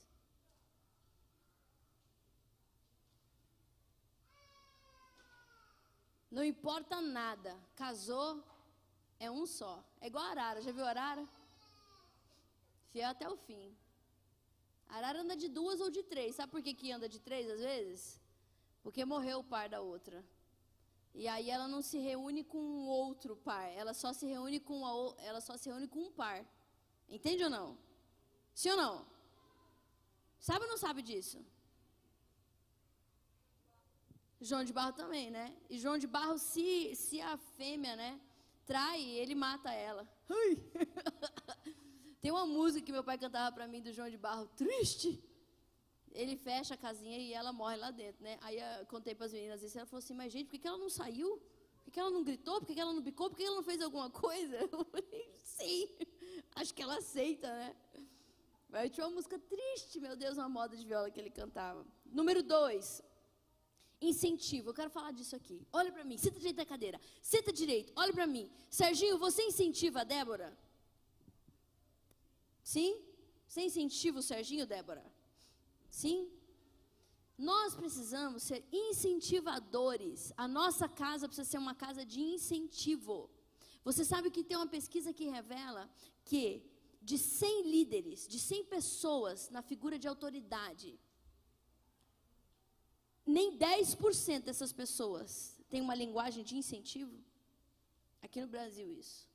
Não 6.38 6.44
importa 6.44 7.02
nada. 7.02 7.52
Casou, 7.76 8.44
é 9.20 9.30
um 9.32 9.48
só. 9.48 9.84
É 10.00 10.06
igual 10.06 10.24
a 10.24 10.30
arara. 10.30 10.62
Já 10.62 10.72
viu 10.72 10.86
a 10.86 10.90
arara? 10.90 11.28
Fiel 12.92 13.10
até 13.10 13.28
o 13.28 13.36
fim. 13.36 13.76
A 14.88 14.98
arara 14.98 15.22
anda 15.22 15.36
de 15.36 15.48
duas 15.48 15.82
ou 15.82 15.90
de 15.90 16.04
três. 16.04 16.36
Sabe 16.36 16.52
por 16.52 16.62
que, 16.62 16.76
que 16.76 16.92
anda 16.92 17.10
de 17.10 17.20
três 17.20 17.50
às 17.50 17.62
vezes? 17.62 18.22
Porque 18.84 19.04
morreu 19.04 19.40
o 19.40 19.44
par 19.44 19.68
da 19.68 19.82
outra. 19.82 20.24
E 21.16 21.28
aí 21.28 21.50
ela 21.50 21.68
não 21.68 21.82
se 21.82 21.98
reúne 21.98 22.44
com 22.44 22.60
um 22.60 22.88
outro 22.88 23.36
par. 23.38 23.68
Ela 23.82 23.96
só 23.96 24.14
se 24.14 24.28
reúne 24.28 24.60
com, 24.60 24.86
a, 24.86 25.24
ela 25.24 25.42
só 25.42 25.58
se 25.58 25.68
reúne 25.70 25.88
com 25.88 26.02
um 26.02 26.12
par. 26.12 26.46
Entende 27.10 27.44
ou 27.46 27.50
não? 27.50 27.76
Sim 28.54 28.70
ou 28.74 28.78
não? 28.78 29.08
Sabe 30.40 30.66
ou 30.66 30.70
não 30.70 30.78
sabe 30.78 31.02
disso? 31.02 31.44
João 34.40 34.64
de 34.64 34.72
Barro 34.72 34.94
também, 34.94 35.32
né? 35.32 35.56
E 35.70 35.80
João 35.80 35.98
de 35.98 36.08
Barro, 36.08 36.38
se, 36.38 36.96
se 36.96 37.20
a 37.22 37.38
fêmea, 37.38 37.96
né, 37.96 38.20
trai, 38.66 39.02
ele 39.02 39.34
mata 39.34 39.72
ela. 39.72 40.08
Tem 42.22 42.32
uma 42.32 42.46
música 42.46 42.86
que 42.86 42.92
meu 42.92 43.04
pai 43.04 43.18
cantava 43.18 43.54
para 43.56 43.68
mim 43.68 43.82
do 43.82 43.92
João 43.92 44.10
de 44.10 44.18
Barro, 44.18 44.48
triste. 44.56 45.24
Ele 46.12 46.36
fecha 46.36 46.74
a 46.74 46.78
casinha 46.78 47.18
e 47.18 47.34
ela 47.34 47.54
morre 47.54 47.78
lá 47.78 47.92
dentro, 47.92 48.24
né? 48.24 48.38
Aí 48.42 48.58
eu 48.60 48.86
contei 48.88 49.14
para 49.16 49.28
as 49.28 49.34
meninas 49.34 49.62
isso, 49.64 49.78
ela 49.78 49.86
falou 49.86 50.00
assim, 50.00 50.14
mas 50.14 50.32
gente, 50.34 50.46
por 50.46 50.52
que, 50.52 50.60
que 50.60 50.68
ela 50.68 50.78
não 50.78 50.90
saiu? 50.90 51.42
Por 51.84 51.92
que 51.92 52.00
ela 52.00 52.12
não 52.12 52.24
gritou? 52.24 52.60
Por 52.60 52.68
que, 52.68 52.80
ela 52.80 52.92
não 52.92 53.02
picou? 53.02 53.30
Por 53.30 53.38
que 53.38 53.44
ela 53.44 53.56
não 53.56 53.64
fez 53.64 53.82
alguma 53.82 54.10
coisa? 54.10 54.58
Eu 54.72 54.86
falei, 54.86 55.32
sim, 55.38 55.90
acho 56.56 56.74
que 56.74 56.82
ela 56.82 56.98
aceita, 56.98 57.48
né? 57.48 57.76
Mas 58.70 58.92
tinha 58.92 59.08
uma 59.08 59.16
música 59.16 59.40
triste, 59.40 60.00
meu 60.00 60.16
Deus, 60.18 60.38
uma 60.38 60.50
moda 60.50 60.76
de 60.76 60.86
viola 60.86 61.10
que 61.10 61.20
ele 61.20 61.30
cantava. 61.30 61.86
Número 62.06 62.44
dois, 62.44 63.02
Incentivo, 64.00 64.70
eu 64.70 64.74
quero 64.74 64.90
falar 64.90 65.12
disso 65.12 65.36
aqui. 65.36 65.66
Olha 65.74 65.92
para 65.92 66.04
mim, 66.04 66.18
senta 66.18 66.38
direito 66.38 66.58
da 66.58 66.66
cadeira. 66.66 67.02
Senta 67.22 67.52
direito, 67.52 67.92
olha 67.96 68.14
para 68.14 68.28
mim. 68.28 68.50
Serginho, 68.70 69.18
você 69.18 69.44
incentiva 69.44 70.02
a 70.02 70.04
Débora? 70.04 70.56
Sim? 72.64 73.02
Você 73.48 73.62
incentiva 73.62 74.20
o 74.20 74.22
Serginho, 74.22 74.68
Débora? 74.68 75.04
Sim? 75.90 76.30
Nós 77.38 77.76
precisamos 77.76 78.44
ser 78.44 78.64
incentivadores. 78.72 80.34
A 80.36 80.48
nossa 80.48 80.88
casa 80.88 81.28
precisa 81.28 81.50
ser 81.50 81.58
uma 81.58 81.74
casa 81.74 82.06
de 82.06 82.20
incentivo. 82.20 83.30
Você 83.84 84.04
sabe 84.04 84.30
que 84.30 84.44
tem 84.44 84.58
uma 84.58 84.68
pesquisa 84.68 85.14
que 85.14 85.30
revela 85.30 85.90
que 86.26 86.62
de 87.02 87.18
100 87.18 87.62
líderes, 87.64 88.28
de 88.28 88.40
100 88.40 88.66
pessoas 88.66 89.50
na 89.50 89.62
figura 89.62 89.98
de 89.98 90.08
autoridade, 90.08 91.00
nem 93.28 93.58
10% 93.58 94.44
dessas 94.44 94.72
pessoas 94.72 95.60
têm 95.70 95.82
uma 95.82 95.94
linguagem 95.94 96.44
de 96.44 96.56
incentivo. 96.56 97.18
Aqui 98.22 98.40
no 98.42 98.48
Brasil, 98.48 98.92
isso. 98.94 99.28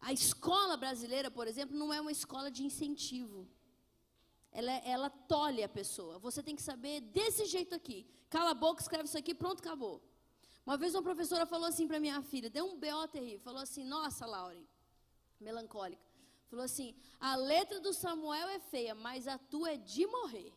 A 0.00 0.12
escola 0.12 0.76
brasileira, 0.76 1.30
por 1.30 1.46
exemplo, 1.46 1.78
não 1.78 1.92
é 1.92 2.00
uma 2.00 2.10
escola 2.10 2.50
de 2.50 2.64
incentivo. 2.64 3.48
Ela, 4.50 4.72
ela 4.94 5.08
tolhe 5.08 5.62
a 5.62 5.68
pessoa. 5.68 6.18
Você 6.18 6.42
tem 6.42 6.56
que 6.56 6.62
saber 6.62 7.00
desse 7.00 7.46
jeito 7.46 7.74
aqui. 7.74 8.04
Cala 8.28 8.50
a 8.50 8.54
boca, 8.54 8.82
escreve 8.82 9.04
isso 9.04 9.16
aqui, 9.16 9.32
pronto, 9.32 9.60
acabou. 9.60 10.02
Uma 10.66 10.76
vez 10.76 10.94
uma 10.94 11.02
professora 11.02 11.46
falou 11.46 11.66
assim 11.66 11.86
para 11.86 12.00
minha 12.00 12.20
filha, 12.22 12.50
deu 12.50 12.66
um 12.66 12.78
BO 12.78 13.08
terrível. 13.10 13.40
Falou 13.40 13.60
assim: 13.60 13.84
Nossa, 13.84 14.26
Lauren, 14.26 14.66
melancólica. 15.40 16.02
Falou 16.50 16.64
assim: 16.64 16.94
A 17.20 17.36
letra 17.36 17.80
do 17.80 17.92
Samuel 17.92 18.48
é 18.48 18.58
feia, 18.58 18.94
mas 18.94 19.28
a 19.28 19.38
tua 19.38 19.70
é 19.70 19.76
de 19.76 20.06
morrer. 20.06 20.52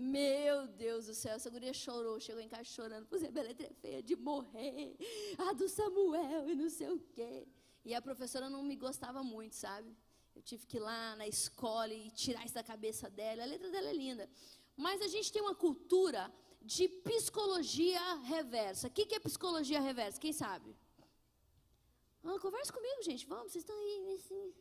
Meu 0.00 0.68
Deus 0.68 1.06
do 1.06 1.14
céu, 1.14 1.34
essa 1.34 1.50
guria 1.50 1.72
chorou, 1.72 2.20
chegou 2.20 2.40
em 2.40 2.48
casa 2.48 2.62
chorando. 2.62 3.06
Pois 3.10 3.20
é, 3.20 3.30
letra 3.30 3.66
é 3.66 3.72
feia 3.72 4.00
de 4.00 4.14
morrer. 4.14 4.96
A 5.36 5.52
do 5.52 5.68
Samuel 5.68 6.48
e 6.48 6.54
não 6.54 6.70
sei 6.70 6.88
o 6.88 7.00
quê. 7.16 7.48
E 7.84 7.92
a 7.92 8.00
professora 8.00 8.48
não 8.48 8.62
me 8.62 8.76
gostava 8.76 9.24
muito, 9.24 9.56
sabe? 9.56 9.96
Eu 10.36 10.42
tive 10.42 10.64
que 10.66 10.76
ir 10.76 10.80
lá 10.80 11.16
na 11.16 11.26
escola 11.26 11.92
e 11.92 12.12
tirar 12.12 12.44
isso 12.44 12.54
da 12.54 12.62
cabeça 12.62 13.10
dela. 13.10 13.42
A 13.42 13.46
letra 13.46 13.68
dela 13.72 13.88
é 13.88 13.92
linda. 13.92 14.30
Mas 14.76 15.02
a 15.02 15.08
gente 15.08 15.32
tem 15.32 15.42
uma 15.42 15.54
cultura 15.54 16.32
de 16.62 16.86
psicologia 16.88 18.14
reversa. 18.34 18.86
O 18.86 18.90
que, 18.90 19.04
que 19.04 19.16
é 19.16 19.18
psicologia 19.18 19.80
reversa? 19.80 20.20
Quem 20.20 20.32
sabe? 20.32 20.76
Ah, 22.22 22.38
conversa 22.38 22.72
comigo, 22.72 23.02
gente. 23.02 23.26
Vamos, 23.26 23.50
vocês 23.50 23.64
estão 23.64 23.76
aí. 23.76 24.00
Nesse... 24.06 24.54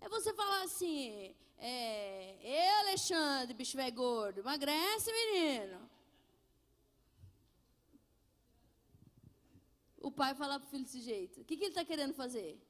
É 0.00 0.08
você 0.08 0.32
falar 0.32 0.62
assim: 0.62 1.34
É, 1.58 2.36
Ê, 2.42 2.68
Alexandre, 2.80 3.54
bicho 3.54 3.76
velho 3.76 3.94
gordo, 3.94 4.40
emagrece, 4.40 5.10
menino. 5.12 5.90
O 10.00 10.10
pai 10.10 10.34
fala 10.34 10.60
pro 10.60 10.68
filho 10.68 10.84
desse 10.84 11.00
jeito. 11.00 11.40
O 11.40 11.44
que, 11.44 11.56
que 11.56 11.64
ele 11.64 11.70
está 11.70 11.84
querendo 11.84 12.14
fazer? 12.14 12.60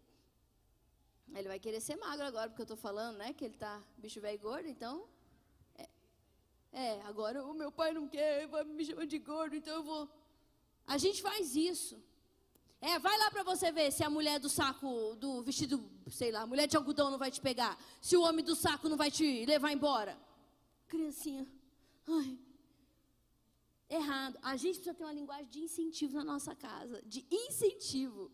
Ele 1.34 1.48
vai 1.48 1.58
querer 1.58 1.80
ser 1.80 1.96
magro 1.96 2.24
agora, 2.24 2.48
porque 2.48 2.62
eu 2.62 2.70
estou 2.70 2.76
falando, 2.76 3.18
né? 3.18 3.32
Que 3.32 3.44
ele 3.44 3.56
tá 3.56 3.82
bicho 3.98 4.20
velho 4.20 4.38
gordo, 4.38 4.68
então. 4.68 5.06
É, 5.76 5.88
é, 6.72 7.02
agora 7.02 7.44
o 7.44 7.52
meu 7.52 7.70
pai 7.70 7.92
não 7.92 8.08
quer, 8.08 8.46
vai 8.46 8.64
me 8.64 8.84
chamar 8.84 9.06
de 9.06 9.18
gordo, 9.18 9.54
então 9.54 9.74
eu 9.74 9.82
vou. 9.82 10.08
A 10.86 10.96
gente 10.96 11.20
faz 11.20 11.54
isso. 11.54 12.02
É, 12.80 12.98
vai 12.98 13.18
lá 13.18 13.30
para 13.30 13.42
você 13.42 13.72
ver 13.72 13.90
se 13.90 14.02
a 14.04 14.08
mulher 14.08 14.38
do 14.38 14.48
saco, 14.48 15.16
do 15.16 15.42
vestido, 15.42 15.78
sei 16.10 16.30
lá, 16.30 16.46
mulher 16.46 16.66
de 16.66 16.76
algodão 16.76 17.10
não 17.10 17.18
vai 17.18 17.30
te 17.30 17.40
pegar. 17.40 17.78
Se 18.00 18.16
o 18.16 18.22
homem 18.22 18.44
do 18.44 18.54
saco 18.54 18.88
não 18.88 18.96
vai 18.96 19.10
te 19.10 19.44
levar 19.46 19.72
embora. 19.72 20.18
Criancinha. 20.88 21.46
Ai. 22.06 22.38
Errado. 23.88 24.38
A 24.42 24.56
gente 24.56 24.76
precisa 24.76 24.94
ter 24.94 25.04
uma 25.04 25.12
linguagem 25.12 25.46
de 25.46 25.60
incentivo 25.60 26.16
na 26.16 26.24
nossa 26.24 26.54
casa. 26.54 27.02
De 27.04 27.26
incentivo. 27.30 28.30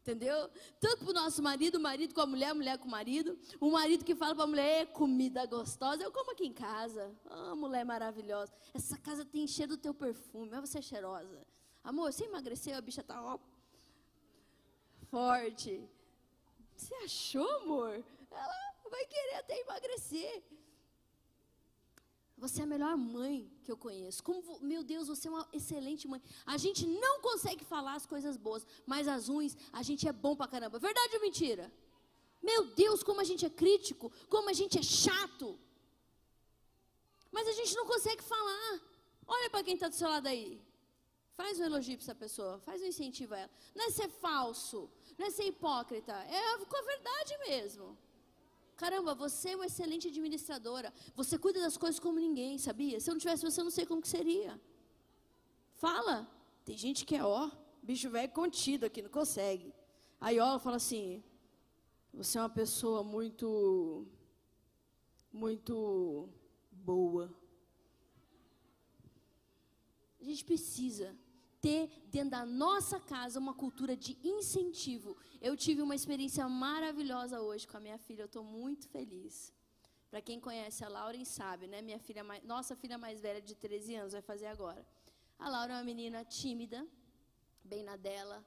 Entendeu? 0.00 0.48
Tanto 0.80 0.98
para 0.98 1.10
o 1.10 1.14
nosso 1.14 1.42
marido, 1.42 1.78
o 1.78 1.80
marido 1.80 2.14
com 2.14 2.20
a 2.20 2.26
mulher, 2.26 2.50
a 2.50 2.54
mulher 2.54 2.78
com 2.78 2.86
o 2.86 2.90
marido. 2.90 3.36
O 3.60 3.72
marido 3.72 4.04
que 4.04 4.14
fala 4.14 4.36
para 4.36 4.44
a 4.44 4.46
mulher, 4.46 4.86
comida 4.92 5.44
gostosa, 5.46 6.04
eu 6.04 6.12
como 6.12 6.30
aqui 6.30 6.46
em 6.46 6.52
casa. 6.52 7.12
Ah, 7.28 7.56
mulher 7.56 7.84
maravilhosa. 7.84 8.52
Essa 8.72 8.96
casa 8.98 9.24
tem 9.24 9.48
cheiro 9.48 9.76
do 9.76 9.82
teu 9.82 9.92
perfume, 9.92 10.48
mas 10.48 10.70
você 10.70 10.78
é 10.78 10.82
cheirosa. 10.82 11.44
Amor, 11.82 12.12
você 12.12 12.24
emagreceu, 12.24 12.76
a 12.76 12.80
bicha 12.80 13.02
tá 13.02 13.20
ó, 13.20 13.38
forte. 15.10 15.88
Você 16.76 16.94
achou, 16.96 17.48
amor? 17.62 18.04
Ela 18.30 18.74
vai 18.90 19.04
querer 19.06 19.36
até 19.36 19.60
emagrecer. 19.60 20.42
Você 22.38 22.60
é 22.60 22.64
a 22.64 22.66
melhor 22.66 22.96
mãe 22.96 23.50
que 23.64 23.72
eu 23.72 23.78
conheço. 23.78 24.22
Como, 24.22 24.60
meu 24.60 24.84
Deus, 24.84 25.08
você 25.08 25.26
é 25.26 25.30
uma 25.30 25.48
excelente 25.52 26.06
mãe. 26.06 26.22
A 26.44 26.58
gente 26.58 26.86
não 26.86 27.20
consegue 27.20 27.64
falar 27.64 27.94
as 27.94 28.04
coisas 28.04 28.36
boas, 28.36 28.66
mas 28.84 29.08
as 29.08 29.28
ruins, 29.28 29.56
a 29.72 29.82
gente 29.82 30.06
é 30.06 30.12
bom 30.12 30.36
pra 30.36 30.46
caramba. 30.46 30.78
Verdade 30.78 31.16
ou 31.16 31.22
mentira? 31.22 31.72
Meu 32.42 32.66
Deus, 32.74 33.02
como 33.02 33.20
a 33.20 33.24
gente 33.24 33.46
é 33.46 33.50
crítico, 33.50 34.12
como 34.28 34.50
a 34.50 34.52
gente 34.52 34.78
é 34.78 34.82
chato. 34.82 35.58
Mas 37.32 37.48
a 37.48 37.52
gente 37.52 37.74
não 37.74 37.86
consegue 37.86 38.22
falar. 38.22 38.80
Olha 39.26 39.48
para 39.50 39.64
quem 39.64 39.74
está 39.74 39.88
do 39.88 39.94
seu 39.94 40.08
lado 40.08 40.26
aí. 40.26 40.60
Faz 41.34 41.58
um 41.58 41.64
elogio 41.64 41.96
para 41.96 42.04
essa 42.04 42.14
pessoa, 42.14 42.58
faz 42.60 42.82
um 42.82 42.86
incentivo 42.86 43.34
a 43.34 43.38
ela. 43.38 43.50
Não 43.74 43.86
é 43.86 43.90
ser 43.90 44.08
falso, 44.08 44.90
não 45.18 45.26
é 45.26 45.30
ser 45.30 45.44
hipócrita, 45.44 46.12
é 46.12 46.64
com 46.64 46.76
a 46.76 46.82
verdade 46.82 47.38
mesmo. 47.48 47.96
Caramba, 48.76 49.14
você 49.14 49.50
é 49.50 49.56
uma 49.56 49.66
excelente 49.66 50.08
administradora. 50.08 50.92
Você 51.14 51.38
cuida 51.38 51.60
das 51.60 51.76
coisas 51.78 51.98
como 51.98 52.18
ninguém, 52.20 52.58
sabia? 52.58 53.00
Se 53.00 53.08
eu 53.08 53.14
não 53.14 53.18
tivesse 53.18 53.42
você, 53.42 53.60
eu 53.60 53.64
não 53.64 53.70
sei 53.70 53.86
como 53.86 54.02
que 54.02 54.08
seria. 54.08 54.60
Fala. 55.76 56.30
Tem 56.64 56.76
gente 56.76 57.06
que 57.06 57.14
é, 57.14 57.24
ó, 57.24 57.50
bicho 57.82 58.10
velho 58.10 58.32
contido 58.32 58.84
aqui, 58.84 59.00
não 59.00 59.08
consegue. 59.08 59.72
Aí, 60.20 60.38
ó, 60.40 60.58
fala 60.58 60.76
assim: 60.76 61.22
você 62.12 62.38
é 62.38 62.42
uma 62.42 62.50
pessoa 62.50 63.02
muito, 63.02 64.06
muito 65.32 66.28
boa. 66.72 67.32
A 70.20 70.24
gente 70.24 70.44
precisa 70.44 71.16
ter 71.66 71.82
dentro 72.14 72.30
da 72.38 72.44
nossa 72.64 72.98
casa 73.12 73.40
uma 73.44 73.54
cultura 73.62 73.94
de 74.04 74.12
incentivo. 74.34 75.10
Eu 75.48 75.54
tive 75.64 75.80
uma 75.86 75.96
experiência 76.00 76.44
maravilhosa 76.48 77.36
hoje 77.48 77.66
com 77.70 77.76
a 77.76 77.84
minha 77.86 77.98
filha, 78.06 78.22
eu 78.22 78.30
estou 78.32 78.44
muito 78.44 78.84
feliz. 78.96 79.52
Para 80.10 80.20
quem 80.26 80.38
conhece 80.46 80.84
a 80.84 80.88
Lauren 80.96 81.24
sabe, 81.24 81.66
né? 81.72 81.78
Minha 81.82 81.98
filha 81.98 82.22
mais, 82.22 82.42
nossa 82.44 82.76
filha 82.82 82.96
mais 82.96 83.20
velha 83.20 83.42
de 83.48 83.54
13 83.56 83.96
anos 84.00 84.12
vai 84.12 84.22
fazer 84.22 84.46
agora. 84.46 84.82
A 85.44 85.48
Laura 85.48 85.72
é 85.72 85.76
uma 85.78 85.88
menina 85.92 86.24
tímida, 86.24 86.86
bem 87.72 87.82
na 87.82 87.96
dela, 87.96 88.38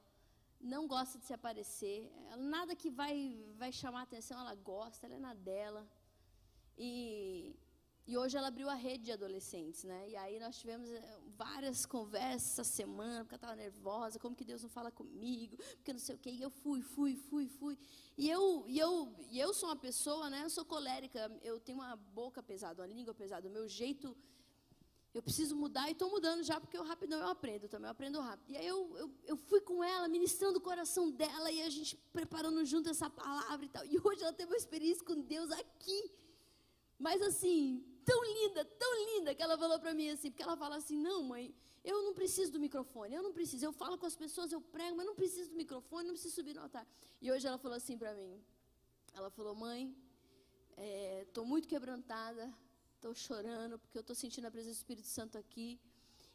não 0.72 0.82
gosta 0.94 1.18
de 1.18 1.26
se 1.26 1.34
aparecer, 1.38 2.10
nada 2.54 2.74
que 2.74 2.90
vai 3.00 3.14
vai 3.62 3.70
chamar 3.80 4.02
atenção, 4.02 4.40
ela 4.40 4.54
gosta, 4.54 5.06
ela 5.06 5.16
é 5.16 5.18
na 5.28 5.34
dela. 5.34 5.82
E 6.76 7.54
e 8.06 8.16
hoje 8.16 8.36
ela 8.36 8.48
abriu 8.48 8.68
a 8.68 8.74
rede 8.74 9.04
de 9.04 9.12
adolescentes, 9.12 9.84
né? 9.84 10.08
E 10.08 10.16
aí 10.16 10.40
nós 10.40 10.58
tivemos 10.58 10.90
eh, 10.90 11.18
várias 11.36 11.86
conversas 11.86 12.50
essa 12.50 12.64
semana, 12.64 13.20
porque 13.24 13.34
ela 13.34 13.38
estava 13.38 13.56
nervosa, 13.56 14.18
como 14.18 14.34
que 14.34 14.44
Deus 14.44 14.62
não 14.62 14.68
fala 14.68 14.90
comigo, 14.90 15.56
porque 15.76 15.92
não 15.92 16.00
sei 16.00 16.14
o 16.14 16.18
quê. 16.18 16.30
E 16.30 16.42
eu 16.42 16.50
fui, 16.50 16.82
fui, 16.82 17.14
fui, 17.16 17.46
fui. 17.48 17.78
E 18.16 18.28
eu, 18.28 18.64
e 18.66 18.78
eu, 18.78 19.14
e 19.30 19.38
eu 19.38 19.54
sou 19.54 19.68
uma 19.68 19.76
pessoa, 19.76 20.28
né? 20.28 20.44
Eu 20.44 20.50
sou 20.50 20.64
colérica, 20.64 21.30
eu 21.42 21.60
tenho 21.60 21.78
uma 21.78 21.96
boca 21.96 22.42
pesada, 22.42 22.82
uma 22.82 22.88
língua 22.88 23.14
pesada. 23.14 23.48
O 23.48 23.50
meu 23.50 23.68
jeito, 23.68 24.16
eu 25.14 25.22
preciso 25.22 25.56
mudar 25.56 25.88
e 25.88 25.92
estou 25.92 26.10
mudando 26.10 26.42
já, 26.42 26.60
porque 26.60 26.76
eu 26.76 26.84
rapidão 26.84 27.20
eu 27.20 27.28
aprendo 27.28 27.68
também, 27.68 27.86
eu 27.86 27.92
aprendo 27.92 28.20
rápido. 28.20 28.50
E 28.50 28.56
aí 28.56 28.66
eu, 28.66 28.96
eu, 28.96 29.10
eu 29.24 29.36
fui 29.36 29.60
com 29.60 29.82
ela, 29.82 30.08
ministrando 30.08 30.58
o 30.58 30.60
coração 30.60 31.10
dela, 31.10 31.50
e 31.50 31.62
a 31.62 31.70
gente 31.70 31.96
preparando 32.12 32.64
junto 32.64 32.88
essa 32.88 33.08
palavra 33.08 33.64
e 33.64 33.68
tal. 33.68 33.84
E 33.86 33.98
hoje 33.98 34.22
ela 34.22 34.32
teve 34.32 34.50
uma 34.52 34.56
experiência 34.56 35.04
com 35.04 35.20
Deus 35.20 35.50
aqui. 35.50 36.12
Mas 36.98 37.22
assim, 37.22 37.82
tão 38.04 38.24
linda, 38.24 38.64
tão 38.64 38.92
linda, 39.10 39.34
que 39.34 39.42
ela 39.42 39.56
falou 39.56 39.78
para 39.78 39.94
mim 39.94 40.10
assim, 40.10 40.30
porque 40.30 40.42
ela 40.42 40.56
fala 40.56 40.76
assim, 40.76 40.96
não 40.96 41.22
mãe, 41.22 41.54
eu 41.82 42.02
não 42.02 42.12
preciso 42.12 42.52
do 42.52 42.60
microfone, 42.60 43.14
eu 43.14 43.22
não 43.22 43.32
preciso, 43.32 43.64
eu 43.64 43.72
falo 43.72 43.96
com 43.96 44.06
as 44.06 44.16
pessoas, 44.16 44.52
eu 44.52 44.60
prego, 44.60 44.96
mas 44.96 45.06
não 45.06 45.14
preciso 45.14 45.50
do 45.50 45.56
microfone, 45.56 46.08
não 46.08 46.14
preciso 46.14 46.34
subir 46.34 46.54
no 46.54 46.62
altar. 46.62 46.86
E 47.20 47.30
hoje 47.32 47.46
ela 47.46 47.58
falou 47.58 47.76
assim 47.76 47.96
para 47.96 48.14
mim, 48.14 48.42
ela 49.14 49.30
falou, 49.30 49.54
mãe, 49.54 49.94
estou 51.22 51.44
é, 51.44 51.46
muito 51.46 51.66
quebrantada, 51.66 52.52
estou 52.96 53.14
chorando, 53.14 53.78
porque 53.78 53.96
eu 53.96 54.02
estou 54.02 54.14
sentindo 54.14 54.46
a 54.46 54.50
presença 54.50 54.76
do 54.76 54.82
Espírito 54.82 55.06
Santo 55.06 55.38
aqui, 55.38 55.80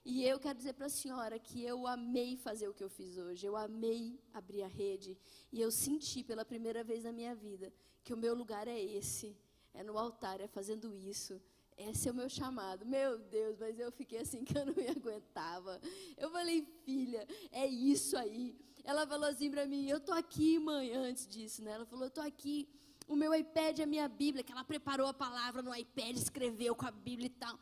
e 0.03 0.23
eu 0.23 0.39
quero 0.39 0.57
dizer 0.57 0.73
para 0.73 0.85
a 0.85 0.89
senhora 0.89 1.39
que 1.39 1.63
eu 1.63 1.87
amei 1.87 2.37
fazer 2.37 2.67
o 2.67 2.73
que 2.73 2.83
eu 2.83 2.89
fiz 2.89 3.17
hoje, 3.17 3.45
eu 3.45 3.55
amei 3.55 4.19
abrir 4.33 4.61
a 4.63 4.67
rede, 4.67 5.17
e 5.51 5.59
eu 5.59 5.71
senti 5.71 6.23
pela 6.23 6.45
primeira 6.45 6.83
vez 6.83 7.03
na 7.03 7.11
minha 7.11 7.33
vida 7.33 7.73
que 8.03 8.13
o 8.13 8.17
meu 8.17 8.35
lugar 8.35 8.67
é 8.67 8.79
esse, 8.79 9.35
é 9.73 9.83
no 9.83 9.97
altar, 9.97 10.39
é 10.39 10.47
fazendo 10.47 10.93
isso. 10.95 11.41
Esse 11.77 12.07
é 12.07 12.11
o 12.11 12.15
meu 12.15 12.29
chamado. 12.29 12.85
Meu 12.85 13.17
Deus, 13.17 13.57
mas 13.59 13.77
eu 13.77 13.91
fiquei 13.91 14.19
assim 14.19 14.45
que 14.45 14.57
eu 14.57 14.65
não 14.65 14.73
me 14.73 14.87
aguentava. 14.87 15.79
Eu 16.17 16.31
falei, 16.31 16.65
filha, 16.85 17.27
é 17.51 17.67
isso 17.67 18.17
aí. 18.17 18.55
Ela 18.83 19.05
falou 19.05 19.27
assim 19.27 19.51
para 19.51 19.65
mim, 19.65 19.87
eu 19.87 19.99
tô 19.99 20.13
aqui, 20.13 20.57
mãe, 20.57 20.93
antes 20.93 21.27
disso, 21.27 21.61
né? 21.63 21.71
Ela 21.71 21.85
falou, 21.85 22.05
eu 22.05 22.11
tô 22.11 22.21
aqui. 22.21 22.69
O 23.07 23.15
meu 23.15 23.35
iPad 23.35 23.79
é 23.79 23.83
a 23.83 23.87
minha 23.87 24.07
Bíblia, 24.07 24.43
que 24.43 24.51
ela 24.51 24.63
preparou 24.63 25.07
a 25.07 25.13
palavra 25.13 25.61
no 25.61 25.75
iPad, 25.75 26.15
escreveu 26.15 26.75
com 26.75 26.85
a 26.85 26.91
Bíblia 26.91 27.27
e 27.27 27.29
tal. 27.29 27.59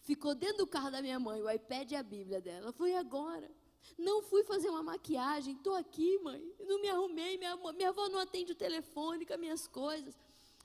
Ficou 0.00 0.34
dentro 0.34 0.58
do 0.58 0.66
carro 0.66 0.90
da 0.90 1.02
minha 1.02 1.18
mãe, 1.18 1.42
o 1.42 1.50
iPad 1.50 1.90
e 1.90 1.96
a 1.96 2.02
Bíblia 2.02 2.40
dela. 2.40 2.72
Foi 2.72 2.94
agora. 2.94 3.50
Não 3.98 4.22
fui 4.22 4.44
fazer 4.44 4.68
uma 4.68 4.82
maquiagem, 4.82 5.54
estou 5.54 5.74
aqui, 5.74 6.18
mãe. 6.18 6.54
Não 6.60 6.80
me 6.80 6.88
arrumei, 6.88 7.36
minha, 7.36 7.56
minha 7.72 7.88
avó 7.88 8.08
não 8.08 8.20
atende 8.20 8.52
o 8.52 8.54
telefone 8.54 9.26
com 9.26 9.32
as 9.32 9.40
minhas 9.40 9.66
coisas. 9.66 10.14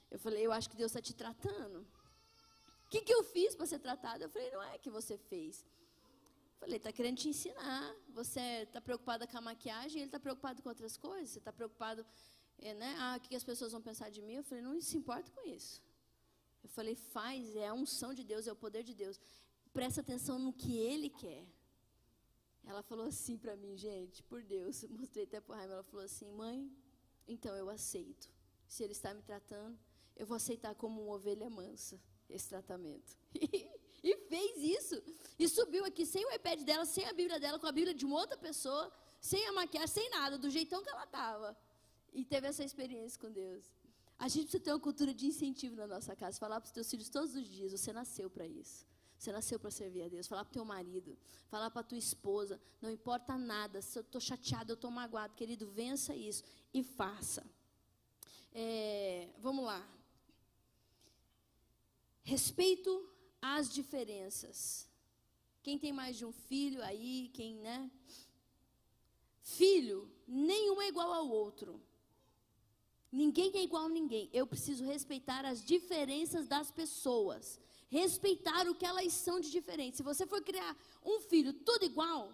Eu 0.10 0.20
falei, 0.20 0.46
eu 0.46 0.52
acho 0.52 0.70
que 0.70 0.76
Deus 0.76 0.92
está 0.92 1.02
te 1.02 1.16
tratando 1.16 1.86
que, 2.92 3.02
que 3.02 3.14
eu 3.14 3.24
fiz 3.24 3.56
para 3.56 3.66
ser 3.66 3.80
tratada? 3.80 4.26
Eu 4.26 4.30
falei, 4.30 4.52
não 4.52 4.62
é 4.62 4.78
que 4.78 4.90
você 4.90 5.18
fez. 5.18 5.66
Eu 6.54 6.60
falei, 6.60 6.76
está 6.76 6.92
querendo 6.92 7.18
te 7.24 7.30
ensinar. 7.30 7.96
Você 8.10 8.42
está 8.68 8.82
preocupada 8.82 9.26
com 9.26 9.38
a 9.38 9.42
maquiagem, 9.50 10.02
ele 10.02 10.10
está 10.10 10.20
preocupado 10.20 10.62
com 10.62 10.68
outras 10.68 10.98
coisas. 10.98 11.30
Você 11.30 11.40
está 11.40 11.54
preocupado, 11.54 12.06
é, 12.60 12.74
né? 12.74 12.94
Ah, 13.00 13.16
o 13.18 13.22
que 13.22 13.34
as 13.34 13.46
pessoas 13.46 13.72
vão 13.72 13.82
pensar 13.82 14.10
de 14.12 14.22
mim? 14.22 14.34
Eu 14.34 14.44
falei, 14.44 14.62
não 14.62 14.80
se 14.82 14.98
importa 14.98 15.32
com 15.32 15.48
isso. 15.48 15.82
Eu 16.62 16.70
falei, 16.70 16.96
faz, 16.96 17.56
é 17.56 17.68
a 17.70 17.74
unção 17.74 18.14
de 18.14 18.26
Deus, 18.26 18.46
é 18.46 18.52
o 18.52 18.56
poder 18.66 18.84
de 18.84 18.94
Deus. 18.94 19.18
Presta 19.72 20.02
atenção 20.02 20.38
no 20.38 20.52
que 20.52 20.78
Ele 20.78 21.10
quer. 21.10 21.46
Ela 22.66 22.84
falou 22.84 23.08
assim 23.08 23.38
para 23.38 23.56
mim, 23.56 23.78
gente, 23.78 24.22
por 24.24 24.44
Deus, 24.44 24.84
mostrei 24.90 25.24
até 25.24 25.40
para 25.40 25.56
Raima, 25.56 25.74
ela 25.76 25.84
falou 25.84 26.06
assim, 26.06 26.30
mãe, 26.30 26.70
então 27.26 27.56
eu 27.56 27.70
aceito. 27.70 28.30
Se 28.68 28.84
Ele 28.84 28.92
está 28.92 29.14
me 29.14 29.24
tratando, 29.24 29.80
eu 30.16 30.28
vou 30.28 30.36
aceitar 30.36 30.76
como 30.76 31.02
uma 31.02 31.16
ovelha 31.16 31.50
mansa 31.50 32.00
esse 32.34 32.50
tratamento. 32.50 33.16
e 34.04 34.18
fez 34.30 34.58
isso. 34.58 35.02
E 35.38 35.48
subiu 35.48 35.86
aqui 35.86 36.06
sem 36.06 36.26
o 36.26 36.32
iPad 36.32 36.62
dela, 36.64 36.86
sem 36.86 37.06
a 37.06 37.14
Bíblia 37.14 37.40
dela, 37.40 37.60
com 37.60 37.68
a 37.68 37.72
Bíblia 37.72 37.94
de 37.94 38.06
uma 38.06 38.18
outra 38.18 38.38
pessoa, 38.38 38.92
sem 39.20 39.48
a 39.48 39.54
maquiagem, 39.54 39.88
sem 39.88 40.10
nada, 40.10 40.38
do 40.38 40.50
jeitão 40.50 40.84
que 40.84 40.90
ela 40.90 41.04
estava. 41.04 41.58
E 42.14 42.26
teve 42.26 42.48
essa 42.48 42.64
experiência 42.64 43.20
com 43.20 43.32
Deus. 43.32 43.64
A 44.18 44.28
gente 44.28 44.44
precisa 44.44 44.64
ter 44.64 44.72
uma 44.72 44.80
cultura 44.80 45.14
de 45.14 45.26
incentivo 45.26 45.76
na 45.76 45.88
nossa 45.88 46.16
casa. 46.16 46.38
Falar 46.38 46.60
para 46.60 46.68
os 46.68 46.72
teus 46.72 46.90
filhos 46.90 47.10
todos 47.10 47.36
os 47.36 47.48
dias: 47.48 47.72
você 47.72 47.92
nasceu 47.92 48.30
para 48.30 48.46
isso. 48.46 48.86
Você 49.18 49.32
nasceu 49.32 49.60
para 49.60 49.70
servir 49.70 50.04
a 50.04 50.08
Deus. 50.08 50.28
Falar 50.28 50.44
para 50.44 50.52
o 50.52 50.54
teu 50.54 50.66
marido, 50.66 51.18
falar 51.48 51.70
para 51.70 51.82
a 51.82 51.84
tua 51.84 51.98
esposa, 51.98 52.60
não 52.82 52.90
importa 52.90 53.38
nada. 53.38 53.82
Se 53.82 53.98
eu 53.98 54.02
estou 54.02 54.20
chateado, 54.20 54.72
eu 54.72 54.76
estou 54.76 54.90
magoado, 54.92 55.36
querido, 55.36 55.68
vença 55.68 56.16
isso 56.16 56.44
e 56.74 56.84
faça. 56.84 57.46
É, 58.54 59.30
vamos 59.40 59.64
lá. 59.64 59.88
Respeito 62.24 63.10
às 63.42 63.70
diferenças. 63.70 64.88
Quem 65.64 65.78
tem 65.78 65.94
mais 65.94 66.18
de 66.18 66.26
um 66.26 66.32
filho 66.32 66.82
aí, 66.84 67.30
quem, 67.34 67.56
né? 67.56 67.90
Filho, 69.42 70.12
nenhum 70.28 70.82
é 70.82 70.88
igual 70.88 71.12
ao 71.12 71.28
outro. 71.28 71.82
Ninguém 73.12 73.52
é 73.56 73.64
igual 73.64 73.86
a 73.86 73.90
ninguém. 73.90 74.30
Eu 74.32 74.48
preciso 74.48 74.86
respeitar 74.86 75.46
as 75.46 75.64
diferenças 75.64 76.48
das 76.48 76.72
pessoas. 76.72 77.60
Respeitar 77.90 78.68
o 78.70 78.76
que 78.76 78.86
elas 78.86 79.12
são 79.12 79.40
de 79.40 79.52
diferente. 79.52 79.98
Se 79.98 80.04
você 80.04 80.26
for 80.26 80.42
criar 80.42 80.78
um 81.04 81.20
filho 81.22 81.52
tudo 81.52 81.84
igual, 81.84 82.32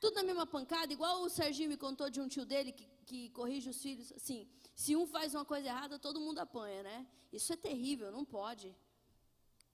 tudo 0.00 0.14
na 0.14 0.22
mesma 0.22 0.46
pancada, 0.46 0.90
igual 0.90 1.22
o 1.22 1.28
Serginho 1.28 1.68
me 1.68 1.76
contou 1.76 2.08
de 2.08 2.20
um 2.20 2.26
tio 2.26 2.46
dele 2.46 2.72
que, 2.72 2.88
que 3.04 3.28
corrige 3.30 3.68
os 3.68 3.82
filhos, 3.82 4.10
assim, 4.12 4.48
se 4.74 4.96
um 4.96 5.06
faz 5.06 5.34
uma 5.34 5.44
coisa 5.44 5.68
errada, 5.68 5.98
todo 5.98 6.18
mundo 6.18 6.38
apanha, 6.38 6.82
né? 6.82 7.06
Isso 7.30 7.52
é 7.52 7.56
terrível, 7.56 8.10
não 8.10 8.24
pode. 8.24 8.74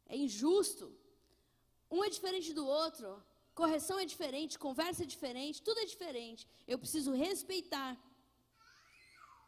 É 0.09 0.17
injusto. 0.17 0.93
Um 1.91 2.05
é 2.05 2.11
diferente 2.11 2.53
do 2.53 2.67
outro. 2.67 3.23
Correção 3.55 3.99
é 3.99 4.05
diferente, 4.05 4.59
conversa 4.59 5.03
é 5.03 5.07
diferente, 5.07 5.63
tudo 5.63 5.81
é 5.81 5.87
diferente. 5.87 6.47
Eu 6.67 6.79
preciso 6.79 7.13
respeitar 7.13 7.97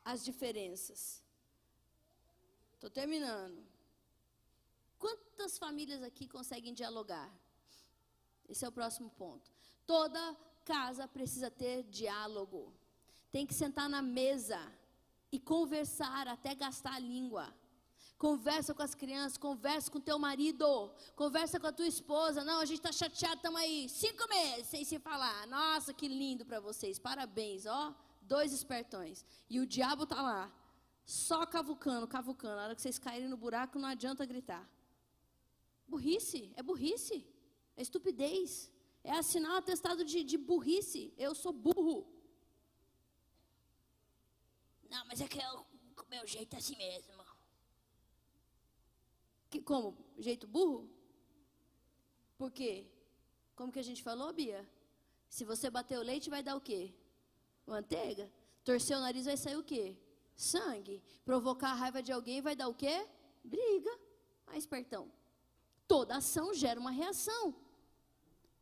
as 0.05 0.25
diferenças. 0.25 1.23
Estou 2.75 2.89
terminando. 2.89 3.67
Quantas 4.99 5.59
famílias 5.59 6.03
aqui 6.03 6.27
conseguem 6.27 6.73
dialogar? 6.73 7.31
Esse 8.49 8.65
é 8.65 8.69
o 8.69 8.73
próximo 8.73 9.11
ponto. 9.11 9.51
Toda 9.87 10.37
casa 10.65 11.07
precisa 11.07 11.51
ter 11.51 11.83
diálogo. 11.85 12.73
Tem 13.31 13.47
que 13.47 13.53
sentar 13.53 13.89
na 13.89 14.01
mesa 14.01 14.61
e 15.31 15.39
conversar 15.39 16.27
até 16.27 16.55
gastar 16.55 16.95
a 16.95 16.99
língua. 16.99 17.55
Conversa 18.19 18.75
com 18.75 18.83
as 18.83 18.97
crianças, 18.97 19.39
conversa 19.39 19.89
com 19.93 20.01
teu 20.01 20.19
marido, 20.19 20.93
conversa 21.14 21.61
com 21.61 21.69
a 21.69 21.73
tua 21.73 21.87
esposa. 21.87 22.43
Não, 22.43 22.59
a 22.59 22.64
gente 22.64 22.79
está 22.79 22.91
chateado, 22.91 23.37
estamos 23.37 23.61
aí 23.61 23.89
cinco 23.89 24.29
meses 24.29 24.66
sem 24.66 24.85
se 24.85 24.99
falar. 24.99 25.47
Nossa, 25.47 25.95
que 25.95 26.09
lindo 26.09 26.45
para 26.45 26.59
vocês, 26.59 26.99
parabéns, 26.99 27.64
ó, 27.64 27.95
dois 28.23 28.53
espertões. 28.53 29.25
E 29.49 29.61
o 29.61 29.66
diabo 29.66 30.03
está 30.03 30.21
lá, 30.21 30.53
só 31.07 31.47
cavucando, 31.47 32.09
cavucando. 32.09 32.57
Na 32.57 32.64
hora 32.64 32.75
que 32.75 32.83
vocês 32.83 32.99
caírem 32.99 33.29
no 33.29 33.37
buraco, 33.37 33.79
não 33.79 33.89
adianta 33.89 34.27
gritar. 34.27 34.69
Burrice, 35.87 36.53
é 36.57 36.62
burrice, 36.62 37.25
é 37.77 37.83
estupidez, 37.83 38.71
é 39.05 39.12
assinar 39.12 39.53
um 39.53 39.59
atestado 39.59 40.05
de, 40.05 40.25
de 40.25 40.37
burrice. 40.37 41.14
Eu 41.16 41.37
sou 41.37 41.53
burro. 41.53 42.05
Não, 44.91 45.07
mas 45.07 45.21
é 45.21 45.29
que 45.29 45.39
o 45.39 45.64
meu 46.11 46.27
jeito 46.27 46.55
é 46.55 46.59
assim 46.59 46.77
mesmo. 46.77 47.18
Que, 49.51 49.61
como? 49.61 49.97
Jeito 50.19 50.47
burro? 50.47 50.89
Por 52.37 52.51
quê? 52.51 52.87
Como 53.57 53.73
que 53.73 53.79
a 53.79 53.83
gente 53.83 54.03
falou, 54.03 54.33
Bia? 54.33 54.69
Se 55.29 55.45
você 55.45 55.69
bater 55.69 55.99
o 55.99 56.03
leite, 56.03 56.31
vai 56.31 56.43
dar 56.43 56.57
o 56.57 56.61
quê? 56.61 56.95
Manteiga. 57.67 58.31
Torcer 58.65 58.97
o 58.97 59.01
nariz, 59.01 59.27
vai 59.27 59.37
sair 59.37 59.57
o 59.57 59.63
quê? 59.63 59.97
Sangue. 60.37 61.03
Provocar 61.25 61.71
a 61.71 61.75
raiva 61.75 62.03
de 62.03 62.13
alguém, 62.13 62.41
vai 62.41 62.55
dar 62.55 62.69
o 62.69 62.75
quê? 62.75 63.07
Briga. 63.43 63.91
Mais 64.47 64.65
espertão. 64.65 65.11
Toda 65.87 66.17
ação 66.17 66.55
gera 66.55 66.79
uma 66.79 66.91
reação. 66.91 67.55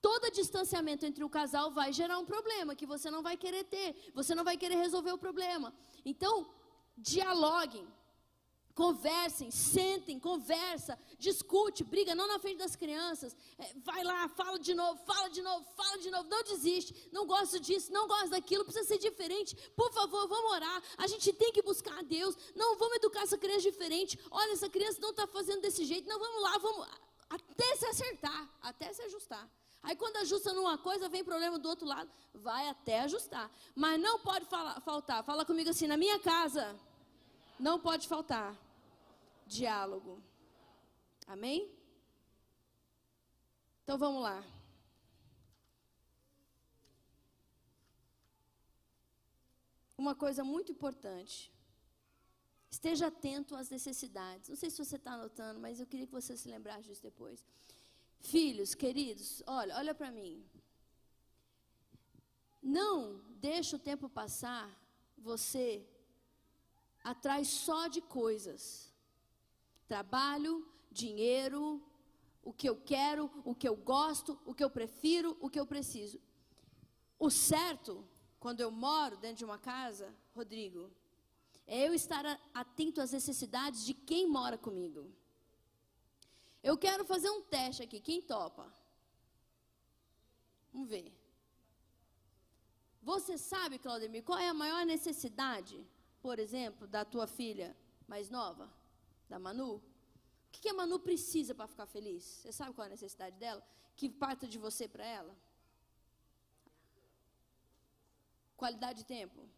Todo 0.00 0.30
distanciamento 0.30 1.04
entre 1.04 1.24
o 1.24 1.28
casal 1.28 1.70
vai 1.70 1.92
gerar 1.92 2.18
um 2.18 2.24
problema 2.24 2.76
que 2.76 2.86
você 2.86 3.10
não 3.10 3.22
vai 3.22 3.36
querer 3.36 3.64
ter. 3.64 4.12
Você 4.14 4.34
não 4.34 4.44
vai 4.44 4.56
querer 4.56 4.76
resolver 4.76 5.12
o 5.12 5.18
problema. 5.18 5.74
Então, 6.04 6.48
dialoguem. 6.96 7.86
Conversem, 8.76 9.50
sentem, 9.50 10.20
conversa, 10.20 10.98
discute, 11.18 11.82
briga, 11.82 12.14
não 12.14 12.28
na 12.28 12.38
frente 12.38 12.58
das 12.58 12.76
crianças. 12.76 13.34
É, 13.58 13.72
vai 13.82 14.04
lá, 14.04 14.28
fala 14.28 14.58
de 14.58 14.74
novo, 14.74 15.02
fala 15.02 15.30
de 15.30 15.40
novo, 15.40 15.64
fala 15.74 15.96
de 15.96 16.10
novo. 16.10 16.28
Não 16.28 16.42
desiste, 16.42 17.08
não 17.10 17.26
gosto 17.26 17.58
disso, 17.58 17.90
não 17.90 18.06
gosto 18.06 18.28
daquilo, 18.28 18.66
precisa 18.66 18.86
ser 18.86 18.98
diferente. 18.98 19.56
Por 19.74 19.90
favor, 19.94 20.28
vamos 20.28 20.52
orar. 20.52 20.82
A 20.98 21.06
gente 21.06 21.32
tem 21.32 21.50
que 21.52 21.62
buscar 21.62 22.00
a 22.00 22.02
Deus. 22.02 22.36
Não, 22.54 22.76
vamos 22.76 22.96
educar 22.96 23.22
essa 23.22 23.38
criança 23.38 23.62
diferente. 23.62 24.20
Olha, 24.30 24.52
essa 24.52 24.68
criança 24.68 25.00
não 25.00 25.08
está 25.08 25.26
fazendo 25.26 25.62
desse 25.62 25.82
jeito. 25.86 26.06
Não, 26.06 26.18
vamos 26.18 26.42
lá, 26.42 26.58
vamos. 26.58 26.86
Até 27.30 27.76
se 27.76 27.86
acertar, 27.86 28.46
até 28.60 28.92
se 28.92 29.00
ajustar. 29.04 29.50
Aí 29.82 29.96
quando 29.96 30.18
ajusta 30.18 30.52
numa 30.52 30.76
coisa, 30.76 31.08
vem 31.08 31.24
problema 31.24 31.58
do 31.58 31.66
outro 31.66 31.86
lado, 31.86 32.10
vai 32.34 32.68
até 32.68 33.00
ajustar. 33.00 33.50
Mas 33.74 33.98
não 33.98 34.18
pode 34.18 34.44
falar, 34.44 34.78
faltar. 34.82 35.24
Fala 35.24 35.46
comigo 35.46 35.70
assim, 35.70 35.86
na 35.86 35.96
minha 35.96 36.18
casa, 36.18 36.78
não 37.58 37.80
pode 37.80 38.06
faltar 38.06 38.65
diálogo. 39.46 40.22
Amém? 41.26 41.70
Então 43.82 43.96
vamos 43.96 44.22
lá. 44.22 44.44
Uma 49.96 50.14
coisa 50.14 50.44
muito 50.44 50.72
importante. 50.72 51.52
Esteja 52.70 53.06
atento 53.06 53.54
às 53.54 53.70
necessidades. 53.70 54.48
Não 54.48 54.56
sei 54.56 54.70
se 54.70 54.84
você 54.84 54.96
está 54.96 55.12
anotando, 55.12 55.58
mas 55.60 55.80
eu 55.80 55.86
queria 55.86 56.06
que 56.06 56.12
você 56.12 56.36
se 56.36 56.48
lembrasse 56.48 56.88
disso 56.88 57.02
depois. 57.02 57.44
Filhos, 58.20 58.74
queridos, 58.74 59.42
olha, 59.46 59.76
olha 59.76 59.94
para 59.94 60.10
mim. 60.10 60.44
Não 62.62 63.20
deixe 63.48 63.76
o 63.76 63.78
tempo 63.78 64.08
passar 64.08 64.68
você 65.16 65.86
atrás 67.02 67.46
só 67.48 67.86
de 67.86 68.00
coisas 68.00 68.92
Trabalho, 69.86 70.66
dinheiro, 70.90 71.82
o 72.42 72.52
que 72.52 72.68
eu 72.68 72.76
quero, 72.76 73.30
o 73.44 73.54
que 73.54 73.68
eu 73.68 73.76
gosto, 73.76 74.38
o 74.44 74.54
que 74.54 74.62
eu 74.62 74.70
prefiro, 74.70 75.36
o 75.40 75.50
que 75.50 75.58
eu 75.58 75.66
preciso. 75.66 76.20
O 77.18 77.30
certo, 77.30 78.06
quando 78.38 78.60
eu 78.60 78.70
moro 78.70 79.16
dentro 79.16 79.38
de 79.38 79.44
uma 79.44 79.58
casa, 79.58 80.14
Rodrigo, 80.34 80.90
é 81.66 81.88
eu 81.88 81.92
estar 81.94 82.24
atento 82.54 83.00
às 83.00 83.10
necessidades 83.10 83.84
de 83.84 83.94
quem 83.94 84.28
mora 84.28 84.56
comigo. 84.56 85.10
Eu 86.62 86.76
quero 86.76 87.04
fazer 87.04 87.30
um 87.30 87.42
teste 87.42 87.82
aqui. 87.82 88.00
Quem 88.00 88.20
topa? 88.22 88.72
Vamos 90.72 90.88
ver. 90.88 91.12
Você 93.02 93.38
sabe, 93.38 93.78
Claudemir, 93.78 94.22
qual 94.24 94.38
é 94.38 94.48
a 94.48 94.54
maior 94.54 94.84
necessidade, 94.84 95.86
por 96.20 96.38
exemplo, 96.38 96.86
da 96.86 97.04
tua 97.04 97.26
filha 97.26 97.76
mais 98.08 98.28
nova? 98.28 98.72
Da 99.28 99.38
Manu? 99.38 99.76
O 99.76 99.82
que, 100.50 100.68
a 100.68 100.74
Manu 100.74 100.98
precisa 100.98 101.54
para 101.54 101.66
ficar 101.66 101.86
feliz? 101.86 102.24
Você 102.24 102.52
sabe 102.52 102.72
qual 102.72 102.84
é 102.84 102.88
a 102.88 102.96
necessidade 102.96 103.36
dela? 103.36 103.62
Que 103.94 104.08
parta 104.08 104.46
de 104.46 104.58
você 104.58 104.88
para 104.88 105.04
ela? 105.04 105.36
Qualidade 108.56 109.00
de 109.00 109.04
tempo. 109.04 109.48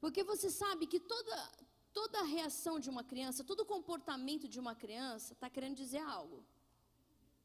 Porque 0.00 0.22
você 0.22 0.50
sabe 0.50 0.86
que 0.86 1.00
toda, 1.00 1.36
toda 1.92 2.20
a 2.20 2.24
reação 2.24 2.78
de 2.78 2.88
uma 2.90 3.04
criança, 3.04 3.44
todo 3.44 3.60
o 3.60 3.66
comportamento 3.66 4.48
de 4.48 4.58
uma 4.60 4.74
criança 4.74 5.32
está 5.32 5.48
querendo 5.50 5.76
dizer 5.76 6.02
algo. 6.18 6.44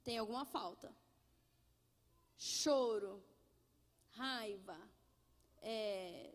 Tem 0.03 0.17
alguma 0.17 0.45
falta. 0.45 0.95
Choro, 2.37 3.23
raiva, 4.11 4.77
é, 5.61 6.33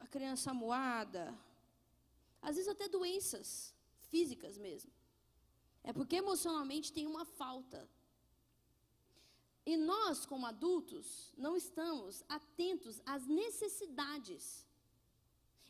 a 0.00 0.06
criança 0.06 0.52
moada, 0.52 1.36
às 2.46 2.54
vezes 2.56 2.70
até 2.72 2.86
doenças 2.96 3.74
físicas 4.12 4.56
mesmo. 4.66 4.92
É 5.88 5.92
porque 5.92 6.16
emocionalmente 6.24 6.92
tem 6.96 7.06
uma 7.12 7.24
falta. 7.40 7.80
E 9.70 9.76
nós, 9.76 10.24
como 10.30 10.46
adultos, 10.46 11.06
não 11.36 11.56
estamos 11.56 12.24
atentos 12.28 13.02
às 13.04 13.26
necessidades. 13.26 14.44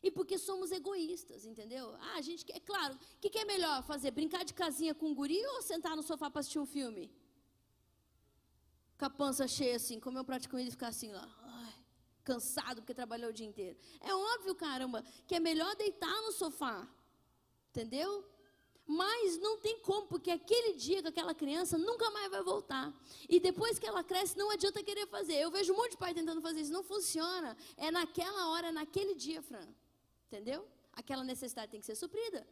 E 0.02 0.10
porque 0.10 0.36
somos 0.48 0.70
egoístas, 0.70 1.46
entendeu? 1.46 1.86
Ah, 2.08 2.16
a 2.16 2.24
gente 2.28 2.44
quer, 2.44 2.56
é 2.58 2.60
claro, 2.60 2.94
o 2.94 3.20
que, 3.20 3.30
que, 3.30 3.38
é 3.38 3.46
melhor 3.46 3.82
fazer? 3.82 4.10
Brincar 4.10 4.44
de 4.44 4.52
casinha 4.62 4.94
com 4.94 5.06
um 5.10 5.14
guri 5.14 5.40
ou 5.54 5.62
sentar 5.62 5.96
no 5.96 6.02
sofá 6.02 6.30
para 6.30 6.40
assistir 6.40 6.58
um 6.58 6.66
filme? 6.66 7.10
Com 8.98 9.06
a 9.06 9.10
pança 9.22 9.48
cheia 9.48 9.76
assim, 9.76 9.98
comer 9.98 10.20
um 10.20 10.24
prato 10.24 10.42
de 10.42 10.50
comida 10.50 10.68
e 10.68 10.76
ficar 10.78 10.88
assim 10.88 11.10
lá 11.20 11.26
cansado 12.30 12.78
porque 12.82 13.00
trabalhou 13.02 13.30
o 13.30 13.32
dia 13.38 13.46
inteiro. 13.46 13.76
É 14.00 14.12
óbvio, 14.32 14.54
caramba, 14.54 15.04
que 15.26 15.34
é 15.36 15.40
melhor 15.40 15.72
deitar 15.76 16.16
no 16.22 16.32
sofá. 16.32 16.76
Entendeu? 17.70 18.10
Mas 19.00 19.38
não 19.38 19.54
tem 19.58 19.78
como, 19.80 20.06
porque 20.12 20.30
aquele 20.30 20.70
dia 20.74 21.02
com 21.02 21.08
aquela 21.08 21.34
criança 21.42 21.76
nunca 21.78 22.10
mais 22.16 22.30
vai 22.30 22.42
voltar. 22.42 22.92
E 23.28 23.38
depois 23.48 23.78
que 23.80 23.86
ela 23.86 24.02
cresce, 24.10 24.36
não 24.42 24.50
adianta 24.50 24.82
querer 24.88 25.06
fazer. 25.16 25.36
Eu 25.36 25.50
vejo 25.56 25.72
um 25.72 25.76
monte 25.76 25.92
de 25.92 25.98
pai 26.04 26.12
tentando 26.14 26.40
fazer 26.40 26.60
isso, 26.60 26.72
não 26.78 26.84
funciona. 26.94 27.56
É 27.76 27.90
naquela 27.90 28.42
hora, 28.50 28.70
naquele 28.80 29.14
dia, 29.14 29.40
Fran. 29.42 29.68
Entendeu? 30.26 30.60
Aquela 30.92 31.24
necessidade 31.32 31.72
tem 31.72 31.80
que 31.80 31.86
ser 31.86 31.96
suprida. 32.04 32.46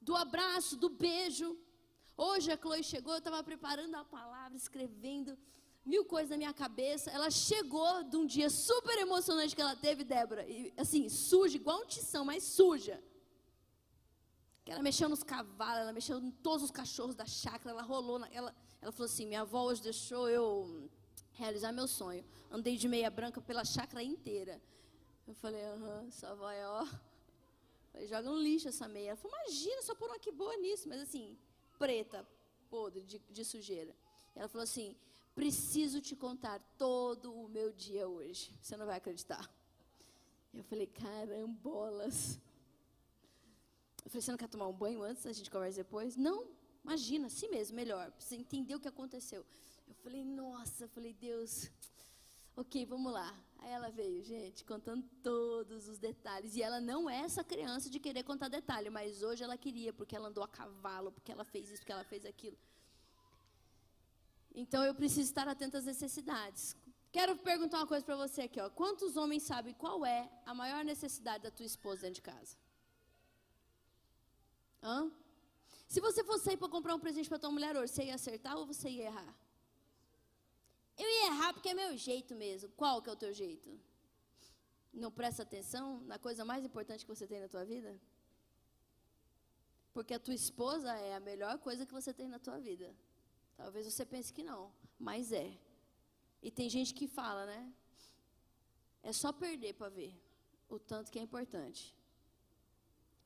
Do 0.00 0.16
abraço, 0.16 0.76
do 0.76 0.88
beijo. 0.88 1.48
Hoje 2.16 2.50
a 2.52 2.58
Chloe 2.62 2.82
chegou, 2.92 3.14
eu 3.14 3.18
estava 3.18 3.42
preparando 3.42 3.94
a 3.96 4.04
palavra, 4.04 4.56
escrevendo 4.64 5.38
mil 5.84 6.04
coisas 6.04 6.30
na 6.30 6.36
minha 6.36 6.52
cabeça. 6.52 7.10
Ela 7.10 7.30
chegou 7.30 8.04
de 8.04 8.16
um 8.16 8.26
dia 8.26 8.50
super 8.50 8.96
emocionante 8.98 9.54
que 9.54 9.62
ela 9.62 9.76
teve, 9.76 10.04
Débora, 10.04 10.46
e, 10.48 10.72
assim, 10.76 11.08
suja, 11.08 11.56
igual 11.56 11.82
um 11.82 11.86
tição, 11.86 12.24
mas 12.24 12.42
suja. 12.44 13.02
Que 14.64 14.72
ela 14.72 14.82
mexeu 14.82 15.08
nos 15.08 15.22
cavalos, 15.22 15.82
ela 15.82 15.92
mexeu 15.92 16.18
em 16.18 16.30
todos 16.30 16.62
os 16.64 16.70
cachorros 16.70 17.14
da 17.14 17.26
chácara, 17.26 17.70
ela 17.70 17.82
rolou, 17.82 18.18
na, 18.18 18.28
ela, 18.28 18.54
ela 18.80 18.92
falou 18.92 19.06
assim, 19.06 19.26
minha 19.26 19.40
avó 19.42 19.64
hoje 19.64 19.82
deixou 19.82 20.28
eu 20.28 20.88
realizar 21.32 21.72
meu 21.72 21.88
sonho. 21.88 22.24
Andei 22.50 22.76
de 22.76 22.86
meia 22.86 23.10
branca 23.10 23.40
pela 23.40 23.64
chácara 23.64 24.02
inteira. 24.02 24.60
Eu 25.26 25.34
falei, 25.34 25.62
aham, 25.64 26.10
sua 26.10 26.30
avó 26.30 26.50
é 26.50 26.66
ó. 26.66 26.86
Falei, 27.92 28.06
joga 28.06 28.28
no 28.30 28.38
lixo 28.38 28.68
essa 28.68 28.86
meia. 28.86 29.10
Ela 29.10 29.16
falou, 29.16 29.36
imagina, 29.44 29.82
só 29.82 29.94
pôr 29.94 30.08
uma 30.08 30.18
que 30.18 30.30
boa 30.30 30.56
nisso. 30.56 30.88
Mas 30.88 31.00
assim, 31.00 31.38
preta, 31.78 32.26
podre, 32.68 33.02
de, 33.02 33.18
de 33.18 33.44
sujeira. 33.44 33.94
Ela 34.34 34.48
falou 34.48 34.64
assim, 34.64 34.96
preciso 35.40 36.02
te 36.02 36.14
contar 36.14 36.60
todo 36.76 37.32
o 37.32 37.48
meu 37.48 37.72
dia 37.72 38.06
hoje. 38.06 38.54
Você 38.60 38.76
não 38.76 38.84
vai 38.84 38.98
acreditar. 38.98 39.50
Eu 40.52 40.62
falei, 40.64 40.86
carambolas. 40.86 42.38
Eu 44.04 44.10
falei, 44.10 44.20
você 44.20 44.30
não 44.30 44.36
quer 44.36 44.50
tomar 44.50 44.68
um 44.68 44.74
banho 44.74 45.02
antes, 45.02 45.24
a 45.24 45.32
gente 45.32 45.50
conversa 45.50 45.78
depois? 45.78 46.14
Não, 46.14 46.46
imagina, 46.84 47.28
assim 47.28 47.48
mesmo, 47.48 47.74
melhor. 47.74 48.12
Você 48.18 48.36
entender 48.36 48.74
o 48.74 48.80
que 48.80 48.88
aconteceu. 48.88 49.42
Eu 49.88 49.94
falei, 50.02 50.22
nossa, 50.22 50.84
eu 50.84 50.88
falei, 50.90 51.14
Deus, 51.14 51.70
ok, 52.54 52.84
vamos 52.84 53.10
lá. 53.10 53.34
Aí 53.60 53.70
ela 53.70 53.88
veio, 53.88 54.22
gente, 54.22 54.62
contando 54.62 55.08
todos 55.22 55.88
os 55.88 55.98
detalhes. 55.98 56.54
E 56.54 56.62
ela 56.62 56.82
não 56.82 57.08
é 57.08 57.20
essa 57.20 57.42
criança 57.42 57.88
de 57.88 57.98
querer 57.98 58.24
contar 58.24 58.48
detalhe, 58.48 58.90
mas 58.90 59.22
hoje 59.22 59.42
ela 59.42 59.56
queria, 59.56 59.90
porque 59.90 60.14
ela 60.14 60.28
andou 60.28 60.44
a 60.44 60.48
cavalo, 60.48 61.10
porque 61.10 61.32
ela 61.32 61.46
fez 61.46 61.70
isso, 61.70 61.78
porque 61.78 61.92
ela 61.92 62.04
fez 62.04 62.26
aquilo. 62.26 62.58
Então 64.54 64.84
eu 64.84 64.94
preciso 64.94 65.28
estar 65.28 65.46
atento 65.48 65.76
às 65.76 65.84
necessidades. 65.84 66.76
Quero 67.12 67.36
perguntar 67.36 67.78
uma 67.78 67.86
coisa 67.86 68.04
para 68.04 68.16
você 68.16 68.42
aqui, 68.42 68.60
ó. 68.60 68.70
Quantos 68.70 69.16
homens 69.16 69.42
sabem 69.42 69.74
qual 69.74 70.06
é 70.06 70.30
a 70.46 70.54
maior 70.54 70.84
necessidade 70.84 71.42
da 71.42 71.50
tua 71.50 71.66
esposa 71.66 72.02
dentro 72.02 72.16
de 72.16 72.22
casa? 72.22 72.56
Hã? 74.82 75.10
Se 75.88 76.00
você 76.00 76.22
fosse 76.22 76.44
sair 76.44 76.56
para 76.56 76.68
comprar 76.68 76.94
um 76.94 77.00
presente 77.00 77.28
para 77.28 77.38
tua 77.38 77.50
mulher 77.50 77.76
hoje, 77.76 77.92
você 77.92 78.04
ia 78.04 78.14
acertar 78.14 78.56
ou 78.56 78.64
você 78.64 78.88
ia 78.88 79.06
errar? 79.06 79.36
Eu 80.96 81.08
ia 81.08 81.26
errar 81.26 81.52
porque 81.52 81.70
é 81.70 81.74
meu 81.74 81.96
jeito 81.96 82.34
mesmo. 82.34 82.68
Qual 82.70 83.02
que 83.02 83.10
é 83.10 83.12
o 83.12 83.16
teu 83.16 83.32
jeito? 83.32 83.78
Não 84.92 85.10
presta 85.10 85.42
atenção 85.42 86.00
na 86.02 86.18
coisa 86.18 86.44
mais 86.44 86.64
importante 86.64 87.04
que 87.04 87.14
você 87.14 87.26
tem 87.26 87.40
na 87.40 87.48
tua 87.48 87.64
vida? 87.64 88.00
Porque 89.92 90.14
a 90.14 90.20
tua 90.20 90.34
esposa 90.34 90.92
é 90.92 91.14
a 91.14 91.20
melhor 91.20 91.58
coisa 91.58 91.84
que 91.84 91.92
você 91.92 92.12
tem 92.12 92.28
na 92.28 92.38
tua 92.38 92.58
vida. 92.60 92.94
Talvez 93.60 93.84
você 93.90 94.04
pense 94.06 94.32
que 94.32 94.42
não, 94.42 94.72
mas 94.98 95.32
é. 95.32 95.48
E 96.42 96.50
tem 96.50 96.68
gente 96.70 96.94
que 96.94 97.06
fala, 97.06 97.44
né? 97.44 97.60
É 99.02 99.12
só 99.12 99.30
perder 99.32 99.74
para 99.74 99.90
ver 99.90 100.12
o 100.66 100.78
tanto 100.78 101.10
que 101.12 101.18
é 101.18 101.22
importante. 101.22 101.94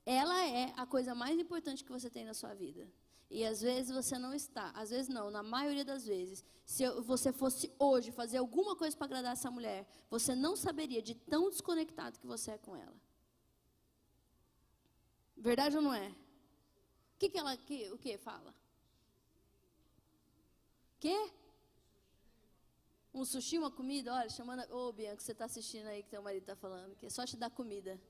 Ela 0.05 0.39
é 0.45 0.73
a 0.77 0.85
coisa 0.95 1.15
mais 1.15 1.39
importante 1.39 1.85
que 1.85 1.97
você 1.97 2.11
tem 2.11 2.25
na 2.25 2.35
sua 2.35 2.53
vida. 2.53 2.85
E 3.31 3.45
às 3.45 3.61
vezes 3.61 3.95
você 3.95 4.19
não 4.19 4.35
está, 4.35 4.71
às 4.71 4.91
vezes 4.91 5.09
não, 5.09 5.31
na 5.31 5.43
maioria 5.43 5.85
das 5.85 6.05
vezes, 6.05 6.45
se 6.65 6.89
você 7.03 7.33
fosse 7.33 7.73
hoje 7.79 8.11
fazer 8.11 8.39
alguma 8.39 8.75
coisa 8.75 8.97
para 8.97 9.07
agradar 9.07 9.33
essa 9.35 9.53
mulher, 9.53 9.87
você 10.11 10.35
não 10.35 10.57
saberia 10.57 11.01
de 11.01 11.15
tão 11.15 11.49
desconectado 11.49 12.19
que 12.19 12.27
você 12.27 12.51
é 12.51 12.59
com 12.59 12.75
ela. 12.75 13.01
Verdade 15.37 15.77
ou 15.77 15.83
não 15.83 15.95
é? 15.95 16.09
O 16.09 17.19
que, 17.21 17.29
que 17.31 17.39
ela, 17.39 17.57
que, 17.57 17.91
o 17.93 17.99
que 17.99 18.19
fala? 18.19 18.53
Quê? 21.05 21.31
Um 23.13 23.27
sushi, 23.27 23.59
uma 23.59 23.71
comida? 23.71 24.11
Olha, 24.15 24.31
chamando. 24.31 24.63
Ô, 24.75 24.89
oh, 24.89 24.93
Bianca, 24.99 25.21
você 25.21 25.33
está 25.33 25.45
assistindo 25.45 25.87
aí 25.87 26.03
que 26.03 26.09
teu 26.09 26.23
marido 26.23 26.45
está 26.45 26.57
falando, 26.57 26.97
que 26.97 27.05
é 27.05 27.11
só 27.11 27.27
te 27.27 27.37
dar 27.37 27.51
comida. 27.51 28.01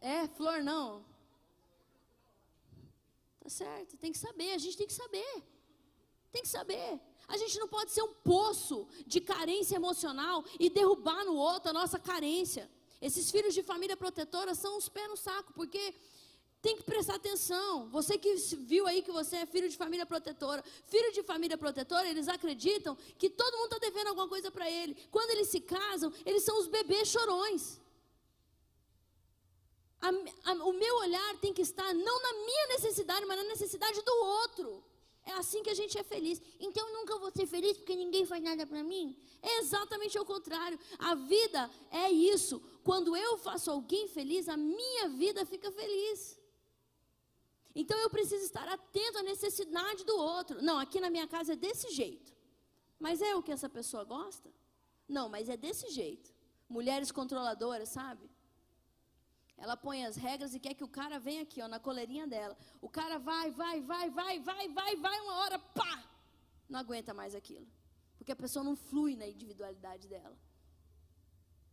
É, 0.00 0.26
flor 0.26 0.64
não. 0.64 1.04
Tá 3.40 3.50
certo, 3.50 3.98
tem 3.98 4.10
que 4.10 4.16
saber, 4.16 4.52
a 4.52 4.58
gente 4.64 4.78
tem 4.78 4.86
que 4.86 4.94
saber. 4.94 5.34
Tem 6.32 6.40
que 6.40 6.48
saber. 6.48 6.98
A 7.34 7.36
gente 7.36 7.58
não 7.58 7.68
pode 7.68 7.90
ser 7.90 8.02
um 8.02 8.14
poço 8.32 8.88
de 9.06 9.20
carência 9.20 9.76
emocional 9.76 10.42
e 10.58 10.70
derrubar 10.70 11.26
no 11.26 11.34
outro 11.34 11.68
a 11.68 11.74
nossa 11.74 11.98
carência. 11.98 12.70
Esses 13.02 13.30
filhos 13.30 13.52
de 13.52 13.62
família 13.62 13.98
protetora 13.98 14.54
são 14.54 14.78
os 14.78 14.88
pés 14.88 15.10
no 15.10 15.16
saco, 15.16 15.52
porque 15.52 15.94
tem 16.60 16.76
que 16.76 16.82
prestar 16.82 17.14
atenção. 17.14 17.88
Você 17.88 18.18
que 18.18 18.34
viu 18.56 18.86
aí 18.86 19.02
que 19.02 19.12
você 19.12 19.36
é 19.36 19.46
filho 19.46 19.68
de 19.68 19.76
família 19.76 20.04
protetora. 20.04 20.62
Filho 20.86 21.12
de 21.12 21.22
família 21.22 21.56
protetora, 21.56 22.08
eles 22.08 22.28
acreditam 22.28 22.96
que 23.16 23.30
todo 23.30 23.56
mundo 23.58 23.74
está 23.74 23.78
devendo 23.78 24.08
alguma 24.08 24.28
coisa 24.28 24.50
para 24.50 24.68
ele. 24.70 24.96
Quando 25.10 25.30
eles 25.30 25.48
se 25.48 25.60
casam, 25.60 26.12
eles 26.26 26.42
são 26.42 26.58
os 26.58 26.66
bebês 26.66 27.08
chorões. 27.08 27.80
A, 30.00 30.08
a, 30.50 30.52
o 30.64 30.72
meu 30.72 30.96
olhar 30.96 31.36
tem 31.40 31.52
que 31.52 31.62
estar 31.62 31.92
não 31.92 32.22
na 32.22 32.32
minha 32.32 32.66
necessidade, 32.68 33.26
mas 33.26 33.36
na 33.36 33.44
necessidade 33.44 34.02
do 34.02 34.12
outro. 34.12 34.84
É 35.24 35.32
assim 35.32 35.62
que 35.62 35.70
a 35.70 35.74
gente 35.74 35.96
é 35.98 36.02
feliz. 36.02 36.40
Então 36.58 36.88
eu 36.88 36.94
nunca 36.94 37.18
vou 37.18 37.30
ser 37.30 37.46
feliz 37.46 37.76
porque 37.76 37.94
ninguém 37.94 38.24
faz 38.24 38.42
nada 38.42 38.66
para 38.66 38.82
mim. 38.82 39.16
É 39.42 39.58
exatamente 39.58 40.18
o 40.18 40.24
contrário. 40.24 40.78
A 40.98 41.14
vida 41.14 41.70
é 41.90 42.10
isso. 42.10 42.60
Quando 42.82 43.16
eu 43.16 43.36
faço 43.38 43.70
alguém 43.70 44.08
feliz, 44.08 44.48
a 44.48 44.56
minha 44.56 45.08
vida 45.08 45.44
fica 45.44 45.70
feliz. 45.70 46.37
Então 47.80 47.96
eu 48.00 48.10
preciso 48.10 48.44
estar 48.44 48.66
atento 48.68 49.18
à 49.18 49.22
necessidade 49.22 50.04
do 50.04 50.16
outro. 50.16 50.60
Não, 50.60 50.80
aqui 50.80 50.98
na 51.00 51.08
minha 51.08 51.28
casa 51.28 51.52
é 51.52 51.56
desse 51.64 51.88
jeito. 51.90 52.30
Mas 52.98 53.22
é 53.22 53.36
o 53.36 53.42
que 53.42 53.52
essa 53.52 53.68
pessoa 53.68 54.02
gosta? 54.02 54.50
Não, 55.08 55.28
mas 55.28 55.48
é 55.48 55.56
desse 55.56 55.88
jeito. 55.90 56.34
Mulheres 56.68 57.12
controladoras, 57.12 57.90
sabe? 57.90 58.28
Ela 59.56 59.76
põe 59.76 60.04
as 60.04 60.16
regras 60.16 60.56
e 60.56 60.58
quer 60.58 60.74
que 60.74 60.82
o 60.82 60.88
cara 60.88 61.20
venha 61.20 61.42
aqui, 61.42 61.62
ó, 61.62 61.68
na 61.68 61.78
coleirinha 61.78 62.26
dela. 62.26 62.56
O 62.80 62.88
cara 62.88 63.16
vai, 63.16 63.52
vai, 63.52 63.80
vai, 63.80 64.10
vai, 64.10 64.40
vai, 64.40 64.68
vai, 64.68 64.96
vai, 64.96 65.20
uma 65.20 65.34
hora, 65.42 65.58
pá! 65.60 66.04
Não 66.68 66.80
aguenta 66.80 67.14
mais 67.14 67.32
aquilo. 67.32 67.68
Porque 68.18 68.32
a 68.32 68.36
pessoa 68.44 68.64
não 68.64 68.74
flui 68.74 69.14
na 69.14 69.28
individualidade 69.28 70.08
dela. 70.08 70.36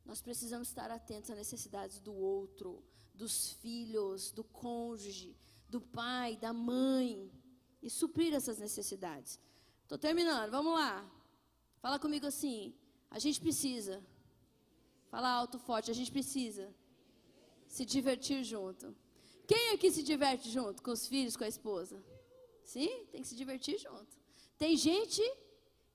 Nós 0.06 0.22
precisamos 0.22 0.68
estar 0.68 0.92
atentos 0.92 1.32
às 1.32 1.38
necessidades 1.38 1.98
do 2.00 2.14
outro, 2.14 2.84
dos 3.12 3.54
filhos, 3.54 4.32
do 4.32 4.44
cônjuge, 4.44 5.36
do 5.76 5.82
pai, 5.82 6.38
da 6.46 6.52
mãe. 6.54 7.10
E 7.86 7.90
suprir 7.90 8.34
essas 8.40 8.58
necessidades. 8.66 9.40
Estou 9.84 9.98
terminando, 10.08 10.50
vamos 10.58 10.74
lá. 10.74 10.94
Fala 11.84 11.98
comigo 12.00 12.26
assim. 12.34 12.74
A 13.16 13.20
gente 13.24 13.40
precisa. 13.46 13.96
Fala 15.12 15.30
alto, 15.30 15.60
forte. 15.60 15.92
A 15.92 15.98
gente 16.00 16.12
precisa 16.18 16.66
se 17.68 17.84
divertir 17.86 18.44
junto. 18.44 18.96
Quem 19.52 19.64
aqui 19.74 19.92
se 19.92 20.02
diverte 20.12 20.50
junto? 20.50 20.82
Com 20.82 20.92
os 20.98 21.06
filhos, 21.08 21.38
com 21.38 21.44
a 21.44 21.48
esposa? 21.56 21.98
Sim, 22.64 22.92
tem 23.12 23.22
que 23.22 23.28
se 23.28 23.36
divertir 23.36 23.78
junto. 23.78 24.14
Tem 24.58 24.76
gente 24.76 25.22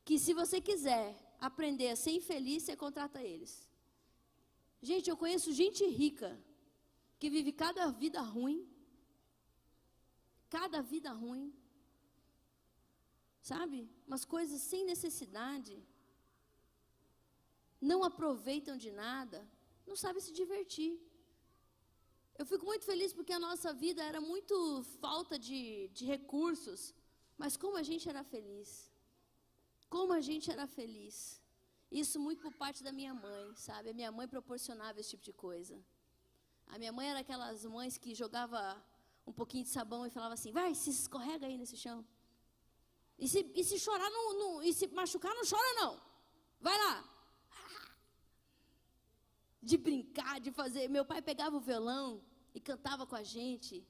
que, 0.04 0.16
se 0.24 0.32
você 0.40 0.60
quiser 0.60 1.06
aprender 1.40 1.88
a 1.90 1.96
ser 1.96 2.12
infeliz, 2.12 2.62
você 2.62 2.76
contrata 2.76 3.20
eles. 3.32 3.52
Gente, 4.80 5.10
eu 5.10 5.16
conheço 5.16 5.52
gente 5.52 5.84
rica 5.84 6.30
que 7.18 7.28
vive 7.28 7.52
cada 7.52 7.90
vida 7.90 8.20
ruim. 8.20 8.69
Cada 10.56 10.80
vida 10.92 11.10
ruim. 11.22 11.48
Sabe? 13.50 13.78
Umas 14.06 14.24
coisas 14.34 14.60
sem 14.70 14.84
necessidade. 14.92 15.74
Não 17.90 18.00
aproveitam 18.10 18.76
de 18.84 18.90
nada. 19.04 19.40
Não 19.86 19.96
sabem 20.04 20.22
se 20.26 20.32
divertir. 20.40 20.92
Eu 22.40 22.46
fico 22.50 22.64
muito 22.70 22.84
feliz 22.90 23.12
porque 23.16 23.34
a 23.36 23.44
nossa 23.48 23.70
vida 23.84 24.02
era 24.10 24.20
muito 24.32 24.56
falta 25.04 25.38
de, 25.46 25.88
de 25.96 26.04
recursos, 26.14 26.94
mas 27.36 27.56
como 27.62 27.76
a 27.82 27.82
gente 27.88 28.08
era 28.12 28.22
feliz. 28.34 28.68
Como 29.94 30.12
a 30.18 30.22
gente 30.28 30.46
era 30.54 30.66
feliz. 30.66 31.16
Isso 32.02 32.16
muito 32.26 32.40
por 32.44 32.54
parte 32.62 32.80
da 32.86 32.92
minha 32.92 33.12
mãe, 33.12 33.46
sabe? 33.56 33.90
A 33.90 33.96
minha 34.00 34.12
mãe 34.18 34.26
proporcionava 34.28 35.00
esse 35.00 35.10
tipo 35.12 35.24
de 35.30 35.34
coisa. 35.46 35.76
A 36.66 36.78
minha 36.78 36.92
mãe 36.92 37.08
era 37.10 37.20
aquelas 37.20 37.64
mães 37.76 37.98
que 37.98 38.14
jogava 38.14 38.60
um 39.26 39.32
pouquinho 39.32 39.64
de 39.64 39.70
sabão 39.70 40.06
e 40.06 40.10
falava 40.10 40.34
assim: 40.34 40.52
vai, 40.52 40.74
se 40.74 40.90
escorrega 40.90 41.46
aí 41.46 41.56
nesse 41.56 41.76
chão. 41.76 42.04
E 43.18 43.28
se, 43.28 43.50
e 43.54 43.62
se 43.62 43.78
chorar, 43.78 44.08
não, 44.10 44.38
não, 44.38 44.62
e 44.62 44.72
se 44.72 44.86
machucar, 44.88 45.34
não 45.34 45.44
chora 45.44 45.74
não. 45.74 46.00
Vai 46.60 46.76
lá 46.78 47.04
de 49.62 49.76
brincar, 49.76 50.40
de 50.40 50.50
fazer. 50.50 50.88
Meu 50.88 51.04
pai 51.04 51.20
pegava 51.20 51.56
o 51.56 51.60
violão 51.60 52.22
e 52.54 52.60
cantava 52.60 53.06
com 53.06 53.14
a 53.14 53.22
gente. 53.22 53.86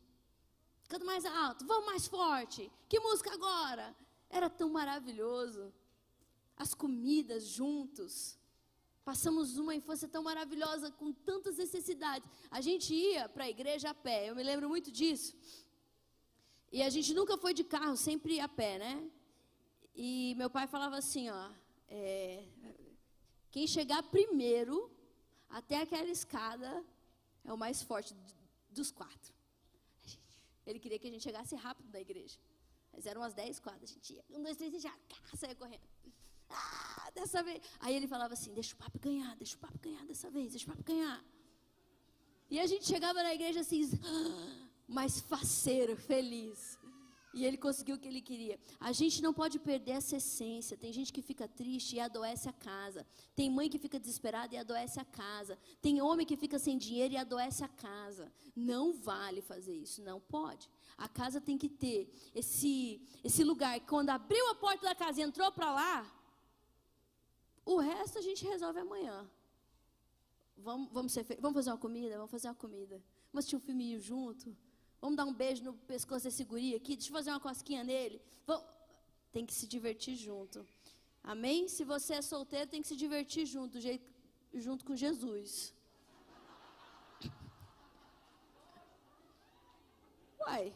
Canta 0.89 1.05
mais 1.05 1.24
alto, 1.24 1.64
vamos 1.64 1.87
mais 1.87 2.09
forte. 2.09 2.70
Que 2.89 2.99
música 2.99 3.33
agora? 3.33 3.97
Era 4.28 4.51
tão 4.51 4.68
maravilhoso. 4.68 5.72
As 6.57 6.74
comidas 6.74 7.45
juntos. 7.45 8.39
Passamos 9.11 9.57
uma 9.59 9.75
infância 9.75 10.07
tão 10.07 10.23
maravilhosa, 10.23 10.89
com 10.93 11.13
tantas 11.13 11.57
necessidades. 11.57 12.31
A 12.49 12.61
gente 12.61 12.95
ia 12.95 13.29
para 13.29 13.43
a 13.43 13.51
igreja 13.51 13.91
a 13.91 13.95
pé, 14.07 14.31
eu 14.31 14.37
me 14.37 14.45
lembro 14.51 14.69
muito 14.69 14.89
disso. 14.99 15.37
E 16.71 16.81
a 16.81 16.89
gente 16.89 17.13
nunca 17.13 17.37
foi 17.37 17.53
de 17.53 17.65
carro, 17.65 17.97
sempre 17.97 18.39
a 18.39 18.49
pé, 18.49 18.79
né? 18.79 19.11
E 19.97 20.37
meu 20.37 20.49
pai 20.49 20.69
falava 20.69 20.97
assim, 20.97 21.29
ó, 21.29 21.51
é, 21.89 22.47
quem 23.51 23.67
chegar 23.67 24.01
primeiro 24.05 24.77
até 25.49 25.79
aquela 25.83 26.09
escada 26.09 26.71
é 27.45 27.53
o 27.53 27.59
mais 27.59 27.83
forte 27.83 28.15
dos 28.71 28.93
quatro. 28.93 29.35
Ele 30.65 30.79
queria 30.79 31.01
que 31.01 31.09
a 31.09 31.11
gente 31.11 31.25
chegasse 31.25 31.57
rápido 31.57 31.89
da 31.89 32.01
igreja. 32.01 32.39
Mas 32.93 33.07
eram 33.07 33.23
umas 33.23 33.35
dez 33.35 33.59
quadras. 33.59 33.91
A 33.91 33.95
gente 33.95 34.13
ia, 34.15 34.25
um, 34.31 34.41
dois, 34.41 34.57
três 34.57 34.73
e 34.73 34.79
já, 34.79 34.95
saia 35.35 35.57
correndo. 35.57 35.83
Ah, 36.51 37.11
dessa 37.15 37.43
vez. 37.43 37.61
Aí 37.81 37.95
ele 37.95 38.07
falava 38.07 38.35
assim: 38.35 38.53
deixa 38.53 38.75
o 38.75 38.79
papo 38.79 38.99
ganhar, 38.99 39.35
deixa 39.37 39.57
o 39.57 39.59
papo 39.59 39.79
ganhar 39.79 40.05
dessa 40.05 40.31
vez, 40.31 40.51
deixa 40.51 40.67
o 40.67 40.69
papo 40.69 40.83
ganhar. 40.83 41.25
E 42.51 42.59
a 42.59 42.67
gente 42.67 42.85
chegava 42.85 43.23
na 43.23 43.33
igreja 43.33 43.61
assim, 43.61 43.83
mais 44.89 45.21
faceiro, 45.21 45.97
feliz. 45.97 46.79
E 47.33 47.45
ele 47.45 47.57
conseguiu 47.57 47.95
o 47.95 47.99
que 47.99 48.09
ele 48.09 48.21
queria. 48.21 48.59
A 48.81 48.91
gente 48.91 49.23
não 49.23 49.33
pode 49.33 49.57
perder 49.61 49.93
essa 49.93 50.17
essência. 50.17 50.77
Tem 50.77 50.93
gente 50.93 51.13
que 51.13 51.23
fica 51.23 51.47
triste 51.47 51.95
e 51.95 52.01
adoece 52.01 52.49
a 52.49 52.53
casa. 52.53 53.07
Tem 53.37 53.49
mãe 53.49 53.69
que 53.69 53.79
fica 53.79 54.01
desesperada 54.01 54.53
e 54.53 54.59
adoece 54.59 54.99
a 54.99 55.05
casa. 55.05 55.57
Tem 55.81 56.03
homem 56.03 56.27
que 56.27 56.37
fica 56.37 56.59
sem 56.59 56.77
dinheiro 56.77 57.15
e 57.15 57.17
adoece 57.17 57.63
a 57.63 57.69
casa. 57.69 58.33
Não 58.57 58.93
vale 58.93 59.41
fazer 59.43 59.75
isso, 59.75 60.03
não 60.03 60.19
pode. 60.21 60.69
A 60.99 61.09
casa 61.09 61.41
tem 61.41 61.57
que 61.57 61.69
ter 61.69 62.13
esse, 62.35 63.01
esse 63.23 63.45
lugar 63.45 63.79
quando 63.81 64.11
abriu 64.11 64.51
a 64.51 64.57
porta 64.57 64.87
da 64.87 64.95
casa 64.95 65.21
e 65.21 65.23
entrou 65.23 65.53
para 65.53 65.73
lá, 65.73 66.20
o 67.65 67.79
resto 67.79 68.19
a 68.19 68.23
gente 68.23 68.45
resolve 68.45 68.81
amanhã. 68.81 69.29
Vamos, 70.57 70.93
vamos, 70.93 71.13
ser, 71.13 71.25
vamos 71.41 71.55
fazer 71.55 71.71
uma 71.71 71.79
comida? 71.79 72.17
Vamos 72.17 72.31
fazer 72.31 72.49
uma 72.49 72.55
comida. 72.55 72.97
Vamos 73.33 73.45
assistir 73.45 73.57
um 73.57 73.61
filminho 73.61 74.01
junto? 74.01 74.57
Vamos 75.01 75.17
dar 75.17 75.25
um 75.25 75.33
beijo 75.33 75.65
no 75.65 75.73
pescoço 75.73 76.25
desse 76.25 76.45
guri 76.45 76.75
aqui? 76.75 76.97
Deixa 76.97 77.11
eu 77.11 77.15
fazer 77.15 77.31
uma 77.31 77.41
cosquinha 77.41 77.83
nele. 77.83 78.21
Vamos. 78.47 78.67
Tem 79.33 79.47
que 79.47 79.55
se 79.55 79.67
divertir 79.67 80.17
junto. 80.17 80.67
Amém? 81.23 81.69
Se 81.69 81.85
você 81.85 82.15
é 82.15 82.23
solteiro, 82.23 82.71
tem 82.71 82.83
que 82.83 82.89
se 82.89 82.97
divertir 82.97 83.47
junto, 83.47 83.79
junto 84.55 84.85
com 84.85 84.97
Jesus. 84.97 85.75
Uai. 90.41 90.75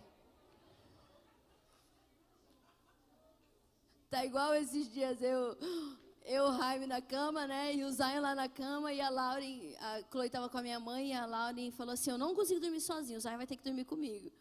Tá 4.08 4.24
igual 4.24 4.54
esses 4.54 4.92
dias 4.92 5.20
eu 5.20 5.56
eu, 6.24 6.44
o 6.44 6.56
Jaime 6.56 6.86
na 6.86 7.02
cama, 7.02 7.46
né? 7.46 7.74
E 7.74 7.84
o 7.84 7.90
Zion 7.92 8.20
lá 8.22 8.34
na 8.34 8.48
cama. 8.48 8.90
E 8.92 9.00
a 9.00 9.10
Lauren, 9.10 9.74
a 9.78 10.02
Chloe 10.10 10.26
estava 10.26 10.48
com 10.48 10.56
a 10.56 10.62
minha 10.62 10.80
mãe. 10.80 11.10
E 11.10 11.12
a 11.12 11.26
Lauren 11.26 11.70
falou 11.70 11.92
assim: 11.92 12.10
Eu 12.10 12.16
não 12.16 12.34
consigo 12.34 12.58
dormir 12.58 12.80
sozinho. 12.80 13.18
O 13.18 13.20
Zion 13.20 13.36
vai 13.36 13.46
ter 13.46 13.56
que 13.56 13.62
dormir 13.62 13.84
comigo. 13.84 14.32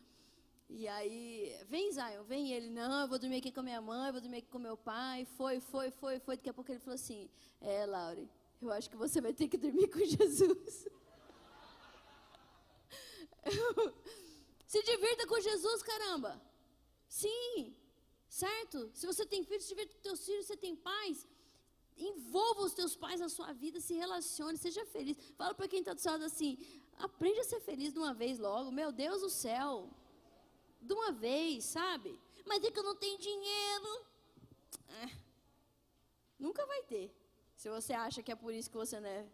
E 0.69 0.87
aí, 0.87 1.53
vem 1.67 1.91
Zion, 1.91 2.23
vem. 2.23 2.53
Ele: 2.53 2.69
Não, 2.69 3.01
eu 3.01 3.07
vou 3.09 3.19
dormir 3.19 3.37
aqui 3.37 3.51
com 3.51 3.59
a 3.59 3.63
minha 3.63 3.81
mãe. 3.81 4.07
Eu 4.07 4.13
vou 4.13 4.21
dormir 4.21 4.37
aqui 4.37 4.47
com 4.47 4.59
meu 4.59 4.77
pai. 4.77 5.25
Foi, 5.35 5.59
foi, 5.59 5.91
foi, 5.91 6.19
foi. 6.19 6.37
Daqui 6.37 6.49
a 6.49 6.53
pouco 6.53 6.71
ele 6.71 6.79
falou 6.79 6.95
assim: 6.95 7.29
É, 7.59 7.85
Lauren, 7.85 8.29
eu 8.61 8.71
acho 8.71 8.89
que 8.89 8.95
você 8.95 9.19
vai 9.19 9.33
ter 9.33 9.49
que 9.49 9.57
dormir 9.57 9.89
com 9.89 9.99
Jesus. 10.05 10.87
Se 14.65 14.81
divirta 14.83 15.27
com 15.27 15.37
Jesus, 15.41 15.83
caramba. 15.83 16.41
Sim, 17.09 17.75
certo? 18.29 18.89
Se 18.93 19.05
você 19.05 19.25
tem 19.25 19.43
filhos, 19.43 19.65
se 19.65 19.69
divirta 19.69 19.93
com 19.93 20.01
teus 20.01 20.25
filhos. 20.25 20.45
Você 20.45 20.55
tem 20.55 20.77
pais 20.77 21.27
envolva 21.97 22.61
os 22.61 22.73
teus 22.73 22.95
pais 22.95 23.19
na 23.19 23.29
sua 23.29 23.53
vida, 23.53 23.79
se 23.79 23.93
relacione, 23.93 24.57
seja 24.57 24.85
feliz. 24.85 25.17
Fala 25.37 25.53
para 25.53 25.67
quem 25.67 25.79
está 25.79 25.93
do 25.93 25.99
seu 25.99 26.11
lado 26.11 26.25
assim, 26.25 26.57
aprende 26.97 27.39
a 27.39 27.43
ser 27.43 27.59
feliz 27.61 27.93
de 27.93 27.99
uma 27.99 28.13
vez 28.13 28.39
logo. 28.39 28.71
Meu 28.71 28.91
Deus 28.91 29.21
do 29.21 29.29
céu. 29.29 29.89
De 30.81 30.93
uma 30.93 31.11
vez, 31.11 31.65
sabe? 31.65 32.19
Mas 32.45 32.63
é 32.63 32.71
que 32.71 32.79
eu 32.79 32.83
não 32.83 32.95
tenho 32.95 33.17
dinheiro. 33.17 34.05
É. 35.01 35.17
Nunca 36.37 36.65
vai 36.65 36.83
ter. 36.83 37.13
Se 37.55 37.69
você 37.69 37.93
acha 37.93 38.21
que 38.21 38.31
é 38.31 38.35
por 38.35 38.53
isso 38.53 38.69
que 38.69 38.75
você 38.75 38.99
né, 38.99 39.29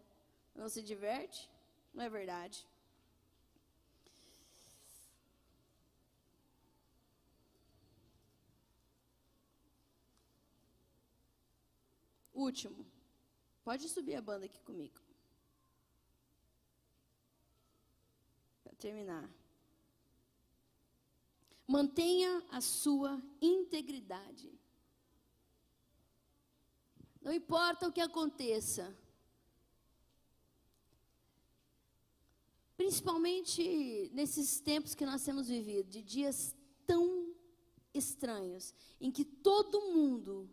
não 0.54 0.68
se 0.68 0.82
diverte, 0.82 1.50
não 1.92 2.04
é 2.04 2.08
verdade. 2.08 2.66
Último. 12.40 12.86
Pode 13.62 13.86
subir 13.86 14.14
a 14.14 14.22
banda 14.22 14.46
aqui 14.46 14.58
comigo. 14.62 14.98
Para 18.64 18.74
terminar. 18.76 19.30
Mantenha 21.66 22.42
a 22.50 22.62
sua 22.62 23.22
integridade. 23.42 24.50
Não 27.20 27.30
importa 27.30 27.86
o 27.86 27.92
que 27.92 28.00
aconteça. 28.00 28.96
Principalmente 32.78 34.10
nesses 34.14 34.60
tempos 34.60 34.94
que 34.94 35.04
nós 35.04 35.22
temos 35.22 35.46
vivido, 35.46 35.90
de 35.90 36.02
dias 36.02 36.56
tão 36.86 37.34
estranhos, 37.92 38.72
em 38.98 39.10
que 39.12 39.26
todo 39.26 39.92
mundo 39.92 40.48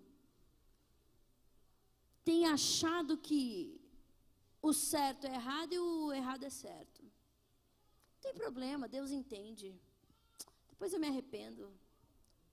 tem 2.28 2.46
achado 2.46 3.14
que 3.28 3.40
o 4.62 4.72
certo 4.74 5.26
é 5.28 5.34
errado 5.40 5.72
e 5.74 5.80
o 5.80 6.12
errado 6.20 6.44
é 6.44 6.50
certo. 6.50 7.02
Não 7.04 8.20
tem 8.26 8.34
problema, 8.34 8.94
Deus 8.96 9.12
entende. 9.20 9.68
Depois 10.72 10.92
eu 10.92 11.00
me 11.04 11.08
arrependo. 11.08 11.64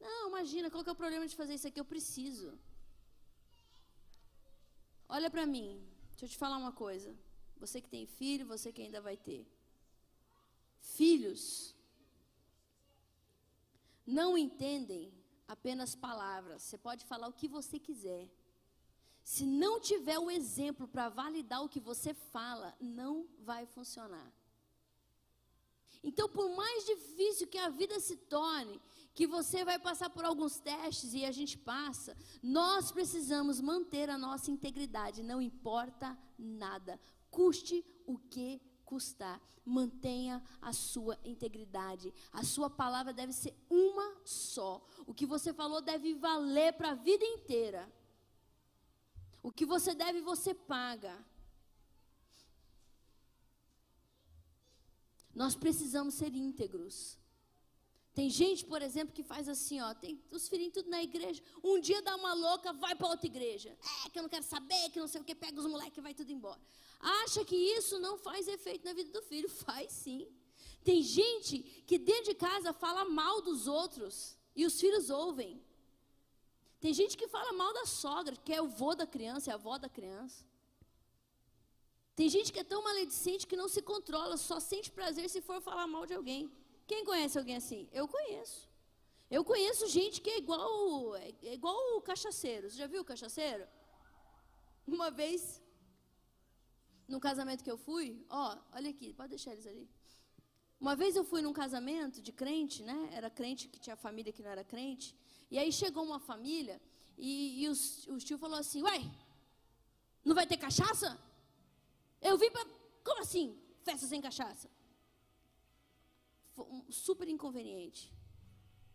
Não, 0.00 0.28
imagina, 0.28 0.70
qual 0.70 0.84
que 0.84 0.90
é 0.90 0.92
o 0.92 1.02
problema 1.02 1.26
de 1.26 1.34
fazer 1.40 1.54
isso 1.54 1.66
aqui? 1.66 1.80
Eu 1.80 1.92
preciso. 1.94 2.48
Olha 5.08 5.28
para 5.28 5.44
mim, 5.54 5.68
deixa 6.10 6.26
eu 6.26 6.28
te 6.28 6.38
falar 6.44 6.56
uma 6.56 6.74
coisa. 6.84 7.10
Você 7.62 7.80
que 7.80 7.88
tem 7.96 8.06
filho, 8.06 8.46
você 8.46 8.72
que 8.72 8.82
ainda 8.84 9.00
vai 9.00 9.16
ter. 9.16 9.42
Filhos 10.98 11.74
não 14.06 14.38
entendem 14.38 15.12
apenas 15.48 15.96
palavras. 15.96 16.62
Você 16.62 16.78
pode 16.78 17.04
falar 17.12 17.26
o 17.26 17.38
que 17.40 17.48
você 17.48 17.80
quiser. 17.80 18.24
Se 19.24 19.46
não 19.46 19.80
tiver 19.80 20.18
o 20.18 20.30
exemplo 20.30 20.86
para 20.86 21.08
validar 21.08 21.64
o 21.64 21.68
que 21.68 21.80
você 21.80 22.12
fala, 22.12 22.76
não 22.78 23.26
vai 23.40 23.64
funcionar. 23.64 24.30
Então, 26.02 26.28
por 26.28 26.54
mais 26.54 26.84
difícil 26.84 27.46
que 27.48 27.56
a 27.56 27.70
vida 27.70 27.98
se 27.98 28.16
torne, 28.16 28.78
que 29.14 29.26
você 29.26 29.64
vai 29.64 29.78
passar 29.78 30.10
por 30.10 30.22
alguns 30.26 30.60
testes 30.60 31.14
e 31.14 31.24
a 31.24 31.32
gente 31.32 31.56
passa, 31.56 32.14
nós 32.42 32.92
precisamos 32.92 33.62
manter 33.62 34.10
a 34.10 34.18
nossa 34.18 34.50
integridade, 34.50 35.22
não 35.22 35.40
importa 35.40 36.18
nada, 36.38 37.00
custe 37.30 37.82
o 38.06 38.18
que 38.18 38.60
custar. 38.84 39.40
Mantenha 39.64 40.42
a 40.60 40.74
sua 40.74 41.18
integridade. 41.24 42.12
A 42.30 42.44
sua 42.44 42.68
palavra 42.68 43.14
deve 43.14 43.32
ser 43.32 43.56
uma 43.70 44.20
só. 44.22 44.86
O 45.06 45.14
que 45.14 45.24
você 45.24 45.54
falou 45.54 45.80
deve 45.80 46.12
valer 46.12 46.74
para 46.74 46.90
a 46.90 46.94
vida 46.94 47.24
inteira. 47.24 47.90
O 49.46 49.52
que 49.52 49.66
você 49.66 49.94
deve, 49.94 50.22
você 50.22 50.54
paga. 50.54 51.14
Nós 55.34 55.54
precisamos 55.54 56.14
ser 56.14 56.34
íntegros. 56.34 57.18
Tem 58.14 58.30
gente, 58.30 58.64
por 58.64 58.80
exemplo, 58.80 59.14
que 59.14 59.22
faz 59.22 59.46
assim, 59.46 59.80
ó, 59.82 59.92
tem 59.92 60.18
os 60.30 60.48
filhinhos 60.48 60.72
tudo 60.72 60.88
na 60.88 61.02
igreja. 61.02 61.42
Um 61.62 61.78
dia 61.78 62.00
dá 62.00 62.14
uma 62.16 62.32
louca, 62.32 62.72
vai 62.72 62.94
para 62.94 63.08
outra 63.08 63.26
igreja. 63.26 63.76
É, 64.06 64.08
que 64.08 64.18
eu 64.18 64.22
não 64.22 64.30
quero 64.30 64.44
saber, 64.44 64.88
que 64.90 65.00
não 65.00 65.08
sei 65.08 65.20
o 65.20 65.24
que, 65.24 65.34
pega 65.34 65.60
os 65.60 65.66
moleques 65.66 65.98
e 65.98 66.00
vai 66.00 66.14
tudo 66.14 66.30
embora. 66.32 66.60
Acha 66.98 67.44
que 67.44 67.56
isso 67.56 67.98
não 67.98 68.16
faz 68.16 68.48
efeito 68.48 68.84
na 68.84 68.94
vida 68.94 69.10
do 69.10 69.20
filho? 69.26 69.48
Faz 69.66 69.92
sim. 69.92 70.26
Tem 70.82 71.02
gente 71.02 71.58
que 71.86 71.98
dentro 71.98 72.30
de 72.32 72.34
casa 72.34 72.72
fala 72.72 73.04
mal 73.04 73.42
dos 73.42 73.66
outros 73.66 74.38
e 74.56 74.64
os 74.64 74.80
filhos 74.80 75.10
ouvem. 75.10 75.62
Tem 76.84 76.92
gente 76.92 77.16
que 77.20 77.26
fala 77.34 77.50
mal 77.60 77.72
da 77.72 77.86
sogra, 77.86 78.36
que 78.44 78.52
é 78.52 78.60
o 78.60 78.68
vô 78.68 78.94
da 78.94 79.06
criança, 79.06 79.50
é 79.50 79.52
a 79.52 79.58
avó 79.60 79.78
da 79.84 79.88
criança. 79.88 80.44
Tem 82.14 82.28
gente 82.34 82.52
que 82.52 82.60
é 82.62 82.66
tão 82.72 82.80
maledicente 82.88 83.46
que 83.46 83.56
não 83.60 83.68
se 83.74 83.80
controla, 83.90 84.36
só 84.36 84.60
sente 84.60 84.90
prazer 84.98 85.30
se 85.30 85.40
for 85.40 85.62
falar 85.68 85.86
mal 85.86 86.04
de 86.04 86.12
alguém. 86.18 86.42
Quem 86.86 87.02
conhece 87.10 87.38
alguém 87.38 87.56
assim? 87.56 87.88
Eu 88.00 88.06
conheço. 88.06 88.68
Eu 89.30 89.42
conheço 89.52 89.88
gente 89.88 90.20
que 90.20 90.28
é 90.28 90.36
igual, 90.36 91.16
é, 91.16 91.32
igual 91.58 91.74
o 91.96 92.02
cachaceiro. 92.02 92.68
Você 92.68 92.76
já 92.76 92.86
viu 92.86 93.00
o 93.00 93.10
cachaceiro? 93.12 93.66
Uma 94.86 95.10
vez, 95.10 95.62
num 97.08 97.22
casamento 97.28 97.64
que 97.64 97.72
eu 97.74 97.78
fui, 97.78 98.06
ó, 98.28 98.58
olha 98.74 98.90
aqui, 98.90 99.14
pode 99.14 99.30
deixar 99.30 99.52
eles 99.52 99.66
ali. 99.66 99.88
Uma 100.78 100.94
vez 100.94 101.16
eu 101.16 101.24
fui 101.24 101.40
num 101.40 101.54
casamento 101.54 102.20
de 102.20 102.30
crente, 102.30 102.82
né? 102.82 102.98
Era 103.18 103.30
crente 103.30 103.68
que 103.68 103.80
tinha 103.80 103.96
família 103.96 104.34
que 104.34 104.42
não 104.42 104.50
era 104.50 104.62
crente. 104.62 105.16
E 105.50 105.58
aí 105.58 105.72
chegou 105.72 106.04
uma 106.04 106.18
família 106.18 106.80
e, 107.16 107.64
e 107.64 107.68
o 107.68 108.18
tio 108.18 108.38
falou 108.38 108.58
assim: 108.58 108.82
Uai, 108.82 109.10
não 110.24 110.34
vai 110.34 110.46
ter 110.46 110.56
cachaça? 110.56 111.18
Eu 112.20 112.38
vim 112.38 112.50
para. 112.50 112.64
Como 113.04 113.20
assim? 113.20 113.58
Festa 113.82 114.06
sem 114.06 114.20
cachaça? 114.20 114.68
Foi 116.52 116.64
um 116.66 116.90
super 116.90 117.28
inconveniente. 117.28 118.12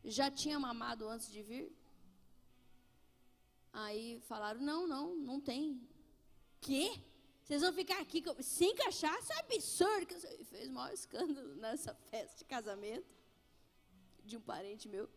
Já 0.04 0.32
tinha 0.32 0.60
mamado 0.60 1.08
antes 1.08 1.32
de 1.32 1.42
vir? 1.44 1.72
Aí 3.72 4.20
falaram: 4.22 4.62
Não, 4.62 4.88
não, 4.88 5.16
não 5.16 5.40
tem. 5.40 5.82
Quê? 6.60 7.00
Vocês 7.44 7.62
vão 7.62 7.74
ficar 7.74 8.00
aqui 8.00 8.24
sem 8.42 8.76
cachaça? 8.76 9.34
É 9.34 9.40
absurdo. 9.40 10.14
Fez 10.46 10.70
maior 10.70 10.94
escândalo 10.94 11.56
nessa 11.56 11.94
festa 12.12 12.38
de 12.38 12.46
casamento 12.46 13.08
de 14.24 14.38
um 14.38 14.42
parente 14.42 14.88
meu. 14.88 15.10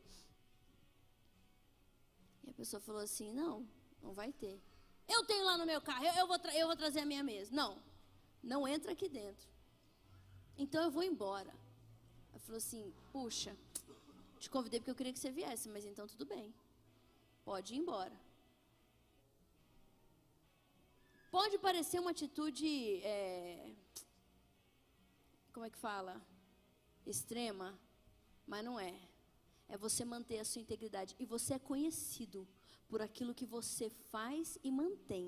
E 2.45 2.51
a 2.51 2.55
pessoa 2.55 2.81
falou 2.81 3.01
assim: 3.01 3.33
não, 3.33 3.67
não 4.03 4.13
vai 4.13 4.33
ter. 4.33 4.61
Eu 5.09 5.25
tenho 5.25 5.45
lá 5.45 5.59
no 5.59 5.67
meu 5.67 5.81
carro, 5.81 6.05
eu, 6.05 6.15
eu 6.15 6.27
vou, 6.27 6.37
eu 6.55 6.67
vou 6.67 6.77
trazer 6.77 7.01
a 7.01 7.07
minha 7.07 7.23
mesa. 7.23 7.55
Não, 7.55 7.83
não 8.43 8.67
entra 8.67 8.93
aqui 8.93 9.09
dentro. 9.09 9.47
Então 10.57 10.83
eu 10.83 10.91
vou 10.91 11.03
embora. 11.03 11.53
Ela 12.31 12.41
falou 12.41 12.59
assim: 12.59 12.93
puxa, 13.13 13.57
te 14.39 14.51
convidei 14.51 14.81
porque 14.81 14.91
eu 14.91 14.95
queria 14.95 15.13
que 15.13 15.19
você 15.19 15.31
viesse, 15.31 15.69
mas 15.69 15.85
então 15.85 16.07
tudo 16.07 16.27
bem. 16.27 16.53
Pode 17.45 17.75
ir 17.75 17.79
embora. 17.79 18.19
Pode 21.31 21.59
parecer 21.59 21.99
uma 21.99 22.11
atitude. 22.11 23.01
É, 23.03 23.75
como 25.53 25.67
é 25.67 25.71
que 25.71 25.79
fala? 25.79 26.21
Extrema, 27.07 27.79
mas 28.47 28.65
não 28.65 28.79
é. 28.79 29.12
É 29.75 29.77
você 29.87 30.03
manter 30.15 30.39
a 30.39 30.45
sua 30.51 30.63
integridade. 30.65 31.17
E 31.23 31.25
você 31.35 31.51
é 31.55 31.59
conhecido 31.71 32.41
por 32.91 33.01
aquilo 33.07 33.37
que 33.39 33.47
você 33.57 33.87
faz 34.15 34.59
e 34.63 34.71
mantém. 34.71 35.27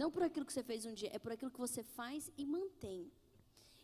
Não 0.00 0.10
por 0.14 0.22
aquilo 0.22 0.46
que 0.46 0.52
você 0.52 0.64
fez 0.70 0.86
um 0.90 0.94
dia, 1.00 1.10
é 1.16 1.18
por 1.24 1.32
aquilo 1.32 1.50
que 1.56 1.64
você 1.66 1.82
faz 1.98 2.30
e 2.42 2.44
mantém. 2.56 3.00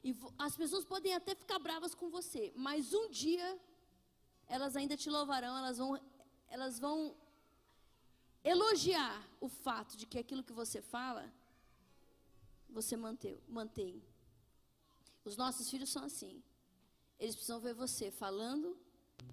E 0.02 0.16
as 0.46 0.54
pessoas 0.56 0.84
podem 0.92 1.12
até 1.14 1.34
ficar 1.34 1.58
bravas 1.58 1.94
com 1.94 2.08
você, 2.10 2.52
mas 2.54 2.94
um 3.00 3.06
dia 3.10 3.48
elas 4.46 4.76
ainda 4.76 4.96
te 4.96 5.08
louvarão, 5.16 5.56
elas 5.58 5.78
vão, 5.78 5.90
elas 6.48 6.78
vão 6.78 6.96
elogiar 8.42 9.18
o 9.40 9.48
fato 9.48 9.96
de 9.96 10.06
que 10.06 10.18
aquilo 10.18 10.46
que 10.48 10.52
você 10.52 10.80
fala, 10.80 11.24
você 12.68 12.96
manteu, 12.96 13.42
mantém. 13.48 14.02
Os 15.24 15.36
nossos 15.36 15.70
filhos 15.70 15.90
são 15.90 16.04
assim. 16.04 16.42
Eles 17.18 17.34
precisam 17.34 17.60
ver 17.60 17.74
você 17.74 18.10
falando 18.10 18.76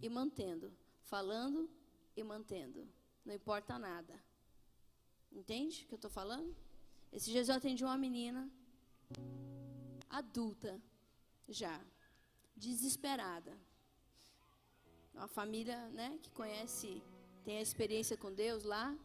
e 0.02 0.10
mantendo, 0.10 0.72
falando 1.02 1.70
e 2.16 2.24
mantendo. 2.24 2.88
Não 3.26 3.34
importa 3.34 3.80
nada. 3.80 4.22
Entende 5.32 5.84
o 5.84 5.88
que 5.88 5.94
eu 5.94 5.98
estou 5.98 6.12
falando? 6.12 6.56
Esse 7.12 7.32
dias 7.32 7.50
eu 7.50 7.56
atendi 7.56 7.84
uma 7.84 7.98
menina 7.98 8.50
adulta 10.10 10.82
já, 11.48 11.80
desesperada. 12.56 13.58
Uma 15.14 15.28
família, 15.28 15.89
né, 15.89 16.20
que 16.22 16.30
conhece, 16.32 17.02
tem 17.44 17.58
a 17.58 17.62
experiência 17.62 18.18
com 18.18 18.34
Deus 18.34 18.64
lá. 18.64 18.98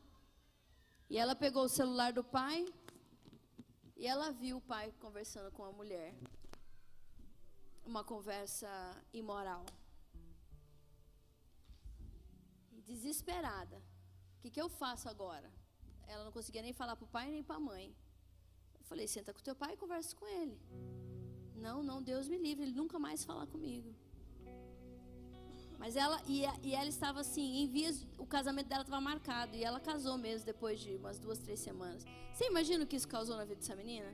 E 1.08 1.16
ela 1.16 1.34
pegou 1.34 1.64
o 1.64 1.68
celular 1.68 2.12
do 2.12 2.24
pai 2.24 2.66
e 3.96 4.06
ela 4.06 4.30
viu 4.30 4.58
o 4.58 4.60
pai 4.60 4.92
conversando 5.00 5.50
com 5.52 5.64
a 5.64 5.72
mulher. 5.72 6.14
Uma 7.84 8.02
conversa 8.02 8.68
imoral. 9.12 9.64
Desesperada. 12.86 13.78
O 14.36 14.40
que, 14.40 14.50
que 14.50 14.60
eu 14.60 14.68
faço 14.68 15.08
agora? 15.08 15.50
Ela 16.06 16.24
não 16.24 16.32
conseguia 16.32 16.62
nem 16.62 16.72
falar 16.72 16.94
para 16.96 17.04
o 17.04 17.08
pai 17.08 17.30
nem 17.30 17.42
para 17.42 17.56
a 17.56 17.60
mãe. 17.60 17.94
Eu 18.78 18.84
falei, 18.84 19.08
senta 19.08 19.34
com 19.34 19.40
teu 19.40 19.56
pai 19.56 19.74
e 19.74 19.76
conversa 19.76 20.14
com 20.14 20.26
ele. 20.26 20.56
Não, 21.56 21.82
não, 21.82 22.00
Deus 22.02 22.28
me 22.28 22.38
livre, 22.38 22.64
ele 22.64 22.72
nunca 22.72 22.98
mais 22.98 23.24
falar 23.24 23.46
comigo. 23.46 23.92
Mas 25.78 25.96
ela, 25.96 26.22
e, 26.26 26.42
e 26.62 26.74
ela 26.74 26.88
estava 26.88 27.20
assim, 27.20 27.58
em 27.62 27.66
vias, 27.66 28.06
o 28.18 28.26
casamento 28.26 28.68
dela 28.68 28.82
estava 28.82 29.00
marcado. 29.00 29.56
E 29.56 29.64
ela 29.64 29.80
casou 29.80 30.16
mesmo 30.16 30.46
depois 30.46 30.80
de 30.80 30.94
umas 30.96 31.18
duas, 31.18 31.38
três 31.38 31.60
semanas. 31.60 32.04
Você 32.32 32.46
imagina 32.46 32.84
o 32.84 32.86
que 32.86 32.96
isso 32.96 33.08
causou 33.08 33.36
na 33.36 33.44
vida 33.44 33.60
dessa 33.60 33.74
menina? 33.74 34.10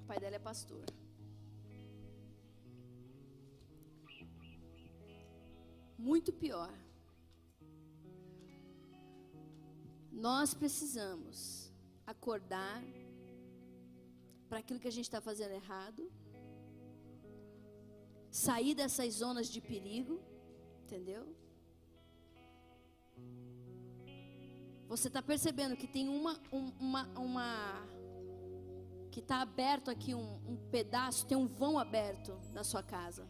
O 0.00 0.06
pai 0.06 0.20
dela 0.20 0.36
é 0.36 0.38
pastor. 0.38 0.84
Muito 5.98 6.32
pior. 6.32 6.72
Nós 10.12 10.54
precisamos 10.54 11.72
acordar 12.06 12.82
para 14.48 14.58
aquilo 14.58 14.80
que 14.80 14.88
a 14.88 14.92
gente 14.92 15.04
está 15.04 15.20
fazendo 15.20 15.52
errado, 15.52 16.10
sair 18.30 18.74
dessas 18.74 19.14
zonas 19.14 19.48
de 19.48 19.60
perigo, 19.60 20.22
entendeu? 20.84 21.34
Você 24.88 25.08
está 25.08 25.20
percebendo 25.20 25.76
que 25.76 25.86
tem 25.86 26.08
uma, 26.08 26.40
um, 26.52 26.70
uma, 26.78 27.04
uma 27.18 27.88
que 29.10 29.20
está 29.20 29.40
aberto 29.40 29.90
aqui 29.90 30.14
um, 30.14 30.36
um 30.46 30.56
pedaço, 30.70 31.26
tem 31.26 31.36
um 31.36 31.46
vão 31.46 31.78
aberto 31.78 32.38
na 32.52 32.62
sua 32.62 32.82
casa 32.82 33.28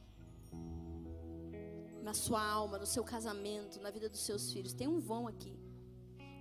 na 2.09 2.15
sua 2.15 2.43
alma, 2.59 2.79
no 2.83 2.89
seu 2.95 3.05
casamento, 3.13 3.81
na 3.87 3.91
vida 3.97 4.09
dos 4.09 4.21
seus 4.29 4.45
filhos. 4.53 4.73
Tem 4.81 4.89
um 4.95 5.01
vão 5.11 5.27
aqui. 5.33 5.55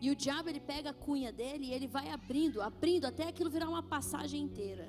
E 0.04 0.12
o 0.12 0.16
diabo 0.24 0.48
ele 0.50 0.60
pega 0.60 0.92
a 0.92 0.94
cunha 1.06 1.32
dele 1.40 1.66
e 1.68 1.74
ele 1.74 1.88
vai 1.88 2.08
abrindo, 2.18 2.62
abrindo 2.62 3.06
até 3.12 3.24
aquilo 3.28 3.50
virar 3.50 3.70
uma 3.76 3.82
passagem 3.96 4.42
inteira. 4.48 4.86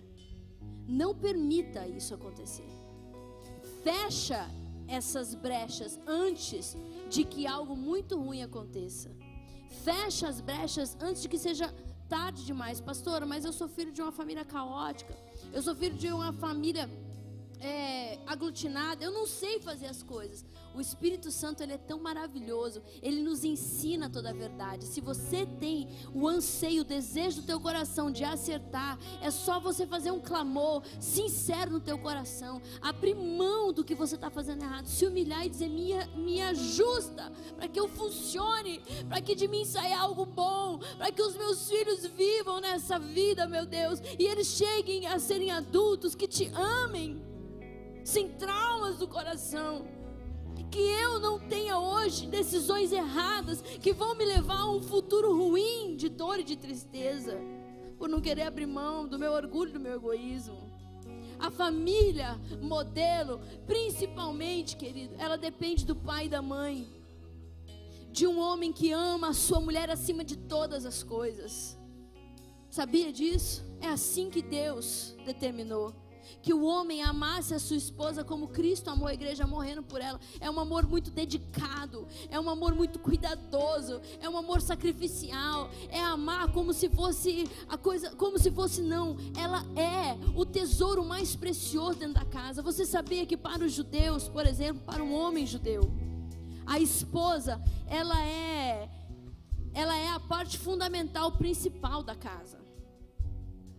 Não 0.87 1.11
permita 1.27 1.89
isso 1.99 2.13
acontecer. 2.19 2.69
Fecha 3.83 4.41
essas 4.87 5.35
brechas 5.47 5.99
antes 6.07 6.77
de 7.09 7.25
que 7.25 7.47
algo 7.47 7.75
muito 7.75 8.21
ruim 8.25 8.43
aconteça. 8.43 9.11
Fecha 9.89 10.29
as 10.29 10.41
brechas 10.51 10.97
antes 11.01 11.23
de 11.23 11.29
que 11.33 11.39
seja 11.39 11.75
tarde 12.07 12.45
demais, 12.45 12.83
pastora. 12.91 13.25
Mas 13.25 13.47
eu 13.47 13.53
sou 13.61 13.69
filho 13.77 13.93
de 13.93 14.03
uma 14.03 14.13
família 14.13 14.45
caótica. 14.45 15.17
Eu 15.55 15.63
sou 15.63 15.75
filho 15.75 15.97
de 15.97 16.09
uma 16.09 16.33
família 16.35 16.85
é, 17.61 18.19
aglutinada. 18.27 19.03
Eu 19.05 19.13
não 19.19 19.27
sei 19.27 19.59
fazer 19.61 19.87
as 19.87 20.03
coisas. 20.03 20.45
O 20.77 20.81
Espírito 20.81 21.31
Santo 21.31 21.63
ele 21.63 21.73
é 21.73 21.79
tão 21.79 21.99
maravilhoso, 21.99 22.83
ele 23.01 23.23
nos 23.23 23.45
ensina 23.45 24.11
toda 24.11 24.29
a 24.29 24.33
verdade. 24.35 24.85
Se 24.85 25.01
você 25.01 25.47
tem 25.47 25.89
o 26.13 26.29
anseio, 26.29 26.83
o 26.83 26.85
desejo 26.85 27.41
do 27.41 27.47
teu 27.47 27.59
coração 27.59 28.13
de 28.13 28.23
acertar, 28.25 28.99
é 29.23 29.31
só 29.31 29.59
você 29.59 29.87
fazer 29.87 30.11
um 30.11 30.21
clamor 30.21 30.83
sincero 31.01 31.71
no 31.71 31.81
teu 31.81 31.99
coração, 31.99 32.61
abrir 32.83 33.15
mão 33.15 33.73
do 33.73 33.83
que 33.83 33.95
você 33.95 34.17
está 34.17 34.29
fazendo 34.29 34.65
errado, 34.65 34.87
se 34.87 35.07
humilhar 35.07 35.47
e 35.47 35.49
dizer: 35.49 35.71
me, 35.71 35.95
me 36.15 36.43
ajusta 36.43 37.33
para 37.57 37.69
que 37.69 37.81
eu 37.81 37.89
funcione, 37.89 38.83
para 39.09 39.23
que 39.23 39.35
de 39.35 39.49
mim 39.49 39.65
saia 39.65 39.99
algo 39.99 40.27
bom, 40.27 40.79
para 40.99 41.11
que 41.11 41.23
os 41.23 41.35
meus 41.39 41.71
filhos 41.71 42.05
vivam 42.05 42.61
nessa 42.61 42.99
vida, 42.99 43.47
meu 43.47 43.65
Deus, 43.65 43.99
e 44.19 44.25
eles 44.27 44.49
cheguem 44.49 45.07
a 45.07 45.19
serem 45.19 45.51
adultos 45.51 46.15
que 46.15 46.29
te 46.29 46.51
amem, 46.85 47.25
sem 48.05 48.29
traumas 48.29 48.99
do 48.99 49.09
coração 49.09 49.97
que 50.65 50.79
eu 50.79 51.21
não 51.21 51.39
tenha 51.39 51.79
hoje 51.79 52.27
decisões 52.27 52.93
erradas 52.93 53.61
que 53.61 53.93
vão 53.93 54.15
me 54.15 54.25
levar 54.25 54.61
a 54.61 54.71
um 54.71 54.83
futuro 54.83 55.37
ruim 55.37 55.97
de 55.97 56.09
dor 56.09 56.41
e 56.41 56.45
de 56.45 56.57
tristeza, 56.57 57.39
por 57.99 58.09
não 58.09 58.21
querer 58.21 58.43
abrir 58.43 58.67
mão 58.67 59.07
do 59.07 59.19
meu 59.19 59.33
orgulho, 59.33 59.73
do 59.73 59.81
meu 59.81 59.95
egoísmo. 59.95 60.77
A 61.39 61.51
família, 61.51 62.39
modelo, 62.63 63.41
principalmente, 63.67 64.77
querido, 64.77 65.15
ela 65.19 65.37
depende 65.37 65.85
do 65.85 65.95
pai 65.95 66.27
e 66.27 66.31
da 66.31 66.41
mãe. 66.41 66.89
De 68.11 68.27
um 68.27 68.39
homem 68.39 68.73
que 68.73 68.93
ama 68.93 69.29
a 69.29 69.35
sua 69.35 69.61
mulher 69.61 69.91
acima 69.91 70.25
de 70.25 70.37
todas 70.37 70.87
as 70.87 71.03
coisas. 71.03 71.79
Sabia 72.71 73.13
disso? 73.13 73.65
É 73.81 73.89
assim 73.89 74.31
que 74.31 74.41
Deus 74.43 75.15
determinou 75.25 75.95
que 76.43 76.53
o 76.53 76.65
homem 76.65 77.03
amasse 77.03 77.55
a 77.55 77.59
sua 77.59 77.77
esposa 77.77 78.25
como 78.25 78.49
Cristo 78.49 78.91
amou 78.91 79.09
a 79.09 79.15
igreja 79.15 79.47
morrendo 79.47 79.83
por 79.83 80.01
ela. 80.01 80.21
É 80.41 80.51
um 80.51 80.59
amor 80.59 80.87
muito 80.87 81.11
dedicado, 81.11 82.07
é 82.31 82.39
um 82.39 82.49
amor 82.49 82.75
muito 82.75 82.99
cuidadoso, 82.99 84.01
é 84.21 84.29
um 84.29 84.37
amor 84.37 84.61
sacrificial, 84.61 85.71
é 85.89 86.01
amar 86.01 86.53
como 86.53 86.73
se 86.73 86.89
fosse 86.89 87.49
a 87.69 87.77
coisa, 87.77 88.11
como 88.17 88.39
se 88.39 88.51
fosse 88.51 88.83
não. 88.83 89.17
Ela 89.39 89.65
é 89.75 90.17
o 90.35 90.45
tesouro 90.45 91.05
mais 91.05 91.37
precioso 91.37 91.99
dentro 91.99 92.15
da 92.15 92.25
casa. 92.25 92.63
Você 92.63 92.85
sabia 92.85 93.27
que 93.27 93.37
para 93.37 93.65
os 93.65 93.73
judeus, 93.73 94.29
por 94.29 94.47
exemplo, 94.47 94.83
para 94.85 95.03
um 95.03 95.15
homem 95.15 95.47
judeu, 95.47 95.91
a 96.67 96.81
esposa, 96.81 97.63
ela 97.87 98.21
é 98.25 98.89
ela 99.73 99.95
é 99.95 100.09
a 100.09 100.19
parte 100.19 100.57
fundamental, 100.57 101.33
principal 101.33 102.03
da 102.03 102.15
casa. 102.15 102.66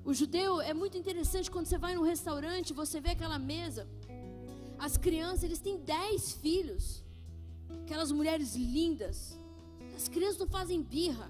O 0.09 0.13
judeu 0.13 0.61
é 0.61 0.73
muito 0.73 0.97
interessante 0.97 1.51
quando 1.51 1.65
você 1.65 1.77
vai 1.77 1.93
num 1.93 2.01
restaurante, 2.01 2.71
você 2.71 2.97
vê 3.01 3.09
aquela 3.09 3.37
mesa. 3.37 3.85
As 4.79 4.95
crianças, 4.95 5.43
eles 5.43 5.59
têm 5.59 5.75
dez 5.79 6.31
filhos. 6.31 7.03
Aquelas 7.83 8.09
mulheres 8.09 8.55
lindas. 8.55 9.37
As 9.93 10.07
crianças 10.07 10.37
não 10.37 10.47
fazem 10.47 10.81
birra. 10.81 11.29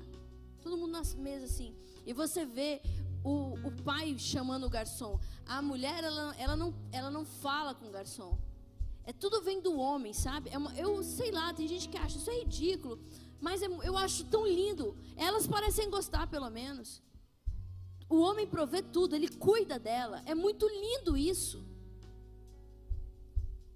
Todo 0.62 0.78
mundo 0.78 0.92
na 0.92 1.02
mesa 1.18 1.46
assim. 1.46 1.74
E 2.06 2.14
você 2.14 2.46
vê 2.46 2.80
o, 3.24 3.56
o 3.68 3.72
pai 3.84 4.16
chamando 4.20 4.68
o 4.68 4.70
garçom. 4.70 5.20
A 5.48 5.60
mulher, 5.60 6.04
ela, 6.04 6.36
ela, 6.38 6.56
não, 6.56 6.72
ela 6.92 7.10
não 7.10 7.26
fala 7.26 7.74
com 7.74 7.88
o 7.88 7.92
garçom. 7.92 8.38
É 9.06 9.12
tudo 9.12 9.42
vem 9.42 9.60
do 9.60 9.76
homem, 9.76 10.14
sabe? 10.14 10.52
É 10.52 10.58
uma, 10.58 10.72
eu 10.76 11.02
sei 11.02 11.32
lá, 11.32 11.52
tem 11.52 11.68
gente 11.68 11.90
que 11.90 11.98
acha 11.98 12.20
isso 12.20 12.30
é 12.30 12.42
ridículo. 12.42 13.00
Mas 13.42 13.64
é, 13.64 13.66
eu 13.66 13.98
acho 13.98 14.24
tão 14.26 14.46
lindo. 14.46 14.96
Elas 15.16 15.48
parecem 15.48 15.90
gostar, 15.90 16.28
pelo 16.28 16.52
menos. 16.52 17.02
O 18.10 18.20
homem 18.22 18.48
provê 18.48 18.82
tudo, 18.82 19.16
ele 19.16 19.28
cuida 19.28 19.78
dela. 19.78 20.22
É 20.26 20.34
muito 20.34 20.68
lindo 20.68 21.18
isso. 21.18 21.66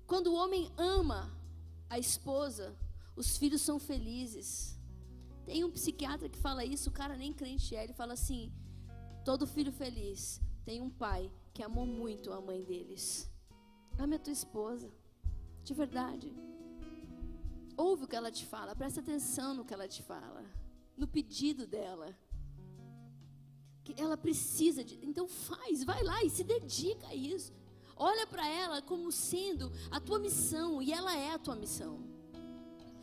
Quando 0.08 0.28
o 0.28 0.36
homem 0.36 0.72
ama 0.78 1.32
a 1.90 2.00
esposa, 2.00 2.76
os 3.16 3.38
filhos 3.38 3.62
são 3.62 3.80
felizes. 3.80 4.80
Tem 5.46 5.64
um 5.64 5.72
psiquiatra 5.72 6.30
que 6.30 6.38
fala 6.38 6.64
isso, 6.64 6.90
o 6.90 6.94
cara 6.94 7.18
nem 7.18 7.34
crente 7.34 7.76
é. 7.76 7.84
Ele 7.84 7.94
fala 7.94 8.14
assim: 8.14 8.54
todo 9.26 9.48
filho 9.48 9.72
feliz 9.72 10.42
tem 10.64 10.82
um 10.82 10.90
pai 10.90 11.32
que 11.54 11.64
amou 11.64 11.86
muito 11.86 12.32
a 12.32 12.40
mãe 12.40 12.64
deles. 12.64 13.30
Ame 13.98 14.16
a 14.16 14.20
tua 14.20 14.34
esposa, 14.34 14.90
de 15.64 15.74
verdade. 15.74 16.34
Ouve 17.76 18.06
o 18.06 18.08
que 18.08 18.16
ela 18.16 18.32
te 18.32 18.46
fala, 18.46 18.76
presta 18.76 19.00
atenção 19.00 19.54
no 19.54 19.66
que 19.66 19.74
ela 19.74 19.88
te 19.88 20.04
fala, 20.04 20.46
no 20.96 21.08
pedido 21.08 21.66
dela. 21.66 22.16
Que 23.84 24.00
ela 24.00 24.18
precisa 24.18 24.84
de. 24.84 25.00
Então 25.02 25.28
faz, 25.28 25.84
vai 25.84 26.04
lá 26.04 26.24
e 26.24 26.30
se 26.30 26.44
dedica 26.44 27.08
a 27.08 27.16
isso. 27.16 27.52
Olha 27.96 28.26
para 28.26 28.48
ela 28.48 28.82
como 28.82 29.12
sendo 29.12 29.72
a 29.90 30.00
tua 30.00 30.18
missão, 30.18 30.82
e 30.82 30.92
ela 30.92 31.16
é 31.16 31.34
a 31.34 31.40
tua 31.40 31.56
missão. 31.56 32.00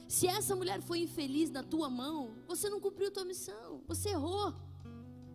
Se 0.08 0.26
essa 0.26 0.56
mulher 0.56 0.80
foi 0.80 1.00
infeliz 1.00 1.50
na 1.50 1.62
tua 1.62 1.90
mão, 1.90 2.34
você 2.46 2.70
não 2.70 2.80
cumpriu 2.80 3.08
a 3.08 3.10
tua 3.10 3.24
missão, 3.24 3.82
você 3.86 4.10
errou. 4.10 4.54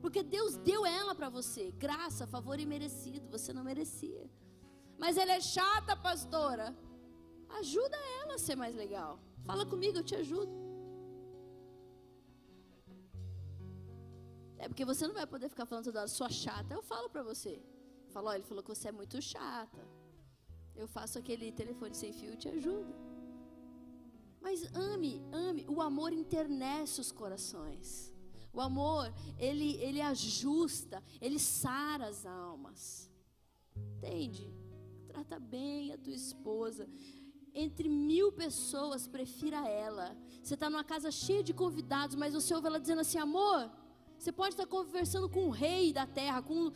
Porque 0.01 0.21
Deus 0.21 0.57
deu 0.57 0.85
ela 0.85 1.15
para 1.15 1.29
você, 1.29 1.71
graça, 1.71 2.27
favor 2.27 2.59
e 2.59 2.65
merecido, 2.65 3.29
você 3.29 3.53
não 3.53 3.63
merecia. 3.63 4.29
Mas 4.97 5.15
ela 5.15 5.33
é 5.33 5.39
chata, 5.39 5.95
pastora. 5.95 6.75
Ajuda 7.59 7.95
ela 8.21 8.33
a 8.35 8.39
ser 8.39 8.55
mais 8.55 8.75
legal. 8.75 9.19
Fala 9.45 9.65
comigo, 9.65 9.99
eu 9.99 10.03
te 10.03 10.15
ajudo. 10.15 10.62
É 14.63 14.67
porque 14.69 14.85
você 14.85 15.05
não 15.05 15.13
vai 15.13 15.27
poder 15.27 15.49
ficar 15.49 15.65
falando 15.65 15.83
toda 15.83 15.99
hora, 15.99 16.07
sua 16.07 16.29
chata. 16.29 16.73
Eu 16.73 16.81
falo 16.81 17.09
para 17.09 17.21
você. 17.21 17.61
Falo, 18.13 18.27
olha, 18.29 18.37
ele 18.37 18.45
falou 18.45 18.63
que 18.63 18.73
você 18.73 18.87
é 18.87 18.93
muito 18.93 19.21
chata. 19.21 19.85
Eu 20.73 20.87
faço 20.87 21.19
aquele 21.19 21.51
telefone 21.51 21.93
sem 21.93 22.13
fio 22.13 22.31
e 22.31 22.37
te 22.37 22.47
ajudo. 22.47 22.93
Mas 24.41 24.73
ame, 24.73 25.21
ame. 25.33 25.65
O 25.67 25.81
amor 25.81 26.13
internece 26.13 27.01
os 27.01 27.11
corações. 27.11 28.13
O 28.53 28.61
amor, 28.61 29.13
ele, 29.37 29.75
ele 29.87 29.99
ajusta, 29.99 31.03
ele 31.19 31.39
sara 31.39 32.05
as 32.07 32.25
almas. 32.25 33.11
Entende? 33.75 34.49
Trata 35.09 35.39
bem 35.41 35.91
a 35.91 35.97
tua 35.97 36.13
esposa. 36.13 36.87
Entre 37.53 37.89
mil 37.89 38.31
pessoas, 38.31 39.07
prefira 39.07 39.67
ela. 39.67 40.15
Você 40.41 40.53
está 40.53 40.69
numa 40.69 40.85
casa 40.85 41.11
cheia 41.11 41.43
de 41.43 41.53
convidados, 41.53 42.15
mas 42.15 42.33
você 42.33 42.55
ouve 42.55 42.67
ela 42.67 42.79
dizendo 42.79 43.01
assim: 43.01 43.17
amor, 43.17 43.69
você 44.17 44.31
pode 44.31 44.53
estar 44.53 44.65
conversando 44.65 45.27
com 45.29 45.47
o 45.47 45.49
rei 45.49 45.91
da 45.93 46.05
terra, 46.05 46.41
com. 46.41 46.71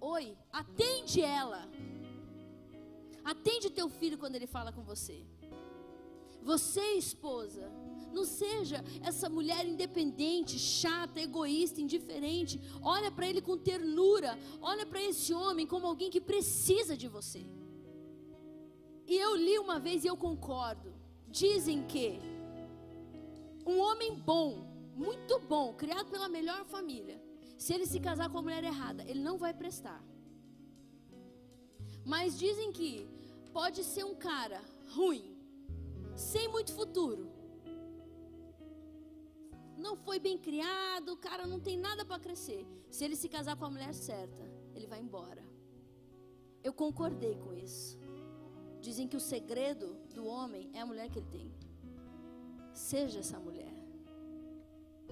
Oi, 0.00 0.36
atende 0.52 1.20
ela. 1.20 1.68
Atende 3.24 3.70
teu 3.70 3.88
filho 3.88 4.18
quando 4.18 4.36
ele 4.36 4.46
fala 4.46 4.72
com 4.72 4.82
você. 4.82 5.24
Você, 6.42 6.92
esposa, 6.94 7.68
não 8.12 8.24
seja 8.24 8.84
essa 9.02 9.28
mulher 9.28 9.66
independente, 9.66 10.58
chata, 10.58 11.20
egoísta, 11.20 11.80
indiferente. 11.80 12.60
Olha 12.80 13.10
para 13.10 13.28
ele 13.28 13.40
com 13.40 13.58
ternura. 13.58 14.38
Olha 14.60 14.86
para 14.86 15.02
esse 15.02 15.34
homem 15.34 15.66
como 15.66 15.86
alguém 15.86 16.08
que 16.08 16.20
precisa 16.20 16.96
de 16.96 17.08
você. 17.08 17.44
E 19.06 19.16
eu 19.16 19.36
li 19.36 19.58
uma 19.58 19.78
vez 19.78 20.04
e 20.04 20.08
eu 20.08 20.16
concordo. 20.16 20.94
Dizem 21.28 21.86
que 21.86 22.20
um 23.66 23.78
homem 23.78 24.14
bom, 24.14 24.64
muito 24.96 25.38
bom, 25.40 25.74
criado 25.74 26.10
pela 26.10 26.28
melhor 26.28 26.64
família, 26.64 27.22
se 27.58 27.74
ele 27.74 27.86
se 27.86 28.00
casar 28.00 28.30
com 28.30 28.38
a 28.38 28.42
mulher 28.42 28.64
errada, 28.64 29.04
ele 29.04 29.22
não 29.22 29.36
vai 29.36 29.52
prestar. 29.52 30.02
Mas 32.04 32.38
dizem 32.38 32.72
que 32.72 33.06
pode 33.52 33.84
ser 33.84 34.04
um 34.04 34.14
cara 34.14 34.60
ruim, 34.94 35.36
sem 36.14 36.48
muito 36.48 36.72
futuro. 36.72 37.30
Não 39.76 39.94
foi 39.96 40.18
bem 40.18 40.38
criado, 40.38 41.12
o 41.12 41.18
cara 41.18 41.46
não 41.46 41.60
tem 41.60 41.76
nada 41.76 42.02
para 42.02 42.18
crescer. 42.18 42.66
Se 42.90 43.04
ele 43.04 43.16
se 43.16 43.28
casar 43.28 43.54
com 43.56 43.66
a 43.66 43.70
mulher 43.70 43.92
certa, 43.92 44.50
ele 44.74 44.86
vai 44.86 45.00
embora. 45.00 45.44
Eu 46.64 46.72
concordei 46.72 47.36
com 47.36 47.52
isso. 47.52 47.98
Dizem 48.80 49.06
que 49.06 49.16
o 49.16 49.20
segredo 49.20 49.94
do 50.14 50.24
homem 50.24 50.70
é 50.72 50.80
a 50.80 50.86
mulher 50.86 51.10
que 51.10 51.18
ele 51.18 51.28
tem. 51.28 51.54
Seja 52.72 53.20
essa 53.20 53.38
mulher 53.38 53.75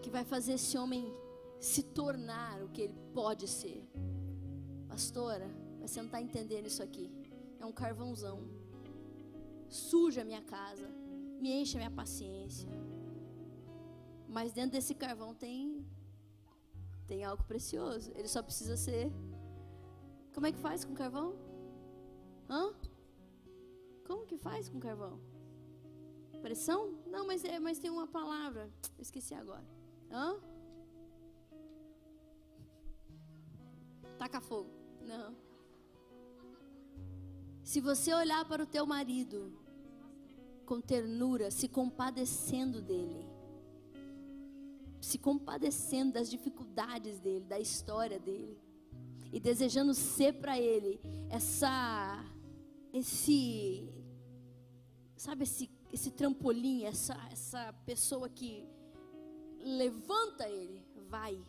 que 0.02 0.10
vai 0.10 0.24
fazer 0.24 0.54
esse 0.54 0.76
homem 0.76 1.12
se 1.60 1.82
tornar 1.82 2.62
o 2.62 2.68
que 2.68 2.82
ele 2.82 2.94
pode 3.12 3.48
ser. 3.48 3.82
Pastora, 4.88 5.48
você 5.80 5.98
não 6.00 6.06
está 6.06 6.20
entendendo 6.20 6.66
isso 6.66 6.82
aqui. 6.82 7.10
É 7.58 7.64
um 7.64 7.72
carvãozão 7.72 8.46
suja 9.68 10.22
a 10.22 10.24
minha 10.24 10.42
casa, 10.42 10.86
me 11.40 11.50
enche 11.50 11.76
a 11.76 11.80
minha 11.80 11.90
paciência. 11.90 12.68
Mas 14.28 14.52
dentro 14.52 14.72
desse 14.72 14.94
carvão 14.94 15.34
tem 15.34 15.84
tem 17.06 17.24
algo 17.24 17.42
precioso. 17.44 18.12
Ele 18.14 18.28
só 18.28 18.42
precisa 18.42 18.76
ser. 18.76 19.12
Como 20.32 20.46
é 20.46 20.52
que 20.52 20.58
faz 20.58 20.84
com 20.84 20.94
carvão? 20.94 21.36
Hã? 22.48 22.74
Como 24.06 24.26
que 24.26 24.36
faz 24.36 24.68
com 24.68 24.78
carvão? 24.78 25.20
Pressão? 26.42 26.98
Não, 27.06 27.26
mas 27.26 27.44
é, 27.44 27.58
mas 27.58 27.78
tem 27.78 27.90
uma 27.90 28.06
palavra. 28.06 28.70
Eu 28.98 29.02
esqueci 29.02 29.34
agora. 29.34 29.64
Hã? 30.10 30.36
Taca 34.18 34.40
fogo. 34.40 34.70
Não. 35.02 35.34
Se 37.62 37.80
você 37.80 38.12
olhar 38.12 38.44
para 38.44 38.62
o 38.62 38.66
teu 38.66 38.86
marido 38.86 39.52
com 40.66 40.80
ternura, 40.80 41.50
se 41.50 41.68
compadecendo 41.68 42.80
dele, 42.80 43.26
se 45.00 45.18
compadecendo 45.18 46.12
das 46.12 46.30
dificuldades 46.30 47.18
dele, 47.20 47.44
da 47.44 47.58
história 47.58 48.18
dele, 48.18 48.58
e 49.32 49.40
desejando 49.40 49.92
ser 49.92 50.34
para 50.34 50.58
ele 50.58 51.00
essa, 51.28 52.24
esse, 52.92 53.92
sabe, 55.16 55.42
esse, 55.42 55.70
esse 55.92 56.10
trampolim, 56.10 56.84
essa, 56.84 57.14
essa 57.32 57.72
pessoa 57.84 58.28
que 58.28 58.68
levanta 59.64 60.48
ele, 60.48 60.84
vai. 61.08 61.42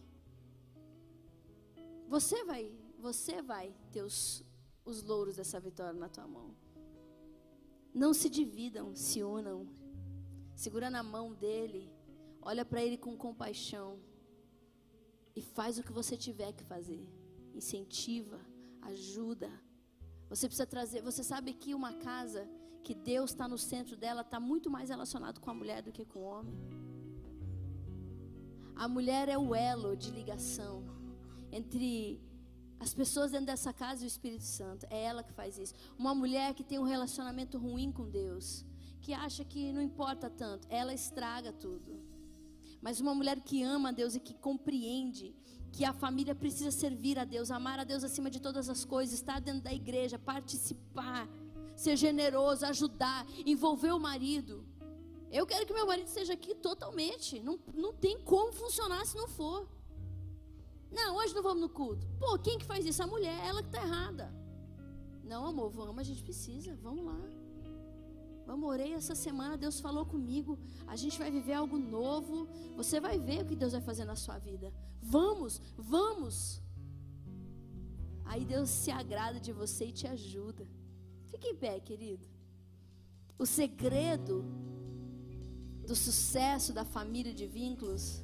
Você 2.08 2.44
vai, 2.44 2.72
você 3.00 3.42
vai 3.42 3.76
ter 3.92 4.02
os, 4.02 4.44
os 4.84 5.04
louros 5.04 5.36
dessa 5.36 5.60
vitória 5.60 5.94
na 5.94 6.10
tua 6.10 6.28
mão. 6.28 6.56
Não 7.94 8.14
se 8.14 8.30
dividam, 8.30 8.96
se 8.96 9.24
unam. 9.24 9.68
Segura 10.56 10.90
na 10.90 11.04
mão 11.04 11.34
dele. 11.34 11.92
Olha 12.42 12.64
para 12.64 12.84
ele 12.84 12.98
com 12.98 13.18
compaixão. 13.18 14.00
E 15.36 15.42
faz 15.42 15.78
o 15.78 15.84
que 15.84 15.92
você 15.92 16.16
tiver 16.16 16.54
que 16.54 16.64
fazer. 16.64 17.08
Incentiva, 17.54 18.40
ajuda. 18.82 19.50
Você 20.30 20.48
precisa 20.48 20.66
trazer. 20.66 21.02
Você 21.02 21.24
sabe 21.24 21.54
que 21.54 21.74
uma 21.74 21.94
casa 21.94 22.48
que 22.84 22.94
Deus 22.94 23.32
está 23.32 23.48
no 23.48 23.58
centro 23.58 23.96
dela 23.98 24.22
está 24.22 24.40
muito 24.40 24.70
mais 24.70 24.90
relacionado 24.90 25.42
com 25.42 25.50
a 25.50 25.54
mulher 25.54 25.82
do 25.82 25.92
que 25.92 26.06
com 26.06 26.20
o 26.20 26.24
homem. 26.24 26.56
A 28.76 28.88
mulher 28.88 29.30
é 29.30 29.38
o 29.38 29.56
elo 29.56 29.96
de 29.96 30.12
ligação 30.12 30.84
entre 31.52 32.20
as 32.80 32.94
pessoas 32.94 33.32
dentro 33.32 33.48
dessa 33.48 33.72
casa 33.72 34.04
e 34.04 34.06
o 34.06 34.08
Espírito 34.08 34.44
Santo, 34.44 34.86
é 34.90 35.04
ela 35.04 35.24
que 35.24 35.32
faz 35.32 35.58
isso. 35.58 35.74
Uma 35.98 36.14
mulher 36.14 36.54
que 36.54 36.64
tem 36.64 36.78
um 36.78 36.84
relacionamento 36.84 37.58
ruim 37.58 37.92
com 37.92 38.10
Deus, 38.10 38.66
que 39.02 39.14
acha 39.14 39.46
que 39.46 39.72
não 39.72 39.82
importa 39.82 40.30
tanto, 40.30 40.68
ela 40.70 40.94
estraga 40.94 41.54
tudo. 41.54 42.04
Mas 42.82 43.00
uma 43.00 43.16
mulher 43.16 43.40
que 43.40 43.64
ama 43.64 43.90
a 43.90 43.92
Deus 43.92 44.16
e 44.16 44.20
que 44.20 44.34
compreende 44.34 45.34
que 45.72 45.86
a 45.86 45.94
família 45.94 46.36
precisa 46.36 46.72
servir 46.72 47.18
a 47.18 47.24
Deus, 47.24 47.52
amar 47.52 47.80
a 47.80 47.84
Deus 47.84 48.04
acima 48.04 48.30
de 48.30 48.40
todas 48.40 48.70
as 48.70 48.86
coisas, 48.86 49.16
estar 49.16 49.40
dentro 49.40 49.62
da 49.62 49.74
igreja, 49.74 50.20
participar, 50.20 51.28
ser 51.76 51.96
generoso, 51.98 52.66
ajudar, 52.66 53.26
envolver 53.46 53.92
o 53.92 54.00
marido. 54.00 54.66
Eu 55.40 55.46
quero 55.46 55.66
que 55.66 55.74
meu 55.74 55.86
marido 55.86 56.08
esteja 56.08 56.32
aqui 56.32 56.56
totalmente. 56.56 57.42
Não, 57.48 57.60
não 57.74 57.94
tem 57.94 58.18
como 58.32 58.54
funcionar 58.54 59.06
se 59.06 59.18
não 59.18 59.28
for. 59.28 59.68
Não, 60.90 61.18
hoje 61.18 61.36
não 61.36 61.44
vamos 61.44 61.62
no 61.62 61.68
culto. 61.68 62.08
Pô, 62.18 62.40
quem 62.40 62.58
que 62.58 62.64
faz 62.64 62.86
isso? 62.86 63.04
A 63.04 63.08
mulher, 63.08 63.38
ela 63.46 63.62
que 63.62 63.68
está 63.68 63.82
errada. 63.86 64.34
Não, 65.32 65.46
amor, 65.46 65.70
vamos, 65.72 66.00
a 66.00 66.04
gente 66.04 66.24
precisa, 66.24 66.78
vamos 66.82 67.04
lá. 67.04 67.20
Vamos, 68.46 68.70
orei 68.70 68.94
essa 68.94 69.14
semana, 69.14 69.58
Deus 69.58 69.82
falou 69.82 70.06
comigo. 70.06 70.58
A 70.88 70.96
gente 70.96 71.20
vai 71.20 71.30
viver 71.30 71.54
algo 71.54 71.78
novo. 71.78 72.48
Você 72.78 73.02
vai 73.02 73.20
ver 73.20 73.42
o 73.42 73.46
que 73.46 73.58
Deus 73.58 73.74
vai 73.74 73.82
fazer 73.82 74.06
na 74.06 74.16
sua 74.16 74.38
vida. 74.38 74.72
Vamos, 75.02 75.62
vamos. 75.76 76.62
Aí 78.24 78.46
Deus 78.46 78.70
se 78.70 78.90
agrada 78.90 79.38
de 79.38 79.52
você 79.52 79.88
e 79.88 79.92
te 79.92 80.08
ajuda. 80.08 80.66
Fique 81.26 81.50
em 81.50 81.56
pé, 81.56 81.78
querido. 81.82 82.26
O 83.38 83.46
segredo 83.46 84.46
do 85.86 85.96
sucesso 85.96 86.74
da 86.74 86.84
família 86.84 87.34
de 87.34 87.46
vínculos 87.46 88.24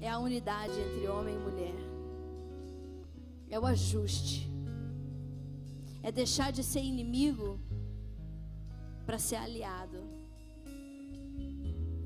é 0.00 0.08
a 0.08 0.18
unidade 0.18 0.78
entre 0.78 1.08
homem 1.08 1.34
e 1.34 1.38
mulher. 1.38 1.74
É 3.48 3.58
o 3.58 3.66
ajuste. 3.66 4.50
é 6.02 6.12
deixar 6.12 6.52
de 6.52 6.62
ser 6.62 6.82
inimigo 6.82 7.58
para 9.06 9.18
ser 9.18 9.36
aliado. 9.36 10.02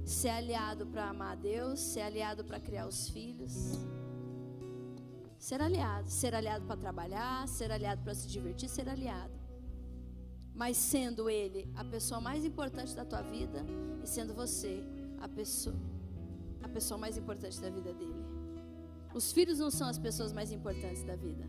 Ser 0.05 0.31
aliado 0.31 0.87
para 0.87 1.09
amar 1.11 1.33
a 1.33 1.35
Deus, 1.35 1.81
ser 1.81 2.03
aliado 2.03 2.45
para 2.45 2.61
criar 2.61 2.87
os 2.87 3.09
filhos. 3.09 3.55
Ser 5.39 5.61
aliado, 5.61 6.09
ser 6.09 6.35
aliado 6.35 6.65
para 6.67 6.77
trabalhar, 6.77 7.49
ser 7.49 7.73
aliado 7.73 8.03
para 8.03 8.15
se 8.15 8.29
divertir, 8.29 8.69
ser 8.69 8.89
aliado. 8.89 9.38
Mas 10.59 10.77
sendo 10.77 11.31
ele 11.31 11.71
a 11.77 11.85
pessoa 11.85 12.21
mais 12.21 12.45
importante 12.45 12.95
da 12.95 13.05
tua 13.05 13.23
vida 13.23 13.65
e 14.03 14.07
sendo 14.07 14.35
você 14.35 14.83
a 15.21 15.29
pessoa 15.29 15.77
a 16.61 16.69
pessoa 16.69 16.99
mais 16.99 17.17
importante 17.17 17.61
da 17.61 17.71
vida 17.71 17.95
dele. 17.95 18.25
Os 19.15 19.33
filhos 19.33 19.61
não 19.61 19.71
são 19.71 19.89
as 19.89 19.99
pessoas 19.99 20.33
mais 20.33 20.51
importantes 20.51 21.05
da 21.05 21.15
vida. 21.15 21.49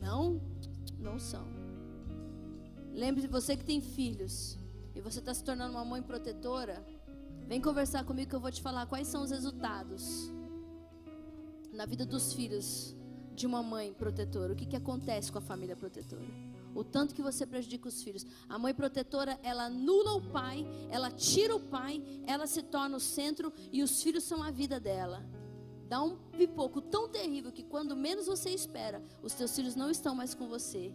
Não, 0.00 0.40
não 0.98 1.18
são. 1.18 1.46
Lembre-se, 2.94 3.28
você 3.28 3.56
que 3.58 3.64
tem 3.64 3.80
filhos 3.82 4.58
e 4.94 5.00
você 5.02 5.18
está 5.18 5.34
se 5.34 5.44
tornando 5.44 5.72
uma 5.72 5.84
mãe 5.84 6.02
protetora, 6.02 6.82
vem 7.46 7.60
conversar 7.60 8.04
comigo 8.04 8.30
que 8.30 8.36
eu 8.36 8.40
vou 8.40 8.50
te 8.50 8.62
falar 8.62 8.86
quais 8.86 9.06
são 9.06 9.22
os 9.22 9.30
resultados 9.30 10.32
na 11.72 11.84
vida 11.84 12.06
dos 12.06 12.32
filhos 12.32 12.96
de 13.34 13.46
uma 13.46 13.62
mãe 13.62 13.92
protetora. 13.92 14.54
O 14.54 14.56
que, 14.56 14.64
que 14.64 14.76
acontece 14.76 15.30
com 15.30 15.38
a 15.38 15.42
família 15.42 15.76
protetora? 15.76 16.45
O 16.76 16.84
tanto 16.84 17.14
que 17.14 17.22
você 17.22 17.46
prejudica 17.46 17.88
os 17.88 18.02
filhos. 18.02 18.26
A 18.48 18.58
mãe 18.58 18.74
protetora, 18.74 19.40
ela 19.42 19.64
anula 19.64 20.12
o 20.14 20.30
pai, 20.30 20.66
ela 20.90 21.10
tira 21.10 21.56
o 21.56 21.60
pai, 21.60 22.02
ela 22.26 22.46
se 22.46 22.62
torna 22.62 22.98
o 22.98 23.00
centro 23.00 23.52
e 23.72 23.82
os 23.82 24.02
filhos 24.02 24.24
são 24.24 24.42
a 24.42 24.50
vida 24.50 24.78
dela. 24.78 25.24
Dá 25.88 26.02
um 26.02 26.16
pipoco 26.36 26.80
tão 26.82 27.08
terrível 27.08 27.50
que 27.50 27.62
quando 27.62 27.96
menos 27.96 28.26
você 28.26 28.50
espera, 28.50 29.02
os 29.22 29.32
teus 29.32 29.54
filhos 29.56 29.74
não 29.74 29.90
estão 29.90 30.14
mais 30.14 30.34
com 30.34 30.46
você. 30.48 30.92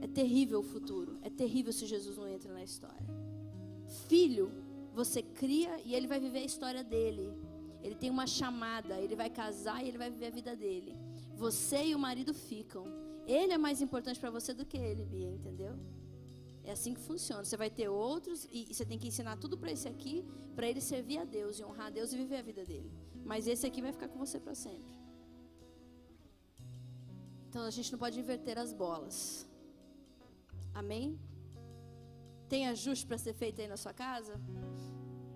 É 0.00 0.06
terrível 0.06 0.60
o 0.60 0.62
futuro. 0.62 1.18
É 1.22 1.28
terrível 1.28 1.72
se 1.72 1.84
Jesus 1.84 2.16
não 2.16 2.26
entra 2.26 2.52
na 2.52 2.62
história. 2.62 3.06
Filho, 4.08 4.50
você 4.94 5.20
cria 5.20 5.80
e 5.84 5.94
ele 5.94 6.06
vai 6.06 6.18
viver 6.18 6.38
a 6.38 6.44
história 6.44 6.82
dele. 6.82 7.30
Ele 7.82 7.94
tem 7.94 8.08
uma 8.08 8.26
chamada, 8.26 8.98
ele 9.00 9.14
vai 9.14 9.28
casar 9.28 9.84
e 9.84 9.88
ele 9.88 9.98
vai 9.98 10.10
viver 10.10 10.26
a 10.28 10.30
vida 10.30 10.56
dele. 10.56 10.96
Você 11.34 11.88
e 11.88 11.94
o 11.94 11.98
marido 11.98 12.32
ficam. 12.32 13.05
Ele 13.26 13.52
é 13.52 13.58
mais 13.58 13.82
importante 13.82 14.20
para 14.20 14.30
você 14.30 14.54
do 14.54 14.64
que 14.64 14.76
ele, 14.76 15.04
Bia, 15.04 15.28
entendeu? 15.28 15.74
É 16.62 16.72
assim 16.72 16.94
que 16.94 17.00
funciona. 17.00 17.44
Você 17.44 17.56
vai 17.56 17.70
ter 17.70 17.88
outros 17.88 18.46
e 18.50 18.72
você 18.72 18.84
tem 18.84 18.98
que 18.98 19.08
ensinar 19.08 19.36
tudo 19.36 19.58
para 19.58 19.70
esse 19.70 19.88
aqui, 19.88 20.24
para 20.54 20.68
ele 20.68 20.80
servir 20.80 21.18
a 21.18 21.24
Deus 21.24 21.58
e 21.58 21.64
honrar 21.64 21.88
a 21.88 21.90
Deus 21.90 22.12
e 22.12 22.16
viver 22.16 22.36
a 22.36 22.42
vida 22.42 22.64
dele. 22.64 22.90
Mas 23.24 23.46
esse 23.46 23.66
aqui 23.66 23.82
vai 23.82 23.92
ficar 23.92 24.08
com 24.08 24.18
você 24.18 24.38
para 24.38 24.54
sempre. 24.54 24.94
Então 27.48 27.62
a 27.62 27.70
gente 27.70 27.90
não 27.90 27.98
pode 27.98 28.18
inverter 28.20 28.58
as 28.58 28.72
bolas. 28.72 29.46
Amém? 30.74 31.18
Tem 32.48 32.68
ajuste 32.68 33.06
para 33.06 33.18
ser 33.18 33.32
feito 33.32 33.60
aí 33.60 33.66
na 33.66 33.76
sua 33.76 33.92
casa? 33.92 34.40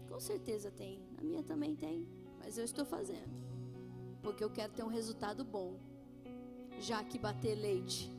Com 0.08 0.20
certeza 0.20 0.70
tem. 0.70 1.02
A 1.18 1.22
minha 1.22 1.42
também 1.42 1.74
tem. 1.74 2.06
Mas 2.38 2.58
eu 2.58 2.64
estou 2.64 2.84
fazendo. 2.84 3.34
Porque 4.22 4.44
eu 4.44 4.50
quero 4.50 4.72
ter 4.72 4.84
um 4.84 4.88
resultado 4.88 5.44
bom. 5.44 5.78
Já 6.80 7.04
que 7.04 7.18
bater 7.18 7.54
leite 7.54 8.10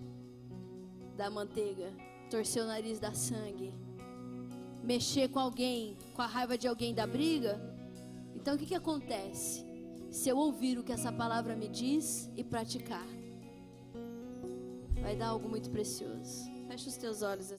da 1.17 1.29
manteiga 1.29 1.91
torcer 2.31 2.63
o 2.63 2.65
nariz 2.65 2.97
da 2.97 3.13
sangue, 3.13 3.73
mexer 4.81 5.27
com 5.27 5.39
alguém, 5.39 5.97
com 6.13 6.21
a 6.21 6.25
raiva 6.25 6.57
de 6.57 6.65
alguém 6.65 6.93
da 6.93 7.05
briga. 7.05 7.59
Então 8.33 8.55
o 8.55 8.57
que, 8.57 8.65
que 8.65 8.75
acontece? 8.75 9.65
Se 10.09 10.29
eu 10.29 10.38
ouvir 10.38 10.79
o 10.79 10.83
que 10.83 10.93
essa 10.93 11.11
palavra 11.11 11.55
me 11.55 11.67
diz 11.67 12.31
e 12.38 12.43
praticar, 12.43 13.05
vai 15.01 15.15
dar 15.15 15.27
algo 15.27 15.49
muito 15.49 15.69
precioso. 15.69 16.49
Feche 16.67 16.88
os 16.88 16.95
teus 16.95 17.21
olhos. 17.21 17.53